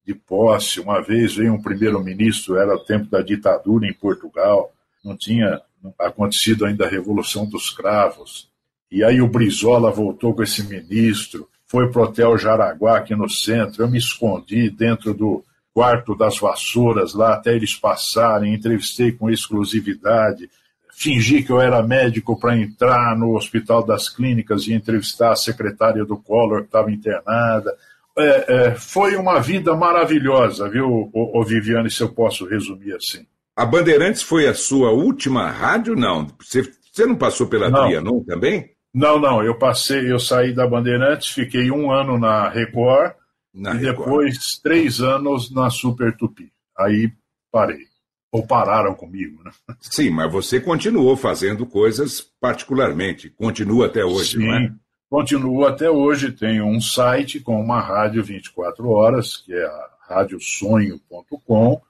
de 0.07 0.15
posse. 0.15 0.79
Uma 0.79 1.01
vez 1.01 1.35
veio 1.35 1.53
um 1.53 1.63
primeiro-ministro, 1.63 2.57
era 2.57 2.77
o 2.77 2.85
tempo 2.85 3.11
da 3.11 3.23
ditadura 3.23 3.89
em 3.89 3.93
Portugal, 3.93 4.73
não 5.05 5.17
tinha 5.17 5.61
acontecido 5.99 6.65
ainda 6.65 6.87
a 6.87 6.91
Revolução 6.91 7.47
dos 7.47 7.71
Cravos. 7.71 8.49
E 8.91 9.03
aí 9.03 9.21
o 9.21 9.29
Brizola 9.29 9.91
voltou 9.91 10.35
com 10.35 10.43
esse 10.43 10.63
ministro, 10.63 11.49
foi 11.67 11.91
para 11.91 12.03
o 12.03 12.05
Hotel 12.05 12.39
Jaraguá, 12.39 12.99
aqui 12.99 13.15
no 13.15 13.29
centro. 13.29 13.83
Eu 13.83 13.91
me 13.91 13.99
escondi 13.99 14.71
dentro 14.71 15.13
do 15.13 15.45
quarto 15.75 16.15
das 16.15 16.39
vassouras 16.39 17.13
lá 17.15 17.35
até 17.35 17.55
eles 17.55 17.75
passarem, 17.75 18.55
entrevistei 18.55 19.13
com 19.13 19.29
exclusividade 19.31 20.49
fingi 20.97 21.43
que 21.43 21.53
eu 21.53 21.61
era 21.61 21.83
médico 21.83 22.41
para 22.41 22.57
entrar 22.57 23.15
no 23.15 23.37
Hospital 23.37 23.85
das 23.85 24.09
Clínicas 24.09 24.67
e 24.67 24.73
entrevistar 24.73 25.31
a 25.31 25.37
secretária 25.37 26.07
do 26.07 26.17
Collor 26.17 26.61
que 26.61 26.69
estava 26.69 26.91
internada. 26.91 27.77
É, 28.17 28.55
é, 28.55 28.75
foi 28.75 29.15
uma 29.15 29.39
vida 29.39 29.77
maravilhosa, 29.77 30.71
viu, 30.71 31.11
o, 31.13 31.39
o 31.39 31.45
Viviane, 31.45 31.91
se 31.91 32.03
eu 32.03 32.09
posso 32.09 32.47
resumir 32.47 32.95
assim. 32.95 33.27
A 33.57 33.65
Bandeirantes 33.65 34.23
foi 34.23 34.47
a 34.47 34.55
sua 34.55 34.91
última 34.91 35.51
rádio? 35.51 35.97
Não. 35.97 36.27
Você, 36.39 36.63
você 36.63 37.07
não 37.07 37.17
passou 37.17 37.47
pela 37.47 37.71
não. 37.71 37.87
Trianon 37.87 38.23
também? 38.25 38.71
Não, 38.93 39.19
não. 39.19 39.43
Eu 39.43 39.59
passei, 39.59 40.13
eu 40.13 40.19
saí 40.19 40.53
da 40.53 40.67
Bandeirantes, 40.67 41.29
fiquei 41.31 41.71
um 41.71 41.91
ano 41.91 42.19
na 42.19 42.49
Record 42.49 43.15
na 43.55 43.75
e 43.75 43.79
Record. 43.79 43.99
depois 43.99 44.59
três 44.63 45.01
anos 45.01 45.51
na 45.51 45.71
Super 45.71 46.15
Tupi. 46.17 46.53
Aí 46.79 47.11
parei 47.51 47.87
ou 48.31 48.47
pararam 48.47 48.95
comigo. 48.95 49.43
Né? 49.43 49.51
Sim, 49.81 50.11
mas 50.11 50.31
você 50.31 50.61
continuou 50.61 51.17
fazendo 51.17 51.65
coisas 51.65 52.21
particularmente, 52.41 53.31
continua 53.31 53.87
até 53.87 54.05
hoje, 54.05 54.37
Sim, 54.37 54.47
não 54.47 54.55
é? 54.55 54.73
Continuo 55.09 55.65
até 55.65 55.89
hoje, 55.89 56.33
tenho 56.33 56.67
um 56.67 56.81
site 56.81 57.41
com 57.41 57.59
uma 57.61 57.81
rádio 57.81 58.23
24 58.23 58.89
horas, 58.91 59.37
que 59.37 59.55
é 59.55 59.65
a 59.65 59.89
radiosonho.com, 60.09 61.81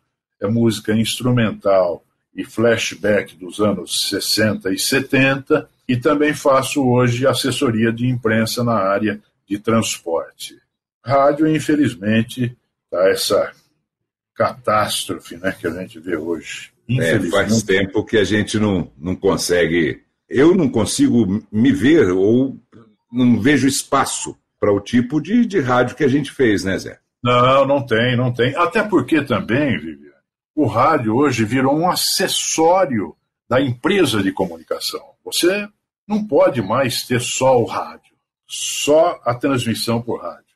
é 0.41 0.47
música 0.47 0.93
instrumental 0.93 2.05
e 2.35 2.45
flashback 2.45 3.37
dos 3.37 3.61
anos 3.61 4.09
60 4.11 4.73
e 4.73 4.79
70, 4.79 5.69
e 5.89 5.97
também 5.97 6.35
faço 6.35 6.87
hoje 6.87 7.27
assessoria 7.27 7.93
de 7.93 8.07
imprensa 8.07 8.63
na 8.63 8.75
área 8.75 9.21
de 9.49 9.59
transporte. 9.59 10.57
Rádio, 11.05 11.47
infelizmente, 11.47 12.57
tá 12.91 13.09
essa 13.09 13.53
catástrofe 14.35 15.37
né, 15.37 15.57
que 15.59 15.67
a 15.67 15.71
gente 15.71 15.99
vê 15.99 16.17
hoje. 16.17 16.71
É, 16.89 17.19
faz 17.31 17.63
tempo 17.63 18.05
que 18.05 18.19
a 18.19 18.25
gente 18.25 18.59
não, 18.59 18.91
não 18.99 19.17
consegue. 19.17 20.03
Eu 20.29 20.55
não 20.55 20.69
consigo 20.69 21.43
me 21.51 21.73
ver 21.73 22.11
ou 22.11 22.57
não 23.11 23.41
vejo 23.41 23.67
espaço 23.67 24.37
para 24.61 24.73
o 24.73 24.81
tipo 24.81 25.21
de, 25.21 25.47
de 25.47 25.61
rádio 25.61 25.97
que 25.97 26.05
a 26.05 26.09
gente 26.09 26.31
fez, 26.31 26.65
né, 26.65 26.79
Zé? 26.79 26.99
Não, 27.23 27.67
não 27.67 27.85
tem, 27.85 28.17
não 28.17 28.33
tem. 28.33 28.55
Até 28.57 28.83
porque 28.83 29.23
também, 29.23 29.79
Viviane, 29.79 30.06
o 30.57 30.67
rádio 30.67 31.15
hoje 31.15 31.45
virou 31.45 31.77
um 31.77 31.89
acessório 31.89 33.15
da 33.47 33.61
empresa 33.61 34.23
de 34.23 34.33
comunicação. 34.33 35.05
Você 35.23 35.69
não 36.09 36.27
pode 36.27 36.63
mais 36.63 37.03
ter 37.03 37.21
só 37.21 37.61
o 37.61 37.67
rádio, 37.67 38.17
só 38.49 39.21
a 39.23 39.35
transmissão 39.35 40.01
por 40.01 40.23
rádio. 40.23 40.47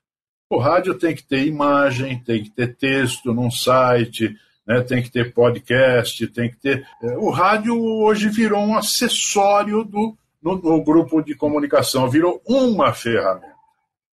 O 0.48 0.58
rádio 0.58 0.94
tem 0.94 1.14
que 1.14 1.22
ter 1.22 1.46
imagem, 1.46 2.18
tem 2.18 2.42
que 2.42 2.50
ter 2.50 2.74
texto 2.74 3.34
num 3.34 3.50
site, 3.50 4.34
né, 4.66 4.80
tem 4.80 5.02
que 5.02 5.10
ter 5.10 5.34
podcast, 5.34 6.26
tem 6.28 6.50
que 6.50 6.56
ter. 6.56 6.86
É, 7.02 7.18
o 7.18 7.30
rádio 7.30 7.78
hoje 7.78 8.28
virou 8.30 8.60
um 8.60 8.76
acessório 8.76 9.84
do, 9.84 10.16
no, 10.42 10.56
no 10.56 10.82
grupo 10.82 11.20
de 11.20 11.34
comunicação, 11.34 12.08
virou 12.08 12.40
uma 12.46 12.92
ferramenta. 12.94 13.49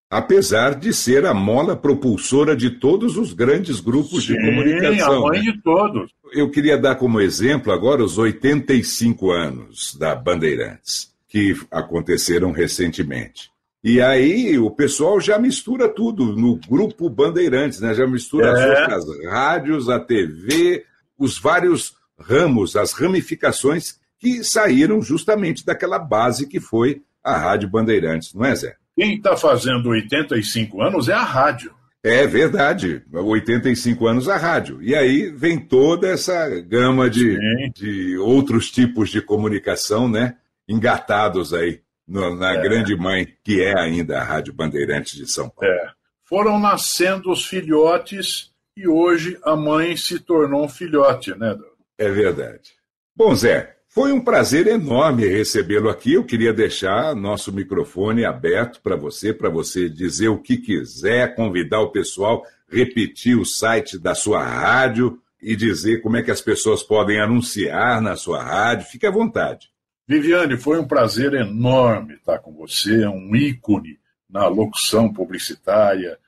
Apesar 0.10 0.76
de 0.76 0.94
ser 0.94 1.26
a 1.26 1.34
mola 1.34 1.76
propulsora 1.76 2.56
de 2.56 2.70
todos 2.70 3.18
os 3.18 3.34
grandes 3.34 3.82
grupos 3.82 4.26
Sim, 4.26 4.34
de 4.34 4.46
comunicação. 4.46 5.26
A 5.26 5.30
mãe 5.30 5.40
né? 5.40 5.52
de 5.52 5.62
todos. 5.62 6.12
Eu 6.32 6.50
queria 6.50 6.78
dar 6.78 6.96
como 6.96 7.20
exemplo 7.20 7.74
agora 7.74 8.04
os 8.04 8.18
85 8.18 9.32
anos 9.32 9.96
da 9.96 10.16
Bandeirantes, 10.16 11.12
que 11.28 11.56
aconteceram 11.70 12.52
recentemente. 12.52 13.52
E 13.84 14.02
aí 14.02 14.58
o 14.58 14.72
pessoal 14.72 15.20
já 15.20 15.38
mistura 15.38 15.88
tudo 15.88 16.36
no 16.36 16.56
grupo 16.56 17.10
Bandeirantes, 17.10 17.80
né? 17.80 17.94
Já 17.94 18.08
mistura 18.08 18.48
é. 18.48 18.52
as 18.52 19.06
outras 19.06 19.26
rádios, 19.30 19.90
a 19.90 20.00
TV, 20.00 20.84
os 21.18 21.38
vários 21.38 21.96
ramos, 22.20 22.76
as 22.76 22.94
ramificações 22.94 24.00
que 24.20 24.44
saíram 24.44 25.02
justamente 25.02 25.66
daquela 25.66 26.00
base 26.00 26.48
que 26.48 26.60
foi 26.60 27.02
a 27.24 27.38
Rádio 27.38 27.70
Bandeirantes, 27.70 28.34
não 28.34 28.46
é, 28.46 28.56
Zé? 28.56 28.76
Quem 28.98 29.16
está 29.16 29.38
fazendo 29.38 29.90
85 29.90 30.82
anos 30.82 31.08
é 31.08 31.14
a 31.14 31.24
rádio. 31.24 31.72
É 32.04 32.26
verdade, 32.26 33.04
85 33.14 34.08
anos 34.08 34.28
a 34.28 34.38
rádio. 34.38 34.82
E 34.82 34.96
aí 34.96 35.30
vem 35.30 35.60
toda 35.60 36.08
essa 36.08 36.50
gama 36.62 37.08
de, 37.08 37.38
de 37.76 38.18
outros 38.18 38.72
tipos 38.72 39.12
de 39.12 39.22
comunicação, 39.22 40.10
né? 40.10 40.38
Engatados 40.68 41.54
aí 41.54 41.82
no, 42.08 42.36
na 42.36 42.54
é. 42.54 42.62
grande 42.62 42.96
mãe, 42.96 43.28
que 43.44 43.62
é 43.62 43.78
ainda 43.80 44.20
a 44.20 44.24
Rádio 44.24 44.54
Bandeirantes 44.54 45.14
de 45.14 45.30
São 45.30 45.48
Paulo. 45.48 45.72
É. 45.72 45.92
Foram 46.24 46.60
nascendo 46.60 47.32
os 47.32 47.46
filhotes 47.46 48.52
e 48.76 48.88
hoje 48.88 49.38
a 49.44 49.56
mãe 49.56 49.96
se 49.96 50.20
tornou 50.20 50.66
um 50.66 50.70
filhote, 50.70 51.38
né? 51.38 51.56
É 52.00 52.10
verdade. 52.10 52.72
Bom, 53.16 53.36
Zé, 53.36 53.77
foi 53.98 54.12
um 54.12 54.22
prazer 54.22 54.68
enorme 54.68 55.26
recebê-lo 55.28 55.90
aqui. 55.90 56.14
Eu 56.14 56.24
queria 56.24 56.54
deixar 56.54 57.16
nosso 57.16 57.52
microfone 57.52 58.26
aberto 58.26 58.80
para 58.80 58.96
você, 58.96 59.34
para 59.34 59.50
você 59.50 59.90
dizer 59.90 60.28
o 60.28 60.38
que 60.38 60.56
quiser, 60.56 61.34
convidar 61.34 61.80
o 61.80 61.90
pessoal, 61.90 62.46
repetir 62.70 63.36
o 63.36 63.44
site 63.44 63.98
da 63.98 64.14
sua 64.14 64.44
rádio 64.44 65.20
e 65.42 65.56
dizer 65.56 66.04
como 66.04 66.16
é 66.16 66.22
que 66.22 66.30
as 66.30 66.42
pessoas 66.42 66.84
podem 66.84 67.20
anunciar 67.20 68.00
na 68.00 68.16
sua 68.16 68.44
rádio. 68.44 68.86
Fique 68.86 69.08
à 69.08 69.10
vontade. 69.10 69.72
Viviane, 70.08 70.58
foi 70.58 70.78
um 70.80 70.88
prazer 70.88 71.34
enorme 71.34 72.14
estar 72.14 72.38
com 72.38 72.54
você, 72.54 73.08
um 73.08 73.36
ícone 73.36 73.98
na 74.30 74.46
locução 74.46 75.12
publicitária, 75.12 76.20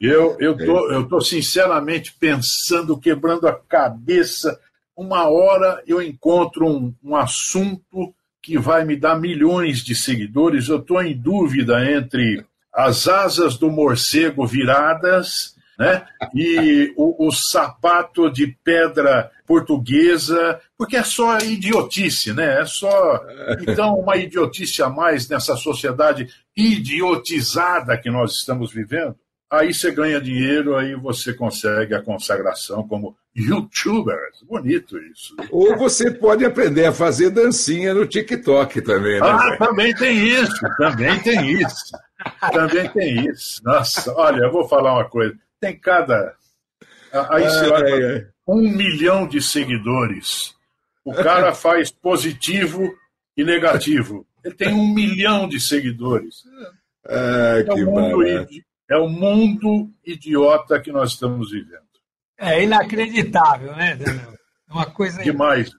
Eu 0.00 0.36
eu 0.40 0.56
tô, 0.56 0.90
eu 0.90 1.06
tô 1.06 1.20
sinceramente 1.20 2.12
pensando, 2.18 2.98
quebrando 2.98 3.46
a 3.46 3.52
cabeça. 3.52 4.58
Uma 4.96 5.28
hora 5.28 5.80
eu 5.86 6.02
encontro 6.02 6.66
um, 6.66 6.92
um 7.02 7.14
assunto 7.14 8.12
que 8.42 8.58
vai 8.58 8.84
me 8.84 8.96
dar 8.96 9.20
milhões 9.20 9.84
de 9.84 9.94
seguidores. 9.94 10.68
Eu 10.68 10.78
estou 10.78 11.00
em 11.00 11.16
dúvida 11.16 11.88
entre 11.88 12.44
as 12.72 13.06
asas 13.06 13.56
do 13.56 13.70
morcego 13.70 14.44
viradas 14.44 15.53
né? 15.78 16.06
E 16.34 16.92
o, 16.96 17.28
o, 17.28 17.32
sapato 17.32 18.30
de 18.30 18.56
pedra 18.62 19.30
portuguesa, 19.46 20.60
porque 20.76 20.96
é 20.96 21.02
só 21.02 21.38
idiotice, 21.38 22.32
né? 22.32 22.60
É 22.60 22.64
só 22.64 23.20
então 23.66 23.94
uma 23.94 24.16
idiotice 24.16 24.82
a 24.82 24.88
mais 24.88 25.28
nessa 25.28 25.56
sociedade 25.56 26.28
idiotizada 26.56 27.98
que 27.98 28.10
nós 28.10 28.32
estamos 28.32 28.72
vivendo. 28.72 29.16
Aí 29.50 29.72
você 29.72 29.90
ganha 29.90 30.20
dinheiro, 30.20 30.76
aí 30.76 30.94
você 30.94 31.32
consegue 31.32 31.94
a 31.94 32.02
consagração 32.02 32.86
como 32.88 33.16
youtuber. 33.34 34.18
Bonito 34.48 34.98
isso. 34.98 35.36
Ou 35.50 35.76
você 35.76 36.10
pode 36.10 36.44
aprender 36.44 36.86
a 36.86 36.92
fazer 36.92 37.30
dancinha 37.30 37.94
no 37.94 38.06
TikTok 38.06 38.80
também, 38.82 39.20
né? 39.20 39.28
Ah, 39.28 39.56
também 39.58 39.94
tem 39.94 40.16
isso, 40.26 40.60
também 40.76 41.20
tem 41.20 41.50
isso. 41.52 41.96
Também 42.52 42.88
tem 42.90 43.28
isso. 43.28 43.60
Nossa, 43.64 44.12
olha, 44.16 44.44
eu 44.44 44.52
vou 44.52 44.68
falar 44.68 44.94
uma 44.94 45.08
coisa 45.08 45.34
tem 45.64 45.78
cada. 45.78 46.34
Aí 47.30 47.44
você 47.44 47.70
olha, 47.70 48.34
um 48.46 48.60
milhão 48.60 49.26
de 49.26 49.40
seguidores. 49.40 50.54
O 51.04 51.14
cara 51.14 51.54
faz 51.56 51.90
positivo 51.90 52.94
e 53.36 53.42
negativo. 53.42 54.26
Ele 54.44 54.54
tem 54.54 54.74
um 54.74 54.92
milhão 54.92 55.48
de 55.48 55.58
seguidores. 55.58 56.42
Ah, 57.06 57.64
é, 57.66 57.72
o 57.72 57.86
mundo, 57.86 58.24
é 58.90 58.96
o 58.96 59.08
mundo 59.08 59.90
idiota 60.04 60.80
que 60.80 60.92
nós 60.92 61.12
estamos 61.12 61.50
vivendo. 61.50 61.82
É 62.38 62.62
inacreditável, 62.62 63.74
né, 63.74 63.96
Daniel? 63.96 64.34
É 64.68 64.72
uma 64.72 64.86
coisa. 64.86 65.22
Demais, 65.22 65.70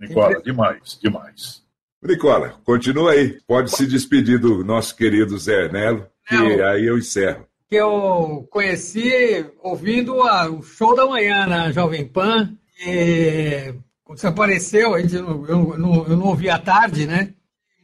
Nicola, 0.00 0.40
demais, 0.42 0.98
demais. 1.02 1.62
Nicola, 2.02 2.60
continua 2.64 3.12
aí. 3.12 3.38
Pode 3.46 3.70
se 3.70 3.86
despedir 3.86 4.38
do 4.38 4.64
nosso 4.64 4.96
querido 4.96 5.36
Zé 5.36 5.68
Nelo, 5.68 6.06
que 6.26 6.62
aí 6.62 6.86
eu 6.86 6.96
encerro 6.96 7.46
que 7.68 7.76
eu 7.76 8.46
conheci 8.50 9.44
ouvindo 9.62 10.22
a, 10.22 10.48
o 10.48 10.62
show 10.62 10.94
da 10.94 11.06
manhã 11.06 11.46
na 11.46 11.72
Jovem 11.72 12.06
Pan. 12.06 12.56
E, 12.86 13.74
quando 14.04 14.18
você 14.18 14.26
apareceu, 14.28 14.94
a 14.94 15.00
gente, 15.00 15.16
eu, 15.16 15.46
eu, 15.46 15.78
não, 15.78 16.06
eu 16.06 16.16
não 16.16 16.26
ouvi 16.26 16.48
à 16.48 16.58
tarde, 16.58 17.06
né? 17.06 17.34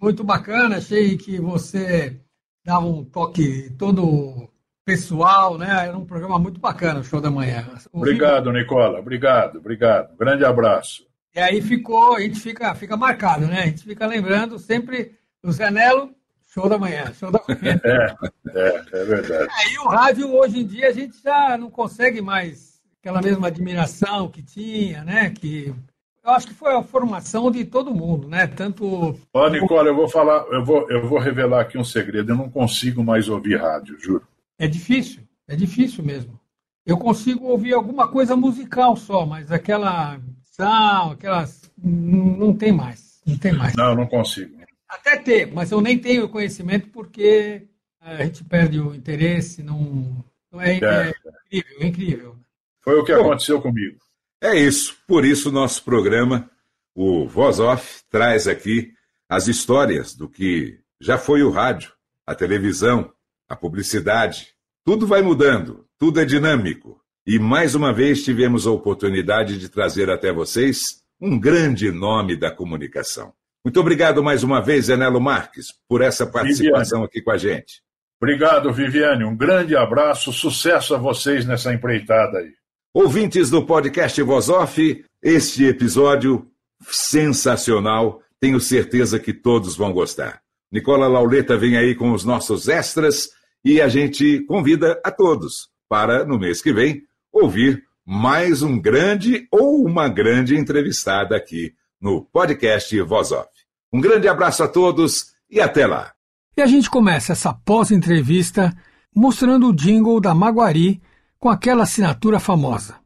Muito 0.00 0.22
bacana, 0.22 0.76
achei 0.76 1.16
que 1.16 1.40
você 1.40 2.20
dava 2.64 2.86
um 2.86 3.04
toque 3.04 3.70
todo 3.78 4.48
pessoal, 4.84 5.58
né? 5.58 5.86
Era 5.86 5.96
um 5.96 6.04
programa 6.04 6.38
muito 6.38 6.60
bacana, 6.60 7.00
o 7.00 7.04
show 7.04 7.20
da 7.20 7.30
manhã. 7.30 7.68
Obrigado, 7.92 8.52
Nicola. 8.52 8.98
Obrigado, 8.98 9.58
obrigado. 9.58 10.16
Grande 10.16 10.44
abraço. 10.44 11.06
E 11.34 11.40
aí 11.40 11.62
ficou, 11.62 12.16
a 12.16 12.20
gente 12.20 12.38
fica, 12.38 12.74
fica 12.74 12.96
marcado, 12.96 13.46
né? 13.46 13.62
A 13.62 13.66
gente 13.66 13.84
fica 13.84 14.06
lembrando 14.06 14.58
sempre 14.58 15.12
do 15.42 15.50
Zé 15.50 15.70
Nelo 15.70 16.14
Show 16.52 16.68
da 16.68 16.76
manhã, 16.76 17.10
show 17.14 17.30
da 17.30 17.42
manhã. 17.48 17.80
É, 18.54 18.60
é, 18.60 18.84
é 18.92 19.04
verdade. 19.04 19.48
Aí 19.50 19.78
o 19.78 19.88
rádio, 19.88 20.34
hoje 20.34 20.60
em 20.60 20.66
dia, 20.66 20.88
a 20.88 20.92
gente 20.92 21.16
já 21.22 21.56
não 21.56 21.70
consegue 21.70 22.20
mais 22.20 22.82
aquela 23.00 23.22
mesma 23.22 23.46
admiração 23.46 24.28
que 24.28 24.42
tinha, 24.42 25.02
né? 25.02 25.30
Que 25.30 25.74
eu 26.22 26.30
acho 26.30 26.48
que 26.48 26.52
foi 26.52 26.74
a 26.74 26.82
formação 26.82 27.50
de 27.50 27.64
todo 27.64 27.94
mundo, 27.94 28.28
né? 28.28 28.46
Tanto. 28.46 29.18
Ó, 29.32 29.48
Nicola, 29.48 29.88
eu 29.88 29.96
vou 29.96 30.08
falar, 30.08 30.44
eu 30.52 30.62
vou, 30.62 30.90
eu 30.90 31.08
vou 31.08 31.18
revelar 31.18 31.62
aqui 31.62 31.78
um 31.78 31.84
segredo. 31.84 32.32
Eu 32.32 32.36
não 32.36 32.50
consigo 32.50 33.02
mais 33.02 33.30
ouvir 33.30 33.58
rádio, 33.58 33.98
juro. 33.98 34.26
É 34.58 34.66
difícil, 34.66 35.22
é 35.48 35.56
difícil 35.56 36.04
mesmo. 36.04 36.38
Eu 36.84 36.98
consigo 36.98 37.46
ouvir 37.46 37.72
alguma 37.72 38.08
coisa 38.08 38.36
musical 38.36 38.94
só, 38.94 39.24
mas 39.24 39.50
aquela 39.50 40.20
são, 40.42 41.12
aquelas. 41.12 41.62
Não 41.82 42.52
tem 42.52 42.72
mais. 42.72 43.22
Não 43.26 43.38
tem 43.38 43.52
mais. 43.54 43.74
Não, 43.74 43.94
não 43.94 44.06
consigo. 44.06 44.61
Até 44.92 45.16
ter, 45.16 45.50
mas 45.50 45.70
eu 45.70 45.80
nem 45.80 45.98
tenho 45.98 46.28
conhecimento 46.28 46.88
porque 46.88 47.66
a 47.98 48.22
gente 48.22 48.44
perde 48.44 48.78
o 48.78 48.94
interesse, 48.94 49.62
não, 49.62 50.22
não 50.52 50.60
é, 50.60 50.78
é, 50.78 51.08
é 51.08 51.12
incrível, 51.50 51.80
é 51.80 51.86
incrível. 51.86 52.36
Foi 52.82 52.98
o 52.98 53.04
que 53.04 53.14
Bom, 53.14 53.22
aconteceu 53.22 53.62
comigo. 53.62 53.98
É 54.38 54.54
isso. 54.54 54.94
Por 55.06 55.24
isso, 55.24 55.50
nosso 55.50 55.82
programa, 55.82 56.50
o 56.94 57.26
Voz 57.26 57.58
Off, 57.58 58.02
traz 58.10 58.46
aqui 58.46 58.92
as 59.28 59.48
histórias 59.48 60.14
do 60.14 60.28
que 60.28 60.78
já 61.00 61.16
foi 61.16 61.42
o 61.42 61.50
rádio, 61.50 61.90
a 62.26 62.34
televisão, 62.34 63.10
a 63.48 63.56
publicidade. 63.56 64.48
Tudo 64.84 65.06
vai 65.06 65.22
mudando, 65.22 65.86
tudo 65.98 66.20
é 66.20 66.24
dinâmico. 66.26 67.00
E 67.26 67.38
mais 67.38 67.74
uma 67.74 67.94
vez 67.94 68.22
tivemos 68.24 68.66
a 68.66 68.72
oportunidade 68.72 69.58
de 69.58 69.70
trazer 69.70 70.10
até 70.10 70.30
vocês 70.30 71.02
um 71.18 71.38
grande 71.38 71.90
nome 71.90 72.36
da 72.36 72.50
comunicação. 72.50 73.32
Muito 73.64 73.78
obrigado 73.78 74.22
mais 74.22 74.42
uma 74.42 74.60
vez, 74.60 74.88
Enelo 74.88 75.20
Marques, 75.20 75.68
por 75.88 76.00
essa 76.00 76.26
participação 76.26 77.00
Viviane. 77.00 77.04
aqui 77.04 77.22
com 77.22 77.30
a 77.30 77.38
gente. 77.38 77.82
Obrigado, 78.20 78.72
Viviane. 78.72 79.24
Um 79.24 79.36
grande 79.36 79.76
abraço, 79.76 80.32
sucesso 80.32 80.94
a 80.94 80.98
vocês 80.98 81.46
nessa 81.46 81.72
empreitada 81.72 82.38
aí. 82.38 82.50
Ouvintes 82.94 83.50
do 83.50 83.64
podcast 83.64 84.20
Voz 84.22 84.48
Off, 84.48 85.04
este 85.22 85.64
episódio 85.64 86.46
sensacional, 86.82 88.20
tenho 88.40 88.60
certeza 88.60 89.18
que 89.18 89.32
todos 89.32 89.76
vão 89.76 89.92
gostar. 89.92 90.42
Nicola 90.70 91.06
Lauleta 91.06 91.56
vem 91.56 91.76
aí 91.76 91.94
com 91.94 92.12
os 92.12 92.24
nossos 92.24 92.68
extras 92.68 93.30
e 93.64 93.80
a 93.80 93.88
gente 93.88 94.40
convida 94.46 95.00
a 95.04 95.10
todos 95.10 95.68
para, 95.88 96.24
no 96.24 96.38
mês 96.38 96.60
que 96.60 96.72
vem, 96.72 97.02
ouvir 97.32 97.84
mais 98.04 98.62
um 98.62 98.80
grande 98.80 99.46
ou 99.52 99.84
uma 99.84 100.08
grande 100.08 100.56
entrevistada 100.56 101.36
aqui 101.36 101.74
no 102.00 102.24
podcast 102.24 103.00
Voz 103.02 103.30
Off. 103.30 103.51
Um 103.92 104.00
grande 104.00 104.26
abraço 104.26 104.62
a 104.62 104.68
todos 104.68 105.32
e 105.50 105.60
até 105.60 105.86
lá. 105.86 106.12
E 106.56 106.62
a 106.62 106.66
gente 106.66 106.88
começa 106.88 107.32
essa 107.32 107.52
pós-entrevista 107.52 108.74
mostrando 109.14 109.68
o 109.68 109.72
jingle 109.72 110.20
da 110.20 110.34
Maguari 110.34 111.00
com 111.38 111.48
aquela 111.48 111.82
assinatura 111.82 112.40
famosa. 112.40 112.96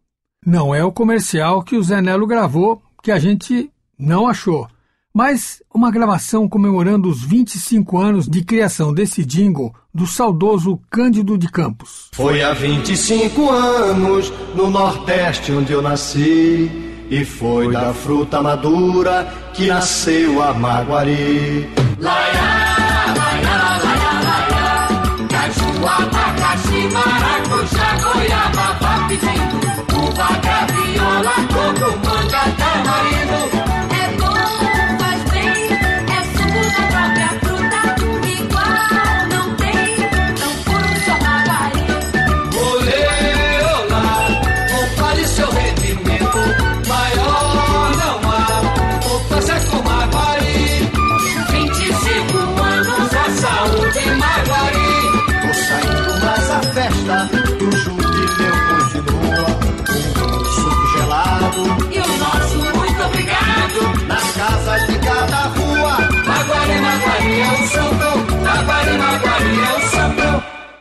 Não 0.44 0.74
é 0.74 0.84
o 0.84 0.92
comercial 0.92 1.62
que 1.62 1.76
o 1.76 1.82
Zé 1.82 2.00
Nelo 2.00 2.26
gravou, 2.26 2.80
que 3.02 3.10
a 3.10 3.18
gente 3.18 3.70
não 3.98 4.28
achou, 4.28 4.68
mas 5.12 5.62
uma 5.74 5.90
gravação 5.90 6.48
comemorando 6.48 7.08
os 7.08 7.24
25 7.24 7.98
anos 7.98 8.28
de 8.28 8.44
criação 8.44 8.92
desse 8.92 9.24
jingle 9.24 9.74
do 9.92 10.06
saudoso 10.06 10.78
Cândido 10.90 11.38
de 11.38 11.48
Campos. 11.48 12.10
Foi 12.14 12.42
há 12.42 12.52
25 12.52 13.50
anos 13.50 14.30
no 14.54 14.70
Nordeste 14.70 15.52
onde 15.52 15.72
eu 15.72 15.80
nasci. 15.80 16.85
E 17.08 17.24
foi 17.24 17.70
da 17.72 17.94
fruta 17.94 18.42
madura 18.42 19.28
que 19.54 19.68
nasceu 19.68 20.42
a 20.42 20.52
maguari. 20.52 21.68
Laiá, 22.00 23.14
laiá, 23.16 23.58
laiá, 23.84 24.12
laiá. 24.26 24.88
Caju, 25.30 25.86
abacaxi, 25.86 26.88
maracujá, 26.92 27.88
goiaba, 28.02 28.66
vá 28.80 29.06
pedindo. 29.08 29.56
Uva, 29.96 30.45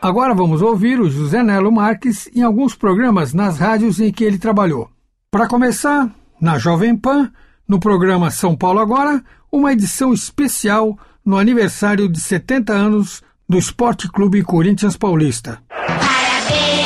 Agora 0.06 0.32
vamos 0.32 0.62
ouvir 0.62 1.00
o 1.00 1.10
José 1.10 1.42
Nelo 1.42 1.72
Marques 1.72 2.30
em 2.32 2.40
alguns 2.40 2.76
programas 2.76 3.34
nas 3.34 3.58
rádios 3.58 3.98
em 3.98 4.12
que 4.12 4.22
ele 4.22 4.38
trabalhou. 4.38 4.88
Para 5.32 5.48
começar, 5.48 6.08
na 6.40 6.60
Jovem 6.60 6.96
Pan, 6.96 7.32
no 7.66 7.80
programa 7.80 8.30
São 8.30 8.54
Paulo 8.54 8.78
Agora, 8.78 9.20
uma 9.50 9.72
edição 9.72 10.14
especial 10.14 10.96
no 11.24 11.36
aniversário 11.36 12.08
de 12.08 12.20
70 12.20 12.72
anos 12.72 13.20
do 13.48 13.58
Esporte 13.58 14.08
Clube 14.08 14.44
Corinthians 14.44 14.96
Paulista. 14.96 15.58
Parabéns! 15.68 16.85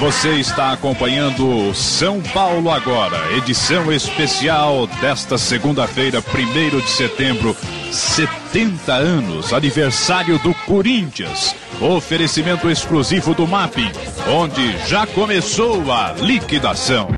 Você 0.00 0.34
está 0.34 0.72
acompanhando 0.72 1.74
São 1.74 2.20
Paulo 2.20 2.70
Agora, 2.70 3.32
edição 3.34 3.90
especial 3.90 4.86
desta 5.00 5.38
segunda-feira, 5.38 6.20
1 6.20 6.80
de 6.80 6.90
setembro, 6.90 7.56
70 7.90 8.92
anos, 8.92 9.54
aniversário 9.54 10.38
do 10.40 10.52
Corinthians. 10.66 11.56
Oferecimento 11.80 12.68
exclusivo 12.70 13.32
do 13.32 13.46
Mapping, 13.46 13.90
onde 14.28 14.76
já 14.86 15.06
começou 15.06 15.90
a 15.90 16.12
liquidação. 16.12 17.08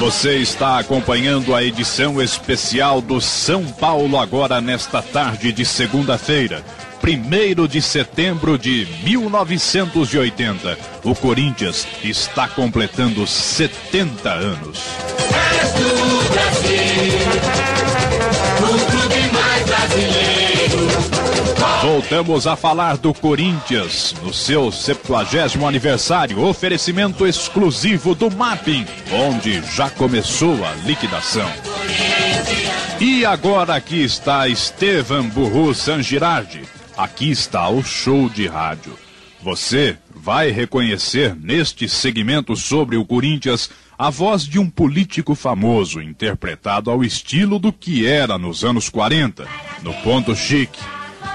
Você 0.00 0.36
está 0.36 0.78
acompanhando 0.78 1.54
a 1.54 1.62
edição 1.62 2.20
especial 2.20 3.02
do 3.02 3.20
São 3.20 3.64
Paulo 3.64 4.16
Agora 4.18 4.58
nesta 4.58 5.02
tarde 5.02 5.52
de 5.52 5.66
segunda-feira. 5.66 6.64
1 7.02 7.66
de 7.66 7.80
setembro 7.80 8.58
de 8.58 8.86
1980. 9.04 10.76
O 11.04 11.14
Corinthians 11.14 11.86
está 12.02 12.48
completando 12.48 13.26
70 13.26 14.30
anos. 14.30 14.80
Voltamos 21.82 22.46
a 22.46 22.56
falar 22.56 22.96
do 22.96 23.14
Corinthians 23.14 24.14
no 24.22 24.34
seu 24.34 24.70
70 24.72 25.66
aniversário. 25.66 26.42
Oferecimento 26.42 27.26
exclusivo 27.26 28.14
do 28.14 28.30
Mapping, 28.30 28.86
onde 29.12 29.62
já 29.74 29.88
começou 29.88 30.64
a 30.64 30.72
liquidação. 30.84 31.50
E 33.00 33.24
agora 33.24 33.76
aqui 33.76 34.02
está 34.02 34.48
Estevam 34.48 35.28
Burru 35.28 35.72
Sangirardi 35.72 36.77
Aqui 36.98 37.30
está 37.30 37.68
o 37.68 37.80
show 37.80 38.28
de 38.28 38.48
rádio. 38.48 38.92
Você 39.40 39.96
vai 40.12 40.50
reconhecer 40.50 41.32
neste 41.36 41.88
segmento 41.88 42.56
sobre 42.56 42.96
o 42.96 43.04
Corinthians 43.04 43.70
a 43.96 44.10
voz 44.10 44.42
de 44.42 44.58
um 44.58 44.68
político 44.68 45.36
famoso, 45.36 46.02
interpretado 46.02 46.90
ao 46.90 47.04
estilo 47.04 47.60
do 47.60 47.72
que 47.72 48.04
era 48.04 48.36
nos 48.36 48.64
anos 48.64 48.88
40, 48.88 49.46
no 49.80 49.94
ponto 50.02 50.34
chique. 50.34 50.80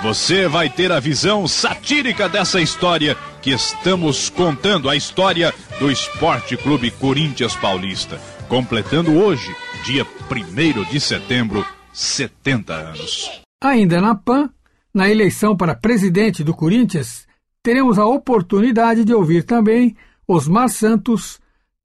Você 0.01 0.49
vai 0.49 0.69
ter 0.69 0.91
a 0.91 0.99
visão 0.99 1.47
satírica 1.47 2.27
dessa 2.27 2.59
história 2.59 3.15
que 3.41 3.51
estamos 3.51 4.29
contando, 4.29 4.89
a 4.89 4.97
história 4.97 5.53
do 5.79 5.89
Esporte 5.89 6.57
Clube 6.57 6.91
Corinthians 6.91 7.55
Paulista, 7.55 8.19
completando 8.49 9.13
hoje, 9.17 9.55
dia 9.85 10.05
1 10.29 10.91
de 10.91 10.99
setembro, 10.99 11.65
70 11.93 12.73
anos. 12.73 13.31
Ainda 13.63 14.01
na 14.01 14.13
PAN, 14.13 14.49
na 14.93 15.09
eleição 15.09 15.57
para 15.57 15.75
presidente 15.75 16.43
do 16.43 16.53
Corinthians, 16.53 17.27
teremos 17.61 17.97
a 17.97 18.05
oportunidade 18.05 19.03
de 19.03 19.13
ouvir 19.13 19.43
também 19.43 19.95
Osmar 20.27 20.69
Santos, 20.69 21.39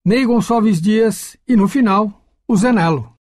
Ney 0.05 0.27
Gonçalves 0.27 0.81
Dias 0.81 1.37
e, 1.47 1.57
no 1.57 1.67
final, 1.69 2.23
o 2.47 2.57
Zenelo. 2.57 3.18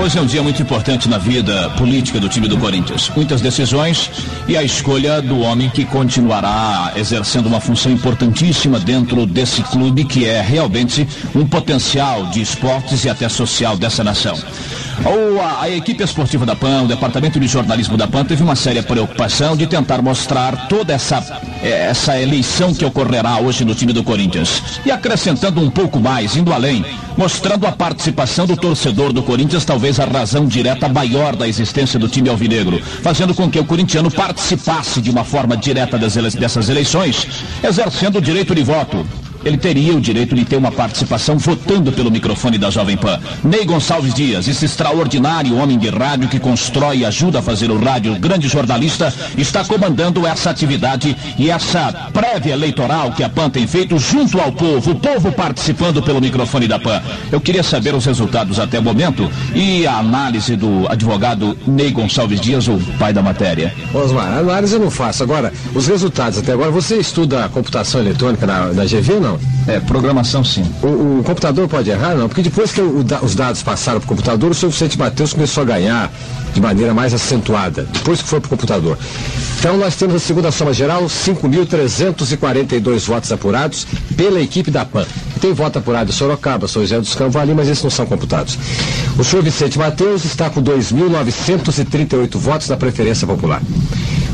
Hoje 0.00 0.16
é 0.16 0.22
um 0.22 0.26
dia 0.26 0.42
muito 0.42 0.62
importante 0.62 1.08
na 1.08 1.18
vida 1.18 1.68
política 1.70 2.18
do 2.18 2.28
time 2.28 2.48
do 2.48 2.56
Corinthians. 2.56 3.10
Muitas 3.14 3.40
decisões 3.40 4.10
e 4.46 4.56
a 4.56 4.62
escolha 4.62 5.20
do 5.20 5.40
homem 5.40 5.68
que 5.68 5.84
continuará 5.84 6.92
exercendo 6.96 7.46
uma 7.46 7.60
função 7.60 7.92
importantíssima 7.92 8.78
dentro 8.78 9.26
desse 9.26 9.62
clube 9.64 10.04
que 10.04 10.24
é 10.24 10.40
realmente 10.40 11.06
um 11.34 11.46
potencial 11.46 12.26
de 12.26 12.40
esportes 12.40 13.04
e 13.04 13.10
até 13.10 13.28
social 13.28 13.76
dessa 13.76 14.02
nação. 14.02 14.38
A, 15.04 15.62
a, 15.62 15.70
equipe 15.70 16.02
esportiva 16.02 16.44
da 16.44 16.56
PAN, 16.56 16.82
o 16.82 16.88
departamento 16.88 17.38
de 17.38 17.46
jornalismo 17.46 17.96
da 17.96 18.08
PAN, 18.08 18.24
teve 18.24 18.42
uma 18.42 18.56
séria 18.56 18.82
preocupação 18.82 19.56
de 19.56 19.66
tentar 19.66 20.02
mostrar 20.02 20.68
toda 20.68 20.92
essa, 20.92 21.24
eh, 21.62 21.86
essa 21.88 22.20
eleição 22.20 22.74
que 22.74 22.84
ocorrerá 22.84 23.38
hoje 23.38 23.64
no 23.64 23.76
time 23.76 23.92
do 23.92 24.02
Corinthians. 24.02 24.80
E 24.84 24.90
acrescentando 24.90 25.60
um 25.60 25.70
pouco 25.70 26.00
mais, 26.00 26.36
indo 26.36 26.52
além, 26.52 26.84
mostrando 27.16 27.66
a 27.66 27.72
participação 27.72 28.44
do 28.44 28.56
torcedor 28.56 29.12
do 29.12 29.17
Corinthians, 29.22 29.64
talvez 29.64 30.00
a 30.00 30.04
razão 30.04 30.46
direta 30.46 30.88
maior 30.88 31.36
da 31.36 31.46
existência 31.46 31.98
do 31.98 32.08
time 32.08 32.28
alvinegro, 32.28 32.80
fazendo 33.02 33.34
com 33.34 33.50
que 33.50 33.58
o 33.58 33.64
corintiano 33.64 34.10
participasse 34.10 35.00
de 35.00 35.10
uma 35.10 35.24
forma 35.24 35.56
direta 35.56 35.98
dessas 35.98 36.68
eleições, 36.68 37.26
exercendo 37.62 38.18
o 38.18 38.22
direito 38.22 38.54
de 38.54 38.62
voto 38.62 39.06
ele 39.44 39.56
teria 39.56 39.94
o 39.94 40.00
direito 40.00 40.34
de 40.34 40.44
ter 40.44 40.56
uma 40.56 40.72
participação 40.72 41.38
votando 41.38 41.92
pelo 41.92 42.10
microfone 42.10 42.58
da 42.58 42.70
Jovem 42.70 42.96
Pan. 42.96 43.18
Ney 43.44 43.64
Gonçalves 43.64 44.14
Dias, 44.14 44.48
esse 44.48 44.64
extraordinário 44.64 45.56
homem 45.56 45.78
de 45.78 45.88
rádio 45.88 46.28
que 46.28 46.38
constrói 46.38 46.98
e 46.98 47.04
ajuda 47.04 47.38
a 47.38 47.42
fazer 47.42 47.70
o 47.70 47.78
rádio, 47.78 48.14
grande 48.16 48.48
jornalista, 48.48 49.12
está 49.36 49.64
comandando 49.64 50.26
essa 50.26 50.50
atividade 50.50 51.16
e 51.38 51.50
essa 51.50 52.10
prévia 52.12 52.52
eleitoral 52.52 53.12
que 53.12 53.22
a 53.22 53.28
PAN 53.28 53.50
tem 53.50 53.66
feito 53.66 53.98
junto 53.98 54.40
ao 54.40 54.52
povo, 54.52 54.92
o 54.92 54.94
povo 54.94 55.32
participando 55.32 56.02
pelo 56.02 56.20
microfone 56.20 56.66
da 56.66 56.78
PAN. 56.78 57.00
Eu 57.30 57.40
queria 57.40 57.62
saber 57.62 57.94
os 57.94 58.04
resultados 58.04 58.58
até 58.58 58.78
o 58.78 58.82
momento 58.82 59.30
e 59.54 59.86
a 59.86 59.98
análise 59.98 60.56
do 60.56 60.86
advogado 60.88 61.56
Ney 61.66 61.90
Gonçalves 61.90 62.40
Dias, 62.40 62.68
o 62.68 62.78
pai 62.98 63.12
da 63.12 63.22
matéria. 63.22 63.74
Osmar, 63.92 64.38
análise 64.38 64.74
eu 64.74 64.80
não 64.80 64.90
faço. 64.90 65.22
Agora, 65.22 65.52
os 65.74 65.86
resultados 65.86 66.38
até 66.38 66.52
agora, 66.52 66.70
você 66.70 66.96
estuda 66.96 67.44
a 67.44 67.48
computação 67.48 68.00
eletrônica 68.00 68.46
na, 68.46 68.72
na 68.72 68.84
GV, 68.84 69.20
não? 69.20 69.27
Não? 69.28 69.38
É, 69.66 69.80
programação 69.80 70.42
sim. 70.42 70.64
O, 70.82 71.18
o 71.20 71.22
computador 71.24 71.68
pode 71.68 71.90
errar, 71.90 72.14
não? 72.14 72.28
Porque 72.28 72.42
depois 72.42 72.72
que 72.72 72.80
o, 72.80 73.04
os 73.22 73.34
dados 73.34 73.62
passaram 73.62 74.00
para 74.00 74.06
o 74.06 74.08
computador, 74.08 74.50
o 74.50 74.54
seu 74.54 74.70
Vicente 74.70 74.98
Matheus 74.98 75.32
começou 75.32 75.62
a 75.62 75.66
ganhar 75.66 76.10
de 76.54 76.60
maneira 76.60 76.94
mais 76.94 77.12
acentuada, 77.12 77.86
depois 77.92 78.22
que 78.22 78.28
foi 78.28 78.40
para 78.40 78.46
o 78.46 78.50
computador. 78.50 78.98
Então 79.58 79.76
nós 79.76 79.96
temos 79.96 80.14
a 80.14 80.18
segunda 80.18 80.50
soma 80.50 80.72
geral, 80.72 81.04
5.342 81.04 83.00
votos 83.00 83.30
apurados 83.30 83.86
pela 84.16 84.40
equipe 84.40 84.70
da 84.70 84.84
PAN. 84.84 85.04
Tem 85.40 85.52
voto 85.52 85.78
apurado 85.78 86.10
em 86.10 86.12
Sorocaba, 86.12 86.66
São 86.66 86.82
José 86.82 86.98
dos 86.98 87.14
Campos 87.14 87.36
ali, 87.36 87.54
mas 87.54 87.68
esses 87.68 87.82
não 87.82 87.90
são 87.90 88.06
computados. 88.06 88.58
O 89.18 89.24
senhor 89.24 89.42
Vicente 89.42 89.78
Matheus 89.78 90.24
está 90.24 90.48
com 90.50 90.62
2.938 90.62 92.36
votos 92.36 92.68
na 92.68 92.76
preferência 92.76 93.26
popular. 93.26 93.62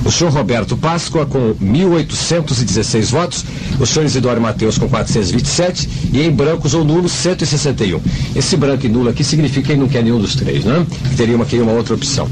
O 0.05 0.13
senhor 0.13 0.31
Roberto 0.31 0.77
Páscoa 0.77 1.25
com 1.25 1.55
1.816 1.55 3.11
votos, 3.11 3.45
o 3.81 3.87
senhor 3.87 4.05
Isidoro 4.05 4.41
Mateus 4.41 4.77
com 4.77 4.89
427 4.89 5.89
e 6.13 6.21
em 6.21 6.31
brancos 6.31 6.75
ou 6.75 6.85
nulos 6.85 7.13
161. 7.13 8.01
Esse 8.37 8.57
branco 8.57 8.85
e 8.85 8.89
nulo 8.89 9.09
aqui 9.09 9.25
significa 9.25 9.67
que 9.67 9.73
ele 9.73 9.81
não 9.81 9.89
quer 9.89 10.03
nenhum 10.03 10.19
dos 10.19 10.35
três, 10.35 10.65
né? 10.65 10.87
Teria 11.17 11.37
uma, 11.37 11.47
uma 11.47 11.73
outra 11.73 11.95
opção. 11.95 12.29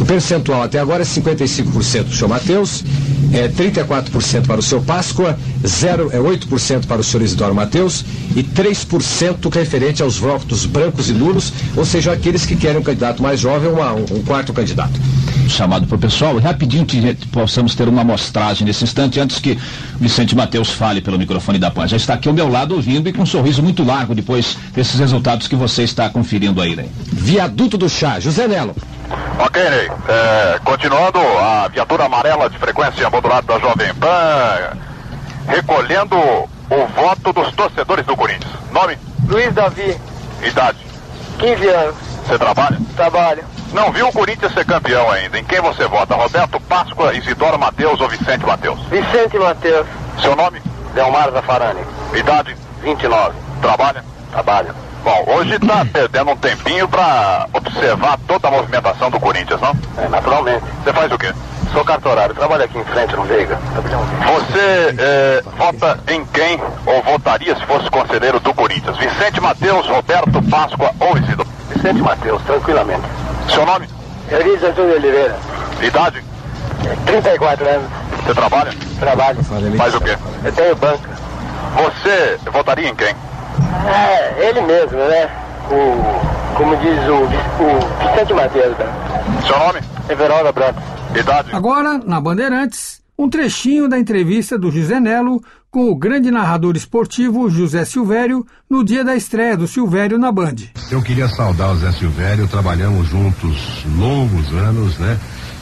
O 0.00 0.04
percentual 0.04 0.62
até 0.62 0.78
agora 0.78 1.02
é 1.02 1.06
55% 1.06 2.04
do 2.04 2.14
senhor 2.14 2.28
Mateus, 2.28 2.84
é 3.32 3.48
34% 3.48 4.46
para 4.46 4.60
o 4.60 4.62
senhor 4.62 4.82
Páscoa, 4.82 5.38
0, 5.66 6.10
é 6.12 6.18
8% 6.18 6.86
para 6.86 7.00
o 7.00 7.04
senhor 7.04 7.22
Isidoro 7.22 7.54
Mateus 7.54 8.04
e 8.34 8.42
3% 8.42 9.52
referente 9.52 10.02
aos 10.02 10.16
votos 10.18 10.66
brancos 10.66 11.08
e 11.08 11.12
nulos, 11.12 11.52
ou 11.76 11.84
seja, 11.84 12.12
aqueles 12.12 12.44
que 12.44 12.56
querem 12.56 12.80
um 12.80 12.82
candidato 12.82 13.22
mais 13.22 13.40
jovem, 13.40 13.70
uma, 13.70 13.92
um, 13.92 14.04
um 14.10 14.22
quarto 14.22 14.52
candidato 14.52 15.00
chamado 15.48 15.86
para 15.86 15.96
o 15.96 15.98
pessoal, 15.98 16.38
rapidinho 16.38 16.86
que 16.86 17.14
possamos 17.26 17.74
ter 17.74 17.88
uma 17.88 18.02
amostragem 18.02 18.66
nesse 18.66 18.84
instante, 18.84 19.20
antes 19.20 19.38
que 19.38 19.58
Vicente 20.00 20.34
Mateus 20.34 20.70
fale 20.70 21.00
pelo 21.00 21.18
microfone 21.18 21.58
da 21.58 21.70
PAN. 21.70 21.86
Já 21.86 21.96
está 21.96 22.14
aqui 22.14 22.28
ao 22.28 22.34
meu 22.34 22.48
lado 22.48 22.74
ouvindo 22.74 23.08
e 23.08 23.12
com 23.12 23.22
um 23.22 23.26
sorriso 23.26 23.62
muito 23.62 23.84
largo 23.84 24.14
depois 24.14 24.56
desses 24.74 24.98
resultados 24.98 25.46
que 25.46 25.54
você 25.54 25.82
está 25.82 26.08
conferindo 26.08 26.60
aí, 26.60 26.74
Ney. 26.74 26.88
Viaduto 27.12 27.76
do 27.76 27.88
Chá, 27.88 28.18
José 28.18 28.48
Nelo. 28.48 28.74
Ok, 29.38 29.62
Ney. 29.70 29.90
É, 30.08 30.58
continuando 30.64 31.18
a 31.18 31.68
viatura 31.68 32.04
amarela 32.04 32.48
de 32.48 32.58
frequência 32.58 33.08
modulada 33.10 33.46
da 33.46 33.58
Jovem 33.58 33.94
Pan, 33.94 34.76
recolhendo 35.48 36.16
o 36.16 36.86
voto 36.94 37.32
dos 37.32 37.52
torcedores 37.54 38.06
do 38.06 38.16
Corinthians. 38.16 38.52
Nome? 38.70 38.98
Luiz 39.28 39.52
Davi. 39.52 39.96
Idade? 40.42 40.78
15 41.38 41.68
anos. 41.68 41.94
Você 42.26 42.38
trabalha? 42.38 42.78
Trabalho. 42.96 43.44
Não 43.72 43.90
viu 43.92 44.08
o 44.08 44.12
Corinthians 44.12 44.52
ser 44.54 44.64
campeão 44.64 45.10
ainda. 45.10 45.38
Em 45.38 45.44
quem 45.44 45.60
você 45.60 45.86
vota? 45.86 46.14
Roberto 46.14 46.60
Páscoa, 46.60 47.12
Isidoro 47.14 47.58
Mateus 47.58 48.00
ou 48.00 48.08
Vicente 48.08 48.46
Mateus? 48.46 48.80
Vicente 48.84 49.36
Mateus. 49.38 49.86
Seu 50.22 50.34
nome? 50.36 50.62
Delmar 50.94 51.30
Zafarani. 51.32 51.80
Idade? 52.14 52.56
29. 52.82 53.34
Trabalha? 53.60 54.04
Trabalho. 54.30 54.74
Bom, 55.04 55.22
hoje 55.36 55.56
está 55.56 55.84
perdendo 55.84 56.30
um 56.30 56.36
tempinho 56.36 56.88
para 56.88 57.46
observar 57.52 58.18
toda 58.26 58.48
a 58.48 58.50
movimentação 58.50 59.10
do 59.10 59.20
Corinthians, 59.20 59.60
não? 59.60 59.76
É, 59.98 60.08
naturalmente. 60.08 60.64
Você 60.82 60.92
faz 60.94 61.12
o 61.12 61.18
quê? 61.18 61.30
Sou 61.74 61.84
cartorário, 61.84 62.34
trabalho 62.34 62.64
aqui 62.64 62.78
em 62.78 62.84
frente 62.84 63.14
no 63.14 63.24
Veiga. 63.24 63.58
Você 64.26 64.94
é, 64.98 65.42
vota 65.58 66.00
em 66.08 66.24
quem 66.26 66.58
ou 66.86 67.02
votaria 67.02 67.54
se 67.54 67.66
fosse 67.66 67.90
conselheiro 67.90 68.40
do 68.40 68.54
Corinthians? 68.54 68.96
Vicente 68.96 69.42
Mateus, 69.42 69.86
Roberto 69.86 70.42
Páscoa 70.48 70.90
ou 70.98 71.18
Isidoro? 71.18 71.48
Vicente 71.68 72.00
Mateus, 72.00 72.42
tranquilamente. 72.44 73.02
Seu 73.52 73.66
nome? 73.66 73.86
Elisa 74.30 74.72
Júnior 74.72 74.96
Oliveira. 74.96 75.38
Idade? 75.82 76.24
34 77.04 77.68
anos. 77.68 77.90
Você 78.24 78.34
trabalha? 78.34 78.72
Trabalho. 78.98 79.44
Faz 79.76 79.94
o 79.94 80.00
quê? 80.00 80.16
Eu 80.42 80.52
tenho 80.52 80.76
banca. 80.76 81.10
Você 81.76 82.38
votaria 82.50 82.88
em 82.88 82.94
quem? 82.94 83.14
É, 83.86 84.48
ele 84.48 84.60
mesmo, 84.62 84.98
né? 84.98 85.30
O, 85.70 86.56
como 86.56 86.76
diz 86.76 86.98
o, 87.08 87.22
o 87.22 87.94
Vicente. 87.98 88.32
Né? 88.32 89.42
Seu 89.46 89.58
nome? 89.58 89.80
Everalda 90.08 90.52
Branco. 90.52 90.80
Idade? 91.14 91.48
Agora, 91.52 91.98
na 91.98 92.20
Bandeirantes, 92.20 93.00
um 93.18 93.28
trechinho 93.28 93.88
da 93.88 93.98
entrevista 93.98 94.58
do 94.58 94.70
José 94.70 94.98
Nelo 94.98 95.42
com 95.70 95.90
o 95.90 95.96
grande 95.96 96.30
narrador 96.30 96.76
esportivo 96.76 97.48
José 97.50 97.84
Silvério 97.84 98.46
no 98.68 98.84
dia 98.84 99.04
da 99.04 99.16
estreia 99.16 99.56
do 99.56 99.66
Silvério 99.66 100.18
na 100.18 100.30
Band. 100.30 100.54
Eu 100.90 101.02
queria 101.02 101.28
saudar 101.28 101.72
o 101.72 101.76
Zé 101.76 101.90
Silvério, 101.92 102.46
trabalhamos 102.46 103.08
juntos 103.08 103.84
longos 103.98 104.52
anos, 104.52 104.98
né? 104.98 105.18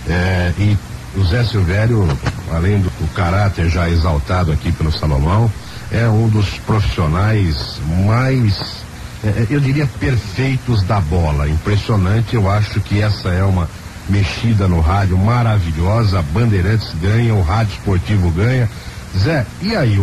É, 0.09 0.53
e 0.59 0.77
o 1.19 1.25
Zé 1.25 1.45
Silvério, 1.45 2.07
além 2.51 2.81
do, 2.81 2.91
do 2.91 3.15
caráter 3.15 3.69
já 3.69 3.89
exaltado 3.89 4.53
aqui 4.53 4.73
pelo 4.73 4.93
Salomão, 4.93 5.51
é 5.93 6.09
um 6.09 6.29
dos 6.29 6.49
profissionais 6.61 7.79
mais, 8.07 8.83
é, 9.23 9.47
eu 9.51 9.61
diria, 9.61 9.87
perfeitos 10.01 10.83
da 10.83 11.01
bola. 11.01 11.49
Impressionante, 11.49 12.35
eu 12.35 12.51
acho 12.51 12.81
que 12.81 13.01
essa 13.01 13.29
é 13.29 13.45
uma 13.45 13.69
mexida 14.09 14.67
no 14.67 14.81
rádio 14.81 15.17
maravilhosa, 15.19 16.19
a 16.19 16.23
Bandeirantes 16.23 16.93
ganha, 17.01 17.35
o 17.35 17.43
rádio 17.43 17.75
esportivo 17.75 18.31
ganha. 18.31 18.69
Zé, 19.17 19.47
e 19.61 19.77
aí, 19.77 20.03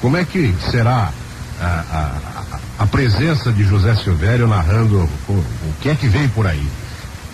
como 0.00 0.16
é 0.16 0.24
que 0.24 0.54
será 0.70 1.10
a, 1.60 1.64
a, 1.64 2.84
a, 2.84 2.86
presença 2.86 3.52
de 3.52 3.64
José 3.64 3.96
Silvério 3.96 4.46
narrando 4.46 5.08
o, 5.28 5.32
o 5.32 5.74
que 5.82 5.88
é 5.88 5.94
que 5.96 6.06
vem 6.08 6.28
por 6.28 6.46
aí? 6.46 6.66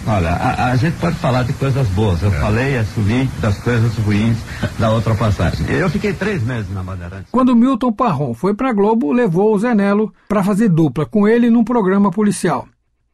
Olha, 0.06 0.30
a, 0.30 0.72
a, 0.72 0.76
gente 0.76 0.96
pode 0.98 1.16
falar 1.16 1.44
de 1.44 1.52
coisas 1.54 1.86
boas. 1.88 2.22
Eu 2.22 2.28
é. 2.28 2.40
falei, 2.40 2.76
assumi 2.76 3.28
das 3.40 3.58
coisas 3.58 3.96
ruins 3.98 4.36
da 4.78 4.90
outra 4.90 5.14
passagem. 5.14 5.66
Eu 5.70 5.88
fiquei 5.88 6.12
três 6.12 6.42
meses 6.42 6.70
na 6.72 6.82
Bandeirantes. 6.82 7.28
Quando 7.30 7.56
Milton 7.56 7.92
Parron 7.92 8.34
foi 8.34 8.54
para 8.54 8.72
Globo, 8.72 9.12
levou 9.12 9.54
o 9.54 9.58
Zenelo 9.58 10.12
para 10.28 10.44
fazer 10.44 10.68
dupla 10.68 11.06
com 11.06 11.26
ele 11.26 11.48
num 11.48 11.64
programa 11.64 12.10
policial. 12.10 12.66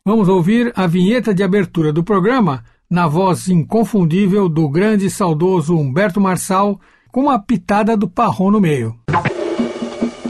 Vamos 0.05 0.29
ouvir 0.29 0.73
a 0.75 0.87
vinheta 0.87 1.33
de 1.33 1.43
abertura 1.43 1.93
do 1.93 2.03
programa 2.03 2.65
na 2.91 3.07
voz 3.07 3.49
inconfundível 3.49 4.49
do 4.49 4.69
grande 4.69 5.07
e 5.07 5.11
saudoso 5.11 5.77
Humberto 5.77 6.21
Marçal, 6.21 6.81
com 7.13 7.23
uma 7.23 7.39
pitada 7.39 7.97
do 7.97 8.09
Parron 8.09 8.51
no 8.51 8.61
meio. 8.61 8.97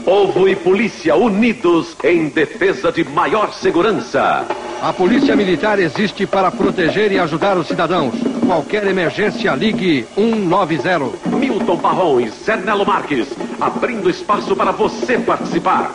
Povo 0.05 0.47
e 0.47 0.55
polícia 0.55 1.15
unidos 1.15 1.95
em 2.03 2.29
defesa 2.29 2.91
de 2.91 3.03
maior 3.03 3.51
segurança. 3.53 4.45
A 4.81 4.91
Polícia 4.91 5.35
Militar 5.35 5.77
existe 5.77 6.25
para 6.25 6.49
proteger 6.49 7.11
e 7.11 7.19
ajudar 7.19 7.55
os 7.55 7.67
cidadãos. 7.67 8.15
Qualquer 8.47 8.87
emergência, 8.87 9.53
ligue 9.53 10.07
190. 10.15 11.37
Milton 11.37 11.77
Parron 11.77 12.19
e 12.19 12.29
Zernelo 12.29 12.83
Marques, 12.83 13.27
abrindo 13.59 14.09
espaço 14.09 14.55
para 14.55 14.71
você 14.71 15.19
participar. 15.19 15.91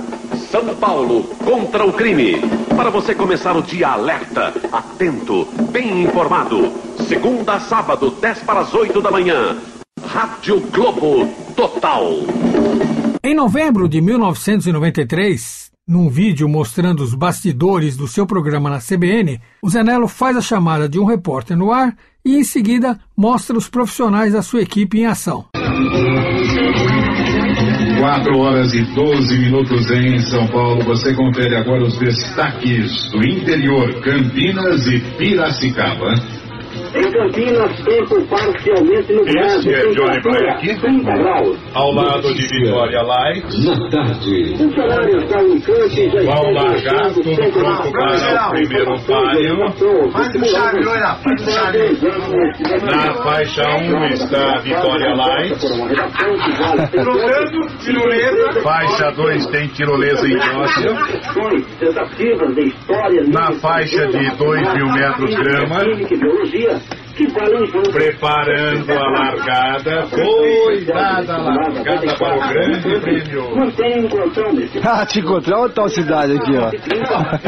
São 0.52 0.72
Paulo 0.76 1.24
contra 1.44 1.84
o 1.84 1.92
crime. 1.92 2.40
Para 2.76 2.88
você 2.88 3.12
começar 3.12 3.56
o 3.56 3.62
dia 3.62 3.88
alerta, 3.88 4.54
atento, 4.70 5.48
bem 5.72 6.04
informado. 6.04 6.72
Segunda 7.08 7.54
a 7.54 7.60
sábado, 7.60 8.12
10 8.12 8.44
para 8.44 8.60
as 8.60 8.72
8 8.72 9.02
da 9.02 9.10
manhã. 9.10 9.56
Rádio 10.06 10.60
Globo 10.70 11.26
Total. 11.56 12.04
Em 13.20 13.34
novembro 13.34 13.88
de 13.88 14.00
1993, 14.00 15.72
num 15.86 16.08
vídeo 16.08 16.48
mostrando 16.48 17.02
os 17.02 17.14
bastidores 17.14 17.96
do 17.96 18.08
seu 18.08 18.26
programa 18.26 18.68
na 18.68 18.78
CBN, 18.78 19.40
o 19.62 19.70
Zanello 19.70 20.08
faz 20.08 20.36
a 20.36 20.40
chamada 20.40 20.88
de 20.88 20.98
um 20.98 21.04
repórter 21.04 21.56
no 21.56 21.70
ar 21.70 21.96
e, 22.24 22.36
em 22.36 22.42
seguida, 22.42 22.98
mostra 23.16 23.56
os 23.56 23.68
profissionais 23.68 24.32
da 24.32 24.42
sua 24.42 24.62
equipe 24.62 24.98
em 24.98 25.06
ação. 25.06 25.46
4 28.00 28.38
horas 28.38 28.74
e 28.74 28.82
12 28.94 29.38
minutos 29.38 29.90
em 29.90 30.18
São 30.18 30.46
Paulo. 30.48 30.82
Você 30.84 31.14
confere 31.14 31.56
agora 31.56 31.84
os 31.84 31.96
destaques 31.98 33.10
do 33.12 33.24
interior, 33.24 34.00
Campinas 34.02 34.86
e 34.86 35.00
Piracicaba. 35.16 36.14
Em 36.96 37.12
Campinas, 37.12 37.84
tempo 37.84 38.26
parcialmente 38.26 39.12
nublado. 39.12 39.58
Este 39.58 39.74
é 39.74 39.80
Johnny 39.90 40.20
Black. 40.22 40.80
30 40.80 41.12
graus. 41.12 41.58
Ao 41.74 41.92
lado 41.92 42.34
de 42.34 42.46
Vitória 42.46 43.02
Light. 43.02 43.44
Na 43.66 43.90
tarde. 43.90 44.56
Funcionários 44.56 45.28
da 45.28 45.38
Unicamp 45.38 45.90
já 45.90 46.22
Vão 46.22 46.52
largar 46.52 47.12
tudo 47.12 47.52
pronto 47.52 47.92
para 47.92 48.46
o 48.46 48.50
primeiro 48.50 48.98
palio. 49.06 49.58
Na 52.86 53.14
faixa 53.22 53.62
1 53.76 54.06
está 54.14 54.58
Vitória 54.60 55.14
Light. 55.14 55.58
Faixa 58.62 59.10
2 59.10 59.46
tem 59.48 59.68
tirolesa 59.68 60.26
em 60.26 60.38
Rócia. 60.38 60.92
Na 63.28 63.52
faixa 63.52 64.06
de 64.06 64.30
2 64.36 64.74
mil 64.74 64.92
metros 64.92 65.34
grama. 65.34 65.80
Preparando 67.92 68.92
a 68.92 69.10
largada. 69.10 70.06
Cuidado 70.08 71.30
a 71.30 71.38
largada 71.38 72.14
para 72.18 72.36
o 72.36 72.48
grande 72.48 73.00
prêmio. 73.00 73.44
Ah, 74.84 75.06
te 75.06 75.20
encontrei 75.20 75.54
uma 75.54 75.68
tal 75.70 75.88
cidade 75.88 76.32
aqui, 76.32 76.52
ó. 76.56 76.70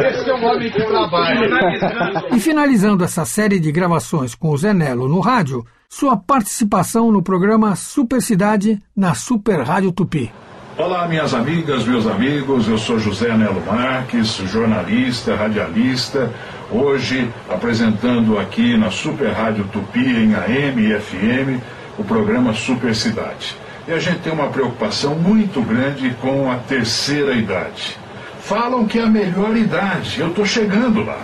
Esse 0.01 0.31
é 0.31 0.35
o 0.35 0.45
homem 0.45 0.71
que 0.71 0.83
trabalha. 0.85 2.25
E 2.35 2.41
finalizando 2.41 3.05
essa 3.05 3.27
série 3.27 3.61
de 3.61 3.71
gravações 3.71 4.35
com 4.35 4.51
o 4.51 4.57
Zenelo 4.57 5.07
no 5.07 5.21
rádio, 5.21 5.65
sua 5.89 6.17
participação 6.17 7.13
no 7.13 7.23
programa 7.23 7.77
Super 7.77 8.23
Cidade 8.23 8.79
na 8.97 9.15
Super 9.15 9.61
Rádio 9.61 9.93
Tupi. 9.93 10.33
Olá, 10.79 11.09
minhas 11.09 11.35
amigas, 11.35 11.85
meus 11.85 12.07
amigos. 12.07 12.69
Eu 12.69 12.79
sou 12.79 12.99
José 13.01 13.37
Nelo 13.37 13.61
Marques, 13.67 14.37
jornalista, 14.47 15.35
radialista. 15.35 16.33
Hoje 16.71 17.31
apresentando 17.49 18.39
aqui 18.39 18.77
na 18.77 18.91
Super 18.91 19.33
Rádio 19.33 19.65
Tupi, 19.73 20.05
em 20.05 20.35
AM 20.35 20.83
e 20.83 21.01
FM, 21.01 21.63
o 21.97 22.05
programa 22.05 22.53
Super 22.53 22.95
Cidade. 22.95 23.57
E 23.87 23.93
a 23.93 23.99
gente 23.99 24.19
tem 24.19 24.31
uma 24.31 24.49
preocupação 24.49 25.15
muito 25.15 25.63
grande 25.63 26.11
com 26.21 26.53
a 26.53 26.57
terceira 26.57 27.33
idade. 27.33 27.97
Falam 28.41 28.87
que 28.87 28.99
é 28.99 29.03
a 29.03 29.07
melhor 29.07 29.57
idade. 29.57 30.21
Eu 30.21 30.29
estou 30.29 30.45
chegando 30.45 31.03
lá. 31.03 31.19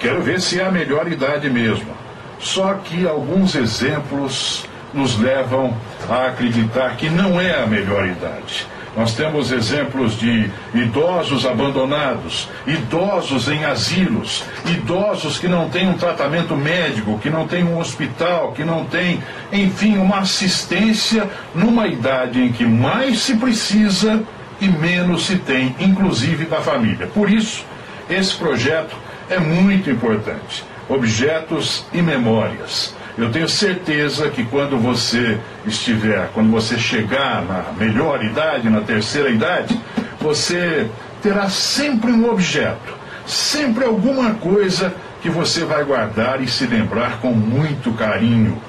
Quero 0.00 0.20
ver 0.22 0.40
se 0.40 0.58
é 0.58 0.64
a 0.64 0.72
melhor 0.72 1.06
idade 1.06 1.48
mesmo. 1.48 1.94
Só 2.40 2.74
que 2.74 3.06
alguns 3.06 3.54
exemplos 3.54 4.66
nos 4.92 5.16
levam 5.16 5.72
a 6.10 6.26
acreditar 6.26 6.96
que 6.96 7.08
não 7.08 7.40
é 7.40 7.62
a 7.62 7.66
melhor 7.66 8.08
idade. 8.08 8.66
Nós 8.96 9.12
temos 9.14 9.50
exemplos 9.50 10.16
de 10.16 10.50
idosos 10.72 11.44
abandonados, 11.44 12.48
idosos 12.66 13.48
em 13.48 13.64
asilos, 13.64 14.44
idosos 14.66 15.38
que 15.38 15.48
não 15.48 15.68
têm 15.68 15.88
um 15.88 15.98
tratamento 15.98 16.54
médico, 16.54 17.18
que 17.18 17.28
não 17.28 17.46
têm 17.46 17.64
um 17.64 17.78
hospital, 17.78 18.52
que 18.52 18.64
não 18.64 18.84
têm, 18.84 19.20
enfim, 19.52 19.98
uma 19.98 20.18
assistência 20.18 21.28
numa 21.54 21.88
idade 21.88 22.40
em 22.40 22.52
que 22.52 22.64
mais 22.64 23.18
se 23.18 23.34
precisa 23.36 24.22
e 24.60 24.68
menos 24.68 25.26
se 25.26 25.36
tem, 25.38 25.74
inclusive 25.80 26.44
da 26.44 26.60
família. 26.60 27.08
Por 27.08 27.28
isso, 27.28 27.64
esse 28.08 28.36
projeto 28.36 28.94
é 29.28 29.38
muito 29.40 29.90
importante. 29.90 30.64
Objetos 30.88 31.84
e 31.92 32.00
memórias. 32.00 32.94
Eu 33.16 33.30
tenho 33.30 33.48
certeza 33.48 34.28
que 34.28 34.44
quando 34.44 34.76
você 34.76 35.38
estiver, 35.64 36.30
quando 36.32 36.50
você 36.50 36.76
chegar 36.76 37.44
na 37.44 37.72
melhor 37.78 38.24
idade, 38.24 38.68
na 38.68 38.80
terceira 38.80 39.30
idade, 39.30 39.80
você 40.20 40.90
terá 41.22 41.48
sempre 41.48 42.10
um 42.10 42.28
objeto, 42.28 42.92
sempre 43.24 43.84
alguma 43.84 44.34
coisa 44.34 44.92
que 45.22 45.30
você 45.30 45.64
vai 45.64 45.84
guardar 45.84 46.42
e 46.42 46.48
se 46.48 46.66
lembrar 46.66 47.20
com 47.20 47.32
muito 47.32 47.92
carinho. 47.92 48.60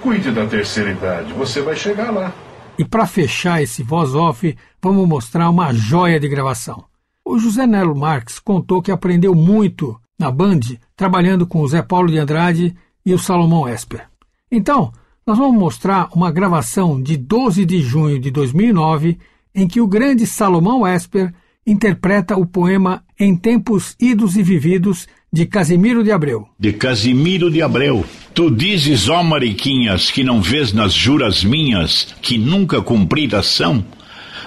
Cuide 0.00 0.30
da 0.30 0.46
terceira 0.46 0.90
idade, 0.90 1.32
você 1.34 1.60
vai 1.60 1.76
chegar 1.76 2.10
lá. 2.10 2.32
E 2.78 2.84
para 2.84 3.06
fechar 3.06 3.62
esse 3.62 3.82
voz-off, 3.82 4.56
vamos 4.80 5.06
mostrar 5.06 5.50
uma 5.50 5.72
joia 5.74 6.18
de 6.18 6.28
gravação. 6.28 6.84
O 7.24 7.38
José 7.38 7.66
Nelo 7.66 7.94
Marques 7.94 8.38
contou 8.38 8.80
que 8.80 8.90
aprendeu 8.90 9.34
muito 9.34 10.00
na 10.18 10.30
Band, 10.30 10.60
trabalhando 10.96 11.46
com 11.46 11.60
o 11.60 11.68
Zé 11.68 11.82
Paulo 11.82 12.10
de 12.10 12.18
Andrade 12.18 12.74
e 13.04 13.12
o 13.12 13.18
Salomão 13.18 13.68
Esper. 13.68 14.06
Então, 14.50 14.92
nós 15.26 15.38
vamos 15.38 15.58
mostrar 15.58 16.08
uma 16.14 16.30
gravação 16.30 17.00
de 17.00 17.16
12 17.16 17.64
de 17.64 17.80
junho 17.80 18.18
de 18.18 18.30
2009 18.30 19.18
em 19.54 19.68
que 19.68 19.80
o 19.80 19.86
grande 19.86 20.26
Salomão 20.26 20.86
Esper 20.86 21.32
interpreta 21.66 22.36
o 22.36 22.46
poema 22.46 23.04
Em 23.18 23.36
Tempos 23.36 23.94
Idos 24.00 24.36
e 24.36 24.42
Vividos 24.42 25.06
de 25.32 25.46
Casimiro 25.46 26.02
de 26.02 26.10
Abreu. 26.10 26.46
De 26.58 26.72
Casimiro 26.72 27.50
de 27.50 27.62
Abreu. 27.62 28.04
Tu 28.34 28.50
dizes, 28.50 29.08
ó 29.08 29.22
Mariquinhas, 29.22 30.10
que 30.10 30.24
não 30.24 30.42
vês 30.42 30.72
nas 30.72 30.92
juras 30.92 31.44
minhas 31.44 32.14
que 32.20 32.36
nunca 32.36 32.82
cumpridas 32.82 33.46
são? 33.46 33.84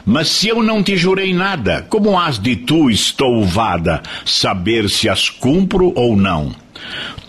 Mas 0.05 0.27
se 0.27 0.47
eu 0.47 0.61
não 0.61 0.83
te 0.83 0.95
jurei 0.95 1.33
nada, 1.33 1.81
como 1.89 2.19
has 2.19 2.37
de 2.37 2.55
tu, 2.55 2.91
estouvada, 2.91 4.03
saber 4.23 4.89
se 4.89 5.09
as 5.09 5.29
cumpro 5.29 5.91
ou 5.95 6.15
não? 6.15 6.53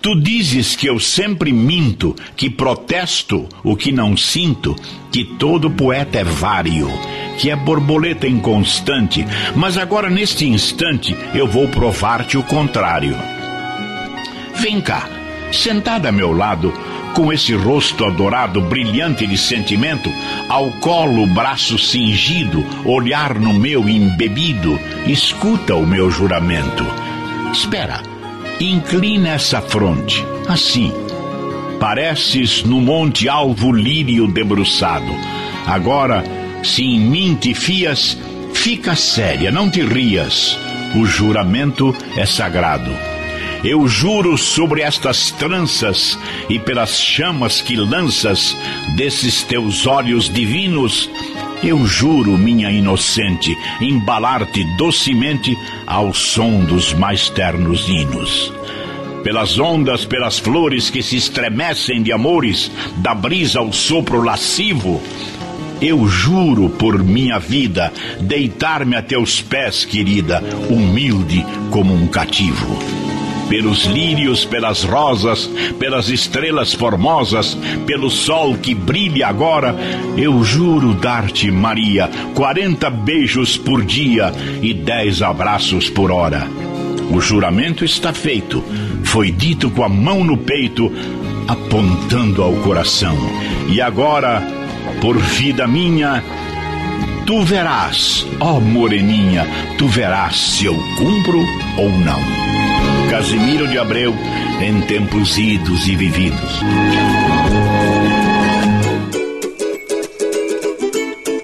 Tu 0.01 0.21
dizes 0.21 0.77
que 0.77 0.87
eu 0.87 1.01
sempre 1.01 1.53
minto, 1.53 2.15
que 2.37 2.49
protesto 2.49 3.49
o 3.65 3.77
que 3.77 3.91
não 3.91 4.17
sinto, 4.17 4.77
que 5.11 5.25
todo 5.25 5.71
poeta 5.71 6.19
é 6.19 6.25
vário, 6.25 6.89
que 7.39 7.51
é 7.51 7.57
borboleta 7.57 8.27
inconstante, 8.27 9.27
mas 9.55 9.77
agora 9.77 10.09
neste 10.09 10.47
instante 10.47 11.17
eu 11.35 11.47
vou 11.47 11.69
provar-te 11.69 12.39
o 12.39 12.43
contrário. 12.43 13.17
Vem 14.57 14.81
cá, 14.81 15.09
sentada 15.53 16.09
a 16.09 16.13
meu 16.13 16.33
lado, 16.33 16.73
com 17.17 17.33
esse 17.33 17.55
rosto 17.55 18.05
adorado, 18.05 18.61
brilhante 18.61 19.27
de 19.27 19.39
sentimento, 19.39 20.13
ao 20.49 20.71
colo 20.73 21.27
braço 21.27 21.79
cingido, 21.79 22.65
olhar 22.85 23.35
no 23.37 23.55
meu 23.55 23.89
embebido, 23.89 24.79
escuta 25.07 25.75
o 25.75 25.87
meu 25.87 26.11
juramento. 26.11 26.85
Espera, 27.51 28.03
inclina 28.61 29.31
essa 29.31 29.61
fronte, 29.61 30.25
assim. 30.49 30.93
Pareces 31.79 32.63
no 32.63 32.81
monte 32.81 33.29
alvo 33.29 33.71
lírio 33.71 34.27
debruçado. 34.27 35.15
Agora, 35.67 36.25
se 36.63 36.83
em 36.83 36.99
mim 36.99 37.35
te 37.35 37.55
fias, 37.55 38.17
fica 38.55 38.97
séria, 38.97 39.51
não 39.51 39.71
te 39.71 39.83
rias. 39.83 40.59
O 40.95 41.05
juramento 41.05 41.95
é 42.17 42.25
sagrado. 42.25 42.91
Eu 43.63 43.87
juro 43.89 44.39
sobre 44.39 44.83
estas 44.83 45.31
tranças 45.33 46.19
e 46.49 46.59
pelas 46.59 47.01
chamas 47.01 47.61
que 47.61 47.75
lanças 47.75 48.57
desses 48.97 49.43
teus 49.43 49.87
olhos 49.87 50.33
divinos, 50.33 51.11
eu 51.63 51.85
juro, 51.87 52.37
minha 52.37 52.71
inocente, 52.71 53.57
embalar-te 53.81 54.63
docemente 54.77 55.57
ao 55.87 56.13
som 56.13 56.65
dos 56.65 56.93
mais 56.95 57.29
ternos 57.29 57.89
hinos. 57.89 58.53
Pelas 59.23 59.59
ondas, 59.59 60.05
pelas 60.05 60.39
flores 60.39 60.89
que 60.91 61.03
se 61.03 61.17
estremecem 61.17 62.03
de 62.03 62.13
amores, 62.13 62.71
da 62.99 63.15
brisa 63.15 63.59
ao 63.59 63.73
sopro 63.73 64.23
lascivo, 64.23 65.03
eu 65.81 66.07
juro 66.07 66.71
por 66.71 67.03
minha 67.03 67.39
vida 67.39 67.93
deitar-me 68.21 68.97
a 68.97 69.03
teus 69.03 69.43
pés, 69.43 69.85
querida, 69.85 70.43
humilde 70.71 71.45
como 71.71 71.93
um 71.93 72.07
cativo 72.07 73.16
pelos 73.49 73.84
lírios, 73.84 74.44
pelas 74.44 74.82
rosas, 74.82 75.51
pelas 75.78 76.09
estrelas 76.09 76.72
formosas, 76.72 77.57
pelo 77.86 78.11
sol 78.11 78.57
que 78.57 78.74
brilha 78.74 79.28
agora, 79.28 79.74
eu 80.16 80.42
juro 80.42 80.94
dar-te, 80.94 81.51
Maria, 81.51 82.11
quarenta 82.34 82.90
beijos 82.90 83.57
por 83.57 83.84
dia 83.84 84.32
e 84.62 84.72
dez 84.74 85.22
abraços 85.22 85.88
por 85.88 86.11
hora. 86.11 86.47
O 87.11 87.20
juramento 87.20 87.84
está 87.84 88.12
feito, 88.12 88.64
foi 89.05 89.30
dito 89.30 89.70
com 89.70 89.84
a 89.84 89.88
mão 89.88 90.24
no 90.24 90.36
peito, 90.36 90.92
apontando 91.47 92.42
ao 92.42 92.53
coração. 92.55 93.16
E 93.68 93.80
agora, 93.80 94.42
por 95.01 95.16
vida 95.16 95.66
minha, 95.66 96.22
tu 97.24 97.42
verás, 97.42 98.26
ó 98.40 98.59
moreninha, 98.59 99.47
tu 99.78 99.86
verás 99.86 100.36
se 100.36 100.66
eu 100.66 100.74
cumpro 100.99 101.38
ou 101.78 101.90
não. 101.90 102.56
Casimiro 103.11 103.69
de 103.69 103.79
Abreu, 103.79 104.13
em 104.61 104.81
tempos 104.83 105.39
idos 105.39 105.87
e 105.87 105.95
vividos. 105.95 106.61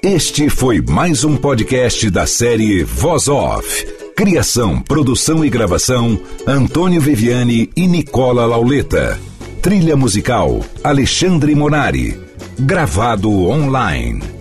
Este 0.01 0.49
foi 0.49 0.81
mais 0.81 1.23
um 1.23 1.37
podcast 1.37 2.09
da 2.09 2.25
série 2.25 2.83
Voz 2.83 3.27
Off. 3.29 3.85
Criação, 4.15 4.81
produção 4.81 5.43
e 5.43 5.49
gravação: 5.49 6.19
Antônio 6.45 6.99
Viviane 6.99 7.69
e 7.75 7.87
Nicola 7.87 8.45
Lauleta. 8.45 9.19
Trilha 9.61 9.95
musical: 9.95 10.59
Alexandre 10.83 11.55
Monari. 11.55 12.19
Gravado 12.59 13.31
online. 13.49 14.32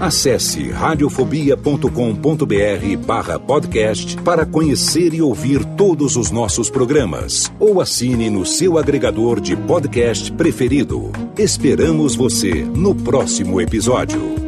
Acesse 0.00 0.70
radiofobia.com.br 0.70 2.96
barra 3.04 3.38
podcast 3.38 4.16
para 4.18 4.46
conhecer 4.46 5.12
e 5.12 5.20
ouvir 5.20 5.64
todos 5.76 6.16
os 6.16 6.30
nossos 6.30 6.70
programas. 6.70 7.52
Ou 7.58 7.80
assine 7.80 8.30
no 8.30 8.46
seu 8.46 8.78
agregador 8.78 9.40
de 9.40 9.56
podcast 9.56 10.30
preferido. 10.32 11.10
Esperamos 11.36 12.14
você 12.14 12.62
no 12.62 12.94
próximo 12.94 13.60
episódio. 13.60 14.47